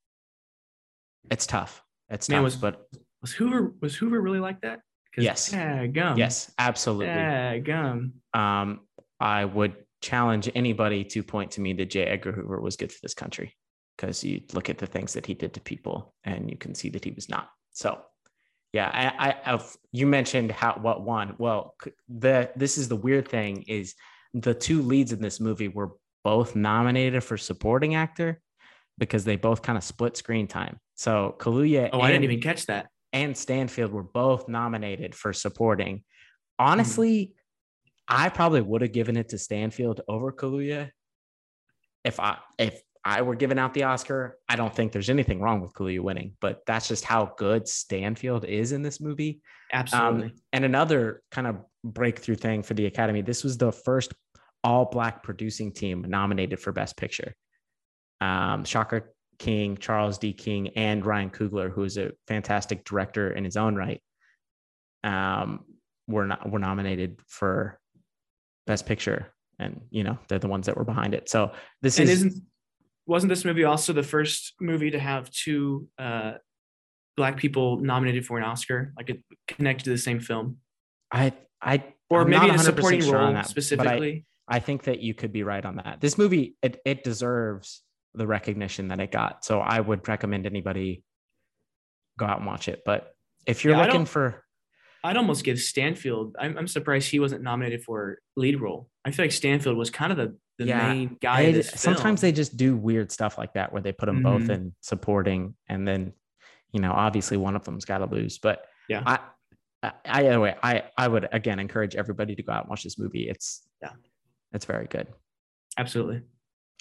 it's 1.30 1.46
tough. 1.46 1.84
It's 2.10 2.30
Man, 2.30 2.38
tough, 2.38 2.44
was- 2.46 2.56
but 2.56 2.88
was 3.22 3.34
Hoover 3.34 3.74
was 3.82 3.96
Hoover 3.96 4.22
really 4.22 4.40
like 4.40 4.62
that? 4.62 4.80
Yes. 5.18 5.52
Yeah, 5.52 5.86
gum. 5.88 6.18
yes, 6.18 6.52
absolutely. 6.58 7.08
Yeah, 7.08 7.58
gum. 7.58 8.14
um, 8.34 8.82
I 9.20 9.44
would 9.44 9.76
challenge 10.02 10.50
anybody 10.56 11.04
to 11.04 11.22
point 11.24 11.52
to 11.52 11.62
me 11.62 11.74
that 11.74 11.90
J. 11.90 12.04
Edgar 12.06 12.32
Hoover 12.32 12.62
was 12.62 12.78
good 12.78 12.92
for 12.92 13.00
this 13.02 13.14
country 13.14 13.54
because 13.98 14.24
you 14.24 14.42
look 14.54 14.70
at 14.70 14.78
the 14.78 14.86
things 14.86 15.14
that 15.14 15.26
he 15.26 15.34
did 15.34 15.54
to 15.56 15.60
people 15.60 16.14
and 16.24 16.50
you 16.50 16.56
can 16.58 16.74
see 16.74 16.88
that 16.90 17.04
he 17.04 17.12
was 17.12 17.28
not. 17.28 17.50
So, 17.74 18.00
yeah, 18.74 18.90
I, 18.94 19.30
I, 19.30 19.54
I've, 19.54 19.78
you 19.92 20.06
mentioned 20.06 20.52
how 20.52 20.78
what 20.80 21.04
won. 21.04 21.36
Well, 21.38 21.76
the 22.08 22.52
this 22.56 22.78
is 22.78 22.88
the 22.88 22.96
weird 22.96 23.28
thing 23.28 23.64
is 23.68 23.96
the 24.34 24.54
two 24.54 24.82
leads 24.82 25.12
in 25.12 25.22
this 25.22 25.40
movie 25.40 25.68
were 25.68 25.92
both 26.24 26.56
nominated 26.56 27.24
for 27.24 27.38
supporting 27.38 27.96
actor 27.96 28.42
because 28.98 29.24
they 29.24 29.38
both 29.38 29.62
kind 29.62 29.78
of 29.78 29.84
split 29.84 30.18
screen 30.18 30.48
time. 30.48 30.80
So 30.96 31.36
Kaluuya 31.40 31.90
Oh, 31.94 32.02
I 32.02 32.12
didn't 32.12 32.26
even 32.26 32.42
catch 32.42 32.66
that. 32.68 32.88
and 33.14 33.36
Stanfield 33.36 33.92
were 33.92 34.04
both 34.04 34.48
nominated 34.48 35.16
for 35.16 35.34
supporting. 35.34 36.04
Honestly, 36.60 37.34
mm-hmm. 38.12 38.26
I 38.26 38.30
probably 38.30 38.62
would 38.62 38.82
have 38.82 38.92
given 38.92 39.18
it 39.18 39.30
to 39.30 39.38
Stanfield 39.38 40.02
over 40.08 40.32
Kaluuya 40.32 40.92
if 42.04 42.20
I 42.20 42.38
if 42.58 42.80
I 43.06 43.22
were 43.22 43.36
giving 43.36 43.58
out 43.58 43.74
the 43.74 43.84
Oscar. 43.84 44.38
I 44.50 44.56
don't 44.56 44.74
think 44.74 44.92
there's 44.92 45.10
anything 45.10 45.40
wrong 45.40 45.62
with 45.62 45.74
Kaluuya 45.74 46.02
winning, 46.02 46.34
but 46.42 46.62
that's 46.68 46.88
just 46.88 47.06
how 47.06 47.34
good 47.38 47.68
Stanfield 47.68 48.46
is 48.46 48.72
in 48.72 48.82
this 48.82 49.00
movie. 49.00 49.42
Absolutely. 49.72 50.24
Um, 50.26 50.34
and 50.52 50.66
another 50.66 51.22
kind 51.32 51.48
of 51.48 51.58
breakthrough 51.84 52.36
thing 52.36 52.62
for 52.62 52.74
the 52.74 52.88
Academy. 52.88 53.22
This 53.22 53.44
was 53.44 53.58
the 53.58 53.72
first 53.72 54.14
all 54.64 54.86
black 54.86 55.24
producing 55.24 55.72
team 55.72 56.06
nominated 56.08 56.60
for 56.60 56.72
Best 56.72 56.98
Picture. 56.98 57.34
Um, 58.20 58.66
Shaka 58.66 59.04
King, 59.38 59.78
Charles 59.78 60.18
D. 60.18 60.34
King, 60.34 60.70
and 60.76 61.06
Ryan 61.06 61.30
Coogler, 61.30 61.72
who 61.72 61.84
is 61.84 61.98
a 61.98 62.12
fantastic 62.28 62.84
director 62.84 63.32
in 63.32 63.46
his 63.46 63.56
own 63.56 63.76
right, 63.76 64.02
um, 65.06 65.64
were 66.08 66.28
not 66.28 66.50
were 66.50 66.60
nominated 66.60 67.20
for 67.28 67.80
Best 68.68 68.86
Picture, 68.86 69.34
and 69.58 69.80
you 69.90 70.04
know 70.04 70.18
they're 70.28 70.40
the 70.40 70.50
ones 70.50 70.66
that 70.66 70.76
were 70.76 70.84
behind 70.84 71.14
it. 71.14 71.30
So 71.30 71.54
this 71.82 72.00
and 72.00 72.10
is 72.10 72.24
isn't 72.24 72.44
wasn't 73.10 73.30
this 73.30 73.44
movie 73.44 73.64
also 73.64 73.92
the 73.92 74.04
first 74.04 74.54
movie 74.62 74.92
to 74.92 75.00
have 75.00 75.30
two 75.32 75.88
uh, 75.98 76.34
black 77.18 77.38
people 77.38 77.78
nominated 77.80 78.26
for 78.26 78.38
an 78.38 78.44
Oscar, 78.44 78.94
like 78.96 79.10
it 79.10 79.24
connected 79.48 79.86
to 79.86 79.90
the 79.90 79.98
same 79.98 80.20
film, 80.20 80.58
I 81.12 81.34
I 81.62 81.84
or 82.10 82.22
I'm 82.22 82.30
maybe 82.30 82.50
a 82.50 82.60
supporting 82.60 83.02
sure 83.02 83.18
on 83.18 83.24
role 83.26 83.34
that, 83.34 83.44
but 83.44 83.50
I- 83.50 83.50
specifically? 83.50 84.26
I 84.52 84.60
think 84.60 84.84
that 84.86 85.00
you 85.00 85.14
could 85.14 85.32
be 85.32 85.44
right 85.44 85.64
on 85.64 85.76
that. 85.76 86.02
This 86.02 86.18
movie, 86.18 86.56
it, 86.64 86.82
it 86.84 87.04
deserves 87.04 87.84
the 88.16 88.26
recognition 88.26 88.88
that 88.88 89.00
it 89.00 89.12
got. 89.12 89.46
So 89.46 89.60
I 89.60 89.80
would 89.80 90.08
recommend 90.08 90.48
anybody 90.48 91.04
go 92.18 92.26
out 92.26 92.38
and 92.40 92.48
watch 92.48 92.68
it. 92.68 92.82
But 92.84 93.14
if 93.46 93.64
you're 93.64 93.76
Yeah, 93.76 93.86
looking 93.86 94.06
for, 94.06 94.44
I'd 95.04 95.18
almost 95.18 95.44
give 95.44 95.60
Stanfield. 95.60 96.36
I'm, 96.40 96.58
I'm 96.58 96.68
surprised 96.68 97.12
he 97.12 97.20
wasn't 97.20 97.44
nominated 97.44 97.84
for 97.84 98.18
lead 98.36 98.60
role. 98.60 98.90
I 99.06 99.12
feel 99.12 99.26
like 99.26 99.32
Stanfield 99.32 99.78
was 99.78 99.92
kind 99.92 100.12
of 100.12 100.18
the, 100.18 100.36
the 100.60 100.66
Yeah, 100.66 100.94
main 100.94 101.18
guy. 101.22 101.52
this 101.52 101.72
sometimes 101.72 102.22
they 102.22 102.32
just 102.32 102.56
do 102.58 102.78
weird 102.78 103.12
stuff 103.12 103.38
like 103.38 103.54
that 103.54 103.74
where 103.74 103.82
they 103.82 103.92
put 103.92 104.06
them 104.06 104.22
both 104.22 104.44
Mhm. 104.44 104.50
in 104.50 104.76
supporting 104.82 105.56
and 105.68 105.88
then, 105.88 106.14
you 106.72 106.80
know, 106.82 106.92
obviously 106.92 107.38
one 107.38 107.56
of 107.56 107.64
them's 107.64 107.86
got 107.86 107.98
to 108.00 108.06
lose. 108.06 108.38
But 108.38 108.66
Yeah. 108.88 109.02
I, 109.06 109.20
I, 109.82 109.92
I, 110.06 110.20
either 110.28 110.40
way, 110.40 110.56
I, 110.62 110.84
I 110.98 111.08
would 111.08 111.28
again 111.32 111.58
encourage 111.60 111.96
everybody 111.96 112.36
to 112.36 112.44
go 112.44 112.52
out 112.52 112.64
and 112.66 112.70
watch 112.70 112.84
this 112.84 113.00
movie. 113.00 113.28
It's, 113.30 113.68
Yeah. 113.82 113.94
it's 114.54 114.66
very 114.66 114.86
good. 114.86 115.08
absolutely. 115.78 116.22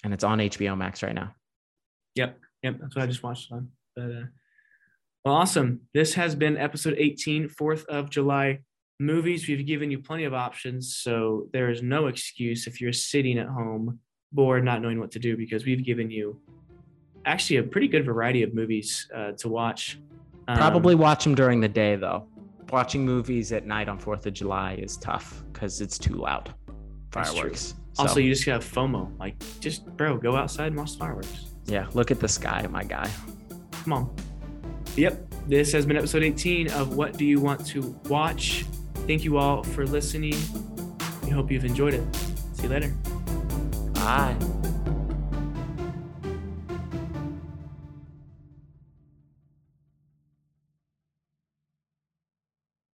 And 0.03 0.13
it's 0.13 0.23
on 0.23 0.39
HBO 0.39 0.75
Max 0.77 1.01
right 1.03 1.15
now. 1.15 1.33
Yep, 2.15 2.37
yep, 2.63 2.77
that's 2.79 2.95
what 2.95 3.03
I 3.03 3.07
just 3.07 3.23
watched 3.23 3.51
on. 3.51 3.71
But 3.95 4.11
uh, 4.11 4.23
well, 5.25 5.35
awesome. 5.35 5.81
This 5.93 6.13
has 6.15 6.35
been 6.35 6.57
episode 6.57 6.95
18, 6.97 7.47
4th 7.49 7.85
of 7.87 8.09
July 8.09 8.59
movies. 8.99 9.47
We've 9.47 9.65
given 9.65 9.89
you 9.89 9.99
plenty 9.99 10.25
of 10.25 10.33
options, 10.33 10.95
so 10.97 11.47
there 11.53 11.69
is 11.69 11.81
no 11.81 12.07
excuse 12.07 12.67
if 12.67 12.81
you're 12.81 12.93
sitting 12.93 13.37
at 13.37 13.47
home 13.47 13.99
bored, 14.31 14.63
not 14.63 14.81
knowing 14.81 14.99
what 14.99 15.11
to 15.11 15.19
do, 15.19 15.35
because 15.35 15.65
we've 15.65 15.83
given 15.83 16.11
you 16.11 16.39
actually 17.25 17.57
a 17.57 17.63
pretty 17.63 17.87
good 17.87 18.05
variety 18.05 18.43
of 18.43 18.53
movies 18.53 19.07
uh, 19.15 19.31
to 19.33 19.49
watch. 19.49 19.99
Um, 20.47 20.57
Probably 20.57 20.95
watch 20.95 21.23
them 21.23 21.35
during 21.35 21.59
the 21.59 21.67
day 21.67 21.95
though. 21.95 22.27
Watching 22.71 23.03
movies 23.03 23.51
at 23.51 23.65
night 23.65 23.89
on 23.89 23.97
Fourth 23.97 24.25
of 24.27 24.33
July 24.33 24.75
is 24.75 24.97
tough 24.97 25.43
because 25.51 25.81
it's 25.81 25.97
too 25.97 26.13
loud. 26.13 26.53
Fireworks. 27.11 27.73
Also, 27.97 28.19
you 28.19 28.31
just 28.31 28.45
have 28.45 28.63
FOMO. 28.63 29.17
Like, 29.19 29.35
just 29.59 29.85
bro, 29.97 30.17
go 30.17 30.35
outside 30.35 30.67
and 30.67 30.77
watch 30.77 30.95
fireworks. 30.95 31.47
yeah, 31.65 31.87
look 31.93 32.11
at 32.11 32.19
the 32.19 32.27
sky, 32.27 32.65
my 32.69 32.83
guy. 32.83 33.09
Come 33.83 33.93
on. 33.93 34.15
Yep. 34.95 35.33
This 35.47 35.71
has 35.73 35.85
been 35.85 35.97
episode 35.97 36.23
18 36.23 36.71
of 36.71 36.95
What 36.95 37.17
Do 37.17 37.25
You 37.25 37.39
Want 37.39 37.65
to 37.67 37.99
Watch? 38.07 38.65
Thank 39.09 39.23
you 39.23 39.39
all 39.39 39.63
for 39.63 39.87
listening. 39.87 40.35
We 41.23 41.31
hope 41.31 41.49
you've 41.49 41.65
enjoyed 41.65 41.95
it. 41.95 42.03
See 42.53 42.61
you 42.61 42.69
later. 42.69 42.93
Bye. 43.95 44.35